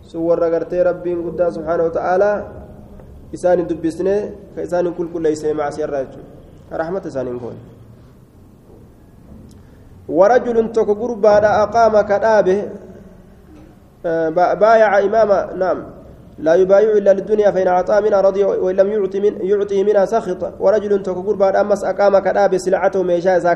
sun 0.08 0.22
warra 0.28 0.50
gartee 0.54 0.82
rabbiin 0.90 1.22
guddaa 1.26 1.50
subhaana 1.56 1.82
wa 1.88 1.90
ta'aalaa 1.98 2.36
isaan 3.32 3.58
hin 3.58 3.68
dubbisnee 3.68 4.20
ka 4.54 4.62
isaan 4.68 4.84
hin 4.86 4.94
qulqulleessine 4.98 5.52
macaasiyarraa 5.58 6.04
jechuudha. 6.04 6.30
Rahmata 6.82 7.08
isaan 7.08 7.26
hin 7.32 7.38
goone. 7.42 7.60
ورجل 10.10 10.72
تك 10.72 10.88
غربا 10.88 11.62
أقام 11.62 12.00
كدابه 12.00 12.58
بايع 14.60 14.98
إمام 14.98 15.58
نعم. 15.58 15.78
لا 16.38 16.54
يبايع 16.54 16.90
إلا 16.92 17.12
للدنيا 17.12 17.50
فإن 17.50 17.66
أعطى 17.66 18.00
منها 18.00 18.20
رضي 18.20 18.44
وإن 18.44 18.76
لم 18.76 18.88
يعطي 18.92 19.20
من 19.20 19.32
يعطي 19.50 19.84
منها 19.84 20.04
سخط. 20.04 20.42
ورجل 20.60 21.02
تكبر 21.02 21.34
بعد 21.34 21.56
أمس 21.56 21.84
أقام 21.84 22.18
كراب 22.18 22.56
سلعته 22.58 23.02
ميشا 23.02 23.36
إسا 23.36 23.52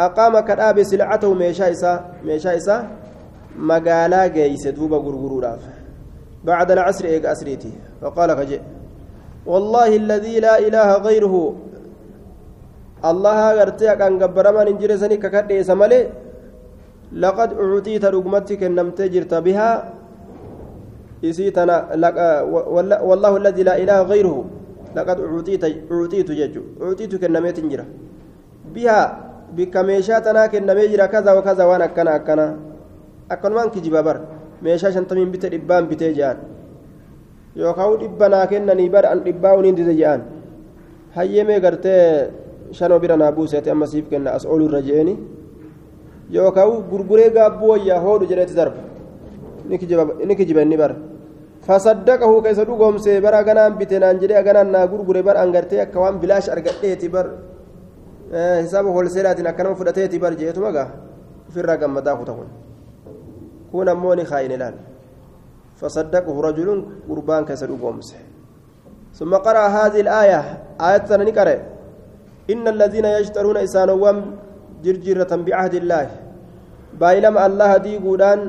أقام 0.00 0.40
كراب 0.40 0.82
سلعته 0.82 1.34
ميشا 1.34 1.70
إسا 1.70 1.92
ميشا 2.24 2.56
إسا 2.56 2.76
مقالا 3.58 4.26
جيس 4.26 4.66
دوبا 4.68 5.58
بعد 6.44 6.70
العصر 6.70 7.04
إيق 7.04 7.30
أسريتي. 7.30 7.72
فقال 8.02 8.34
كجئ 8.34 8.60
والله 9.46 9.96
الذي 9.96 10.40
لا 10.40 10.58
إله 10.58 10.96
غيره 10.96 11.54
الله 12.98 13.38
غرتي 13.58 13.94
كان 13.94 14.18
غبرما 14.22 14.66
نجرسني 14.66 15.16
ككدي 15.22 15.62
سمالي 15.62 16.00
لقد 17.14 17.50
أعطيت 17.54 18.04
رقمتك 18.04 18.62
نمت 18.62 18.98
جرت 19.02 19.34
بها 19.34 19.70
isii 21.22 21.50
tana 21.50 21.90
والله 23.02 23.32
الذي 23.36 23.62
لا 23.62 23.74
إله 23.82 23.98
غيره 24.02 24.38
لقد 24.94 25.18
أعطيت 25.20 25.64
أعطيت 25.90 26.28
ججو 26.30 26.62
أعطيت 26.82 27.12
كنميت 27.22 27.58
جرا 27.70 27.84
بها 28.74 29.00
بك 29.54 29.74
ميشا 29.76 30.18
تنا 30.18 30.46
كنمي 30.46 30.86
جرا 30.94 31.06
كذا 31.06 31.30
وكذا 31.38 31.64
وانا 31.64 31.86
كنا 31.90 32.18
كنا. 32.26 32.46
أكن 33.30 33.52
مان 33.54 33.68
كجيب 33.74 33.96
بر 33.96 34.16
ميشا 34.62 34.90
شنتمين 34.90 35.30
بيت 35.30 35.44
إبان 35.54 35.86
بيت 35.90 36.02
جان. 36.18 36.36
يوكاو 37.58 37.94
إبنا 38.06 38.44
كنني 38.50 38.86
بر 38.94 39.04
أن 39.12 39.18
إباون 39.26 39.64
إندي 39.70 39.94
جان. 39.94 40.20
hayyemee 41.16 41.60
gartee 41.60 42.30
shanoo 42.72 42.98
bira 42.98 43.16
naa 43.16 43.32
buuseete 43.32 43.70
amma 43.70 43.86
siif 43.86 44.08
kenna 44.10 44.32
as 44.36 44.44
oolu 44.46 44.64
irra 44.68 44.80
je'eni 44.82 45.14
yookaan 46.30 46.82
gurguree 46.90 47.30
gaabbuu 47.30 47.68
wayyaa 47.72 48.00
hoodhu 48.00 48.26
jedheeti 48.30 48.54
darba 48.54 48.82
ni 49.68 50.34
kijiba 50.36 50.62
inni 50.62 50.76
bara 50.76 50.96
fasaddaqahu 51.66 52.42
ka 52.42 52.50
isa 52.50 52.64
dhugoomse 52.64 53.20
bara 53.20 53.38
aganaan 53.42 53.76
bite 53.80 53.96
naan 54.00 54.20
jedhee 54.20 54.38
aganaan 54.42 54.70
naa 54.72 54.86
gurgure 54.86 55.22
bar 55.22 55.36
angartee 55.36 55.80
akka 55.80 56.00
waan 56.00 56.16
bilaash 56.22 56.48
argadheeti 56.48 57.08
bar 57.08 57.26
hisaaba 58.62 58.90
holseelaatiin 58.96 59.46
akkanama 59.46 59.76
fudhateeti 59.76 60.18
bar 60.18 60.32
jeetuma 60.40 60.72
gaa 60.72 60.88
ofirraa 61.48 61.76
gammadaa 61.76 62.16
kuta 62.16 62.32
kun 62.32 62.48
kun 63.72 63.88
ammoo 63.88 64.14
ni 64.14 64.24
kaa'in 64.24 64.52
ilaal 64.56 64.76
fasaddaqahu 65.80 66.42
rajulun 66.48 66.80
gurbaan 67.08 67.44
ka 67.44 67.52
isa 67.58 67.66
dhugoomse 67.66 68.16
ثم 69.18 69.34
قرأ 69.34 69.66
هذه 69.66 70.00
الآية 70.06 70.40
آية 70.80 71.10
نقرأ 71.10 71.56
إن 72.52 72.64
الذين 72.68 73.04
يشترون 73.04 73.56
إسانوام 73.56 74.18
جرجرة 74.84 75.32
بعهد 75.46 75.74
الله. 75.74 76.06
baay'ilama 76.98 77.40
allaha 77.46 77.78
diiguudhaan 77.78 78.40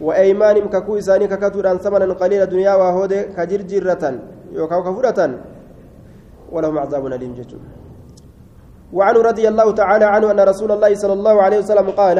وأيمانهم 0.00 0.68
ككو 0.68 0.98
إساني 0.98 1.26
ككتوران 1.30 1.78
ثمنا 1.78 2.12
قليلا 2.14 2.44
دنيا 2.44 2.74
وهود 2.74 3.12
كجرجرة 3.36 4.04
يوكاو 4.52 4.80
كفرة 4.82 5.18
ولهم 6.52 6.78
عذاب 6.78 7.06
أليم 7.06 7.32
جتون 7.38 7.62
وعنه 8.92 9.20
رضي 9.30 9.48
الله 9.48 9.68
تعالى 9.80 10.04
عنه 10.04 10.26
أن 10.30 10.40
رسول 10.40 10.70
الله 10.72 10.94
صلى 10.94 11.12
الله 11.12 11.36
عليه 11.42 11.58
وسلم 11.58 11.88
قال 11.90 12.18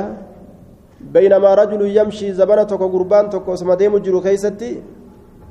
بينما 1.01 1.51
رجل 1.55 1.83
يمشي 1.99 2.33
زبنتك 2.33 2.83
قربانتك 2.95 3.49
وسمديم 3.49 3.99
جرو 3.99 4.21
كيستي 4.23 4.83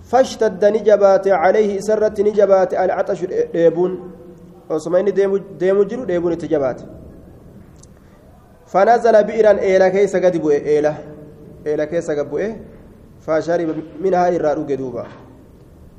فاشتد 0.10 0.64
نجبات 0.76 1.28
عليه 1.28 1.72
سرت 1.80 2.18
نجبات 2.28 2.72
العطش 2.74 3.20
ديبون. 3.26 3.92
وسمين 4.70 5.14
ديم 5.60 5.84
جرو 5.84 6.04
ديبون 6.04 6.38
تجبات 6.38 6.82
فنزل 8.72 9.24
بئرا 9.24 9.52
إلى 9.52 9.90
كيس 9.90 10.16
قد 10.16 10.38
بؤ 10.38 10.52
إلى 10.52 10.94
إلى 11.68 11.86
كيس 11.86 12.12
قد 12.12 12.30
بؤ 12.30 12.42
فشرب 13.26 13.70
منها 14.04 14.28
إرى 14.36 14.76
دوبا 14.76 15.06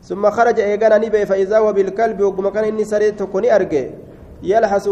ثم 0.08 0.30
خرج 0.30 0.60
إيقانا 0.60 0.98
نبي 0.98 1.26
فإذا 1.26 1.58
هو 1.58 1.72
بالكلب 1.72 2.20
وقم 2.20 2.48
كان 2.48 2.64
إني 2.64 2.84
سريت 2.84 3.22
كوني 3.22 3.54
أرجي 3.54 3.90
يلحس 4.42 4.88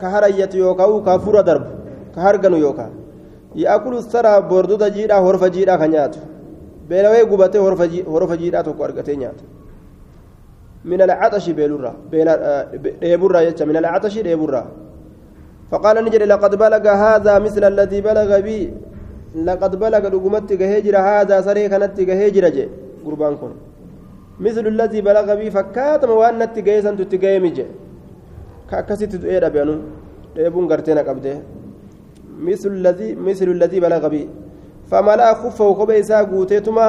كهرية 0.00 0.50
يوكا 0.54 1.00
كافور 1.06 1.40
درب 1.40 1.64
كهرجن 2.14 2.54
يوكا 2.54 2.86
يأكل 3.54 3.94
الثرى 3.96 4.40
بردود 4.50 4.82
جيرا 4.92 5.14
هرف 5.14 5.44
جيرا 5.44 5.76
كنيات 5.76 6.16
بيلوي 6.88 7.22
قبته 7.30 7.60
هرف 8.14 8.32
جيرا 8.32 8.60
توكو 8.62 8.84
أرجتي 8.84 9.16
نيات 9.16 9.38
من 10.84 11.00
العطش 11.02 11.50
بيلورا 11.50 11.92
ديبورا 13.02 13.40
يتشا 13.40 13.64
من 13.64 13.76
العطش 13.76 14.18
ديبورا. 14.18 14.62
فقال 15.70 15.96
نجد 16.04 16.22
لقد 16.22 16.52
بلغ 16.64 16.84
هذا 16.88 17.38
مثل 17.38 17.62
الذي 17.72 18.00
بلغ 18.00 18.30
بي. 18.46 18.58
لقد 19.48 19.72
بلغ 19.84 20.02
دغمت 20.14 20.50
هجر 20.52 20.94
هذا 20.98 21.36
سري 21.40 21.68
كانت 21.72 22.00
هجر 22.00 22.44
جي. 22.56 22.68
قربان 23.04 23.34
كن 23.40 23.52
مثل 24.40 24.64
الذي 24.66 25.00
بلغ 25.00 25.26
بي 25.34 25.50
فكاتم 25.50 26.10
وان 26.10 26.38
نتجيسا 26.38 26.90
تتجيمج 27.00 27.58
كاكست 28.70 29.12
تؤيد 29.22 29.44
بينو 29.54 29.74
ديبون 30.36 30.64
غرتنا 30.70 31.02
قبده 31.08 31.34
مثل 32.48 32.70
الذي 32.80 33.08
مثل 33.14 33.48
الذي 33.56 33.78
بلغ 33.80 34.08
بي. 34.08 34.28
فملا 34.90 35.28
خفه 35.34 35.74
خبيسا 35.74 36.20
غوتيتما 36.30 36.88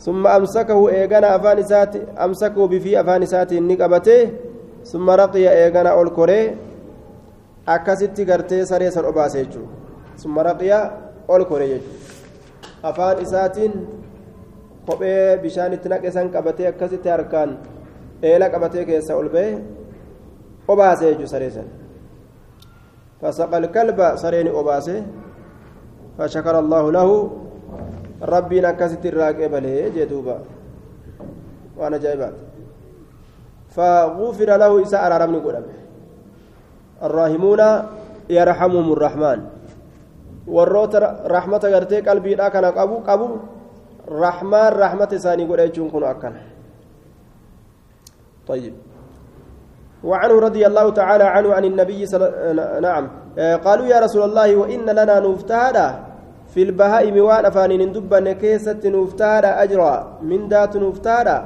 ثم 0.00 0.26
امسكه 0.26 0.88
ايغانا 0.90 1.36
افان 1.36 1.62
سات 1.62 1.92
امسكه 2.24 2.66
بفي 2.66 3.00
افان 3.00 3.26
سات 3.26 3.52
نقبته 3.52 4.30
ثم 4.84 5.10
رقي 5.10 5.44
ايغانا 5.48 5.90
اولكوري 5.90 6.70
akkasitti 7.66 8.24
gartee 8.24 8.66
saree 8.66 8.90
san 8.90 9.04
obaase 9.04 9.38
jechuudha 9.44 9.68
summa 10.16 10.42
raqiya 10.42 10.78
ol 11.28 11.44
kore 11.44 11.66
jechuudha 11.72 11.98
afaan 12.82 13.18
isaatiin 13.26 13.72
kophee 14.86 15.36
bishaanitti 15.42 15.88
naqe 15.88 16.10
san 16.10 16.30
qabatee 16.30 16.66
akkasitti 16.72 17.08
harkaan 17.08 17.50
eela 18.22 18.48
qabatee 18.54 18.84
keessa 18.84 19.16
ol 19.16 19.28
ba'e 19.34 19.50
obaase 20.68 21.04
jechuudha 21.10 21.34
saree 21.34 21.50
san 21.50 21.68
فسقى 23.20 23.58
الكلب 23.58 24.16
سرين 24.16 24.48
أباسه 24.48 24.96
فشكر 26.18 26.54
الله 26.58 26.84
له 26.92 27.08
ربنا 28.25 28.71
كست 28.71 29.05
الراكب 29.05 29.53
له 29.53 29.75
جدوبا 29.95 30.37
وأنا 31.77 31.97
جايبات 31.97 32.33
فغفر 33.75 34.49
له 34.57 34.71
إساء 34.81 35.03
رمني 35.21 35.39
قدامه 35.45 35.75
الراحمون 37.03 37.61
يرحمهم 38.29 38.87
الرحمن 38.93 39.39
warroota 40.45 41.25
rahmata 41.25 41.69
gartee 41.73 42.05
qalbiidhaa 42.05 42.53
kana 42.53 42.69
qabu 42.71 43.01
qabu 43.01 43.41
rahmaan 44.05 44.73
rahmata 44.77 45.17
isaanii 45.17 45.49
godha 45.49 45.67
jechuun 45.67 45.89
kun 45.91 46.05
akkana 46.05 46.41
طيب 48.45 48.73
وعنه 50.05 50.35
رضي 50.39 50.61
الله 50.67 50.89
تعالى 50.89 51.23
عنه 51.23 51.49
عن 51.53 51.65
النبي 51.65 52.05
صلى 52.05 52.27
نعم 52.81 53.05
قالوا 53.65 53.85
يا 53.89 53.99
رسول 54.05 54.29
الله 54.29 54.55
وإن 54.55 54.85
لنا 54.85 55.17
نفتهدا 55.19 55.87
في 56.55 56.63
البهائم 56.63 57.15
وان 57.19 57.45
أفانين 57.51 57.91
دبا 57.91 58.31
كيسة 58.39 58.79
أجرا 59.63 59.93
من 60.23 60.47
ذات 60.47 60.73
نفتهدا 60.79 61.37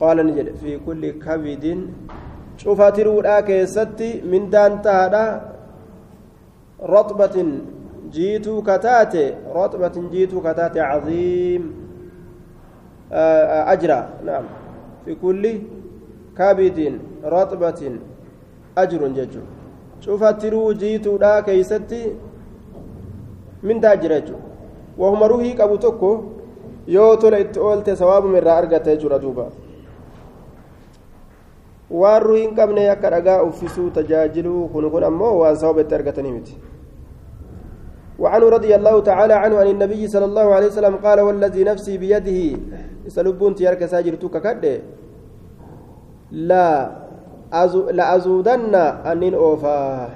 قال 0.00 0.16
نجد 0.26 0.54
في 0.62 0.78
كل 0.86 1.02
كبد. 1.18 1.64
cufatiruudha 2.56 3.42
keessatti 3.42 4.22
mindaan 4.24 4.80
tahaadha 4.80 5.24
رطبة 6.76 7.36
جيتو 8.12 8.62
كتاتي. 8.62 9.26
رطبة 9.48 9.96
جيتو 10.12 10.40
كتاتي 10.40 10.80
عظيم. 10.80 11.62
أجرا. 13.72 14.00
نعم. 14.24 14.44
في 15.04 15.14
كل 15.14 15.44
كبد 16.38 16.78
رطبة 17.24 17.80
أجر 18.78 19.02
ججو. 19.08 19.42
شوف 20.00 20.24
ترو 20.24 20.72
جيتو 20.72 21.16
دا 21.16 21.40
كيستي 21.40 22.12
من 23.62 23.80
تاجرجو 23.80 24.36
وهم 24.98 25.22
روحي 25.22 25.52
كابو 25.52 25.76
توكو 25.76 26.36
jechuudha 28.94 29.18
duuba 29.18 29.46
waan 31.90 32.22
ruhii 32.22 32.42
hin 32.46 32.54
qabne 32.54 32.90
akka 32.90 33.10
dhagaa 33.10 33.42
uffisuu 33.42 33.90
tajaajiluu 33.90 34.68
kun 34.68 34.90
kun 34.90 35.04
ammoo 35.04 35.34
waan 35.42 35.56
sababa 35.56 35.80
itti 35.80 35.94
argatanii 35.94 36.32
miti 36.38 36.56
وعنه 38.16 38.48
رضي 38.48 38.72
الله 38.72 38.96
تعالى 39.00 39.34
عنه 39.34 39.56
عن 39.60 39.68
النبي 39.76 40.08
صلى 40.08 40.24
الله 40.24 40.46
عليه 40.54 40.66
وسلم 40.72 40.96
قال 41.04 41.20
والذي 41.20 41.68
نفسي 41.68 42.00
بيده 42.00 42.40
سلبون 43.12 43.54
تيارك 43.60 43.84
ساجرتك 43.84 44.40
كد 44.40 44.64
لا 46.32 46.96
أزو 47.52 47.92
لا 47.92 48.16
أزودن 48.16 48.72
أنين 49.04 49.34
أوفا 49.36 50.08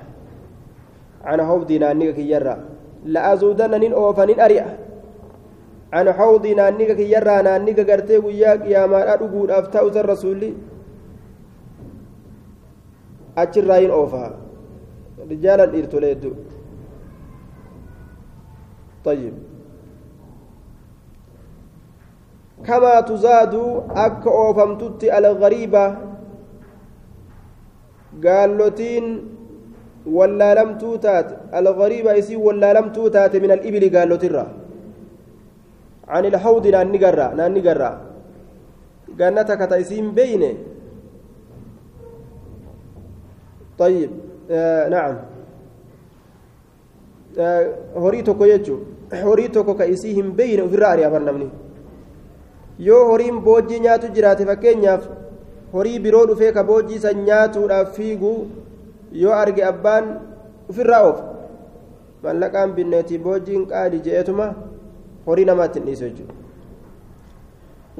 عن 1.28 1.38
حوض 1.44 1.68
نانيك 1.72 2.18
يرى 2.18 2.56
لا 3.04 3.32
أزودن 3.32 3.74
أنين 3.74 3.92
أوفا 3.92 4.24
نين 4.24 4.40
أريع. 4.40 4.66
عن 5.92 6.12
حوض 6.12 6.46
نانيك 6.46 6.98
يرى 6.98 7.36
نانيك 7.42 7.80
قرتي 7.90 8.18
وياك 8.18 8.62
يا 8.66 8.86
ما 8.86 9.14
أدقود 9.14 9.50
أفتاء 9.50 9.88
الرسول 9.88 10.54
hin 13.40 13.90
oofaa 13.90 14.30
rijaalan 15.28 15.72
dhiirtolee 15.72 16.14
hedduu 16.14 16.36
طيب. 19.04 19.34
كما 22.66 23.00
تزاد 23.00 23.54
أك 23.96 24.26
أوفمتت 24.26 25.04
الغريبة 25.04 25.96
قالوتين 28.24 29.04
توتات 30.78 31.28
الغريبة 31.54 32.12
يسي 32.12 32.36
ولا 32.36 32.72
لم 32.72 32.92
توتات 32.92 33.36
من 33.36 33.50
الإبل 33.50 33.96
قالوترا 33.96 34.46
عن 36.08 36.24
الحوض 36.24 36.66
نان 36.66 36.92
نقرا 36.92 37.34
نان 37.34 37.54
نقرا 37.54 37.90
قالتك 39.20 39.60
تيسين 39.70 40.06
بينه 40.14 40.54
طيب 43.78 44.10
آه 44.50 44.88
نعم 44.88 45.16
horii 47.94 48.22
tokko 48.22 48.46
jechuun 48.46 48.80
horii 49.24 49.48
tokko 49.48 49.74
ka 49.74 49.84
isii 49.84 50.14
hin 50.14 50.32
beeyne 50.38 50.62
ofirraa 50.62 50.90
ari'aa 50.94 51.18
namni 51.26 51.50
yoo 52.86 53.04
horiin 53.10 53.38
boojjii 53.40 53.80
nyaatu 53.84 54.08
jiraate 54.16 54.46
fakkeenyaaf 54.46 55.04
horii 55.72 55.98
biroo 56.06 56.24
dhufee 56.30 56.52
ka 56.52 56.64
boojjii 56.64 56.98
san 57.04 57.22
nyaatuudhaaf 57.28 57.94
fiigu 57.98 58.32
yoo 59.12 59.32
arge 59.32 59.64
abbaan 59.64 60.04
ofirraa 60.70 61.02
oofa 61.06 61.24
mallaqaan 62.22 62.74
binneetii 62.76 63.18
boojjiin 63.18 63.66
qaali 63.72 64.04
je'etuma 64.06 64.52
horii 65.26 65.48
namaatti 65.50 65.80
hin 65.80 65.86
dhiisu 65.88 66.04
jechuudha 66.04 66.40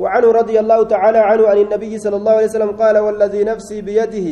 وعنه 0.00 0.32
رضي 0.32 0.56
الله 0.61 0.80
تعالى 0.82 1.18
عنه 1.18 1.44
عن 1.48 1.58
النبي 1.58 1.98
صلى 1.98 2.16
الله 2.16 2.32
عليه 2.32 2.50
وسلم 2.52 2.72
قال 2.72 2.96
والذي 2.98 3.44
نفسي 3.44 3.82
بيده 3.82 4.28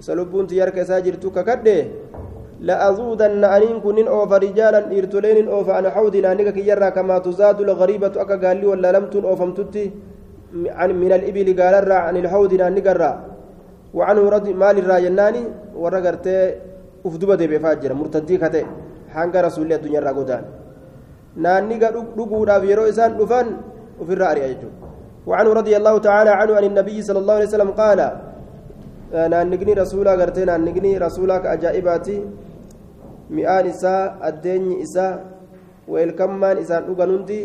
سلبون 0.00 0.46
تيارك 0.50 0.82
ساجر 0.82 1.14
توكا 1.22 1.42
كده 1.42 1.78
لأزودن 2.60 3.44
أنين 3.44 3.80
كنين 3.84 4.08
أوفا 4.08 4.36
رجالا 4.36 4.80
إرتلين 4.98 5.48
أوفا 5.48 5.78
أنا 5.78 5.90
حوض 5.94 6.16
نانيك 6.16 6.48
كيرا 6.56 6.88
كما 6.96 7.18
تزاد 7.18 7.60
الغريبة 7.60 8.14
أكا 8.22 8.36
قال 8.42 8.56
لي 8.60 8.66
ولا 8.66 8.90
لم 8.96 9.04
تن 9.12 9.24
أوفم 9.24 9.50
تتي 9.54 9.84
عن 10.78 10.90
من 11.02 11.12
الإبل 11.18 11.48
قال 11.60 11.92
عن 11.92 12.16
الحوض 12.16 12.54
نانيك 12.54 12.86
الرا. 12.94 13.12
وعنه 13.94 14.24
رضي 14.36 14.52
مال 14.62 14.76
الراجناني 14.82 15.42
ورقرت 15.82 16.26
أفدبة 17.06 17.42
بفاجر 17.52 17.90
مرتدي 18.00 18.36
كته 18.42 18.64
حنق 19.14 19.34
رسول 19.46 19.62
الله 19.64 19.76
الدنيا 19.80 20.00
راقودان 20.06 20.44
نانيك 21.44 21.82
رقودا 22.18 22.56
في 22.62 22.70
رؤسان 22.80 23.10
دفن 23.20 23.46
وفي 24.00 24.12
الرأي 24.16 24.56
وعنه 25.28 25.50
رضي 25.60 25.74
الله 25.78 25.94
تعالى 26.06 26.30
عنه 26.40 26.52
عن 26.58 26.64
النبي 26.70 26.96
صلى 27.08 27.18
الله 27.22 27.34
عليه 27.38 27.50
وسلم 27.52 27.70
قال 27.82 28.00
naannigni 29.14 29.74
rasuulaa 29.74 30.16
gartee 30.16 30.44
naannigni 30.48 30.98
rasuulaa 30.98 31.40
ka 31.40 31.50
ajaa'ibaati 31.56 32.16
mi'aan 33.30 33.66
isaa 33.72 34.16
addeenyi 34.28 34.78
isaa 34.86 35.12
weelkammaan 35.88 36.58
isaan 36.58 36.86
dhugan 36.86 37.10
hundi 37.14 37.38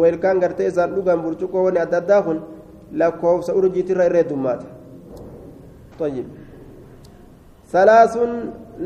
weelkaan 0.00 0.42
gartee 0.44 0.68
isaan 0.72 0.94
dhugan 0.94 1.22
burcuqqoo 1.24 1.64
wanni 1.66 1.80
adda 1.84 1.98
addaa 2.02 2.22
kun 2.26 2.38
lakkoofsa 3.02 3.56
urjiitirra 3.60 4.06
irra 4.10 4.22
heddummaata 4.22 4.66
طيب. 6.02 6.26
ثلاث 7.72 8.14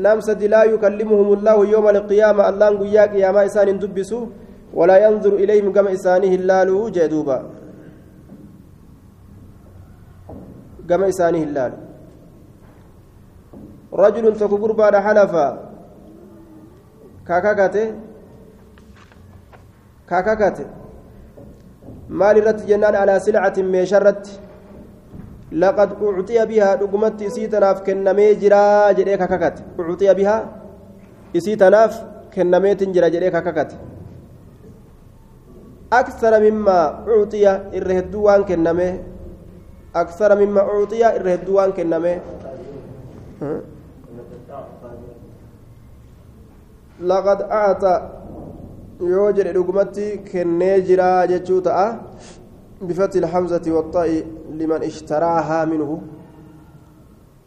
نمسد 0.05 0.41
لا 0.53 0.63
يكلمهم 0.73 1.27
الله 1.33 1.57
يوم 1.73 1.85
القيامة 1.95 2.41
الله 2.49 2.69
قياك 2.81 3.11
يا 3.23 3.29
ما 3.35 3.41
إسان 3.47 3.79
دبسوا 3.79 4.25
ولا 4.73 4.95
ينظر 5.05 5.33
إليهم 5.43 5.71
كما 5.75 5.89
إسانه 5.97 6.31
اللالو 6.39 6.89
جدوبا 6.95 7.37
كما 10.89 11.05
إسانه 11.09 11.41
اللالو. 11.47 11.77
رجل 14.03 14.25
تكبر 14.41 14.71
بعد 14.81 14.95
حلف 15.05 15.33
كاكاكاته 17.27 17.87
كاكاكاته 20.09 20.67
مال 22.19 22.37
رت 22.47 22.59
جنان 22.69 22.95
على 23.01 23.15
سلعة 23.25 23.55
ميشرت. 23.73 24.25
لقد 25.55 25.89
أعطي 26.03 26.45
بها 26.45 26.75
دقمت 26.75 27.21
إسيتناف 27.21 27.81
كنمي 27.87 28.33
جرا 28.43 28.91
جريك 28.91 29.19
كاكاكاته 29.19 29.63
أعطي 29.79 30.13
بها 30.13 30.37
إسيتناف 31.37 31.93
كنمي 32.35 32.75
تنجرا 32.75 33.07
جريك 33.07 33.31
كاكاكاته 33.31 33.77
أكثر 35.93 36.39
مما 36.39 37.07
أعطي 37.07 37.45
الرهدوان 37.77 38.43
كنمي. 38.43 38.99
أكثر 39.95 40.35
مما 40.45 40.61
أعطي 40.61 41.15
الرهدوان 41.15 41.71
كنمي. 41.71 42.19
لقد 46.99 47.41
أعطى 47.41 47.95
يوجد 54.61 54.63
رقمتي 54.63 54.63
كنيجرا 54.63 54.63
جتشوتا 54.63 54.63
بفتح 54.63 54.63
الحمزة 54.63 54.63
والطاء 54.63 54.63
لمن 54.63 54.83
اشتراها 54.83 55.65
منه 55.65 56.01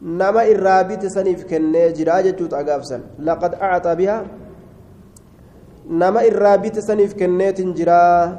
نما 0.03 0.43
الرابط 0.43 1.07
سنيف 1.07 1.45
كنيجرا 1.45 2.21
جتشوتا 2.21 2.61
أقافسا 2.61 3.01
لقد 3.19 3.55
أعطى 3.55 3.95
بها 3.95 4.27
نما 5.91 6.21
الرابط 6.29 6.79
سنيف 6.79 7.15
كنيت 7.15 7.61
جرا 7.61 8.39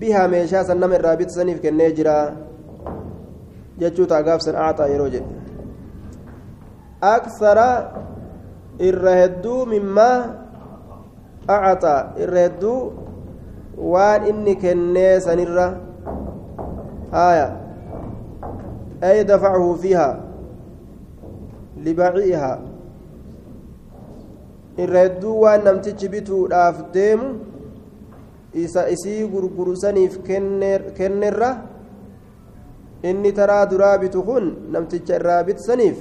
بها 0.00 0.26
ميشاسا 0.26 0.74
نما 0.74 0.96
الرابط 0.96 1.28
سنيف 1.28 1.60
كنيجرا 1.62 2.36
جتشوتا 3.80 4.18
أقافسا 4.18 4.56
أعطى 4.56 4.84
يروجد 4.94 5.22
أكثر 7.02 7.58
irra 8.78 9.12
hedduu 9.16 9.66
mimmaa 9.66 10.18
acaxaa 11.46 12.14
irra 12.18 12.40
hedduu 12.46 12.92
waan 13.92 14.26
inni 14.26 14.56
kennee 14.56 15.20
sanirra 15.20 15.66
haya 17.13 17.47
ay 19.01 19.23
dafacahu 19.23 19.77
fiiha 19.81 20.07
libaci'ihaa 21.85 22.57
irra 24.83 24.99
hedduu 25.05 25.35
waan 25.43 25.63
namtichi 25.67 26.09
bituudhaaf 26.13 26.83
deemu 26.93 27.27
isa 28.53 28.89
isii 28.89 29.27
gurgurusaniif 29.33 30.19
kennerra 30.97 31.51
inni 33.03 33.31
taraa 33.39 33.65
duraa 33.71 33.97
bitu 33.97 34.23
kun 34.23 34.45
namticha 34.71 35.15
irraa 35.19 35.43
bitsaniif 35.43 35.97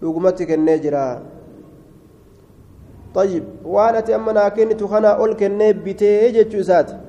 dhugumatti 0.00 0.46
kennee 0.46 0.78
jira 0.78 1.04
طيب 3.14 3.44
وانا 3.64 4.00
تأمنا 4.00 4.48
كنت 4.48 4.84
خنا 4.84 5.08
أول 5.08 5.32
كنيب 5.34 5.84
بتي 5.84 6.30
جتشوسات 6.30 7.01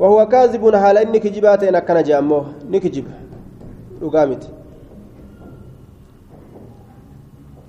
وهو 0.00 0.18
كاذب 0.32 0.62
حال 0.82 0.96
إنك 1.04 1.26
جباتين 1.34 1.74
أكنا 1.80 2.00
جامو 2.08 2.40
نكجب 2.72 3.06
رقامت 4.02 4.42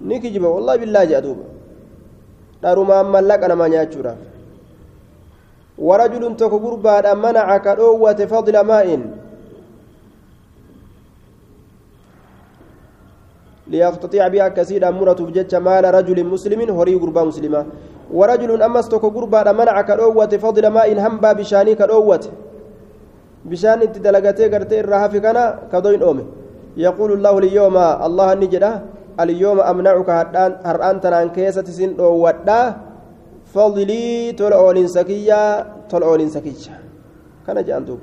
نكجب 0.10 0.44
والله 0.56 0.76
بالله 0.82 1.04
جادوب 1.12 1.40
دارما 2.64 2.98
ملك 3.14 3.44
أنا 3.44 3.56
ما 3.56 3.68
نياتشورا. 3.68 4.14
ورجل 5.88 6.24
تكبر 6.42 6.74
بعد 6.88 7.06
منعك 7.26 7.66
الأوة 7.68 8.20
فضل 8.34 8.56
ماء. 8.70 8.88
ليقتطع 13.72 14.28
بها 14.28 14.48
كثيرا 14.58 14.90
مرة 14.92 15.20
بجج 15.28 15.54
مال 15.56 15.86
رجل 15.98 16.18
مسلم 16.34 16.60
هري 16.78 16.96
قربا 17.02 17.24
مسلما 17.24 17.62
ورجل 18.14 18.62
أمس 18.62 18.90
تكو 18.90 19.10
قربا 19.10 19.52
منع 19.52 19.82
كالأوة 19.82 20.34
فضل 20.44 20.68
ماء 20.68 20.88
هنبا 21.00 21.32
بشاني 21.32 21.76
كالأوة 21.76 22.24
بشان 23.46 23.80
تدلقتي 23.94 24.46
قرتي 24.54 24.80
الرهف 24.80 25.14
كان 25.18 25.38
كضين 25.72 26.02
أومي. 26.04 26.26
يقول 26.78 27.12
الله 27.12 27.38
اليوم 27.38 27.78
الله 27.78 28.28
النجدة 28.34 28.72
اليوم 29.20 29.60
أمنعك 29.60 30.10
هرآن 30.66 30.96
تنان 31.02 31.30
كيسة 31.36 31.68
سن 31.78 32.00
أودا 32.00 32.60
فضلي 33.54 34.32
تلعون 34.40 34.88
سكية 34.88 35.42
تلعون 35.90 36.22
سكية. 36.30 36.76
كان 37.48 37.58
جاندوب 37.66 38.00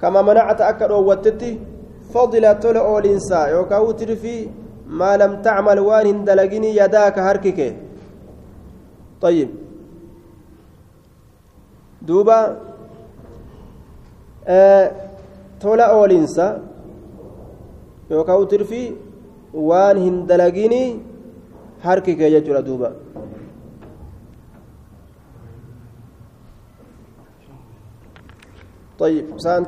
كما 0.00 0.22
منعت 0.22 0.60
أكل 0.60 0.90
أوتتي 0.90 1.52
فضل 2.14 2.44
تلعون 2.58 3.06
سا. 3.18 3.46
يوكاو 3.46 3.90
ترفي 3.90 4.48
ما 4.86 5.16
لم 5.16 5.42
تعمل 5.42 5.78
وان 5.80 6.24
دلقني 6.24 6.76
يداك 6.76 7.18
هركك. 7.18 7.60
طيب. 9.22 9.50
دوبا 12.02 12.40
أه 14.46 14.86
تولا 15.60 15.86
أولينسا 15.94 16.48
يوكاو 18.10 18.44
ترفي 18.44 18.92
وان 19.54 19.96
هندلاجيني 19.96 20.84
حركي 21.80 22.14
كي 22.14 22.32
يجرى 22.34 22.62
دوبا. 22.62 22.90
طيب 28.98 29.24
سانت 29.38 29.60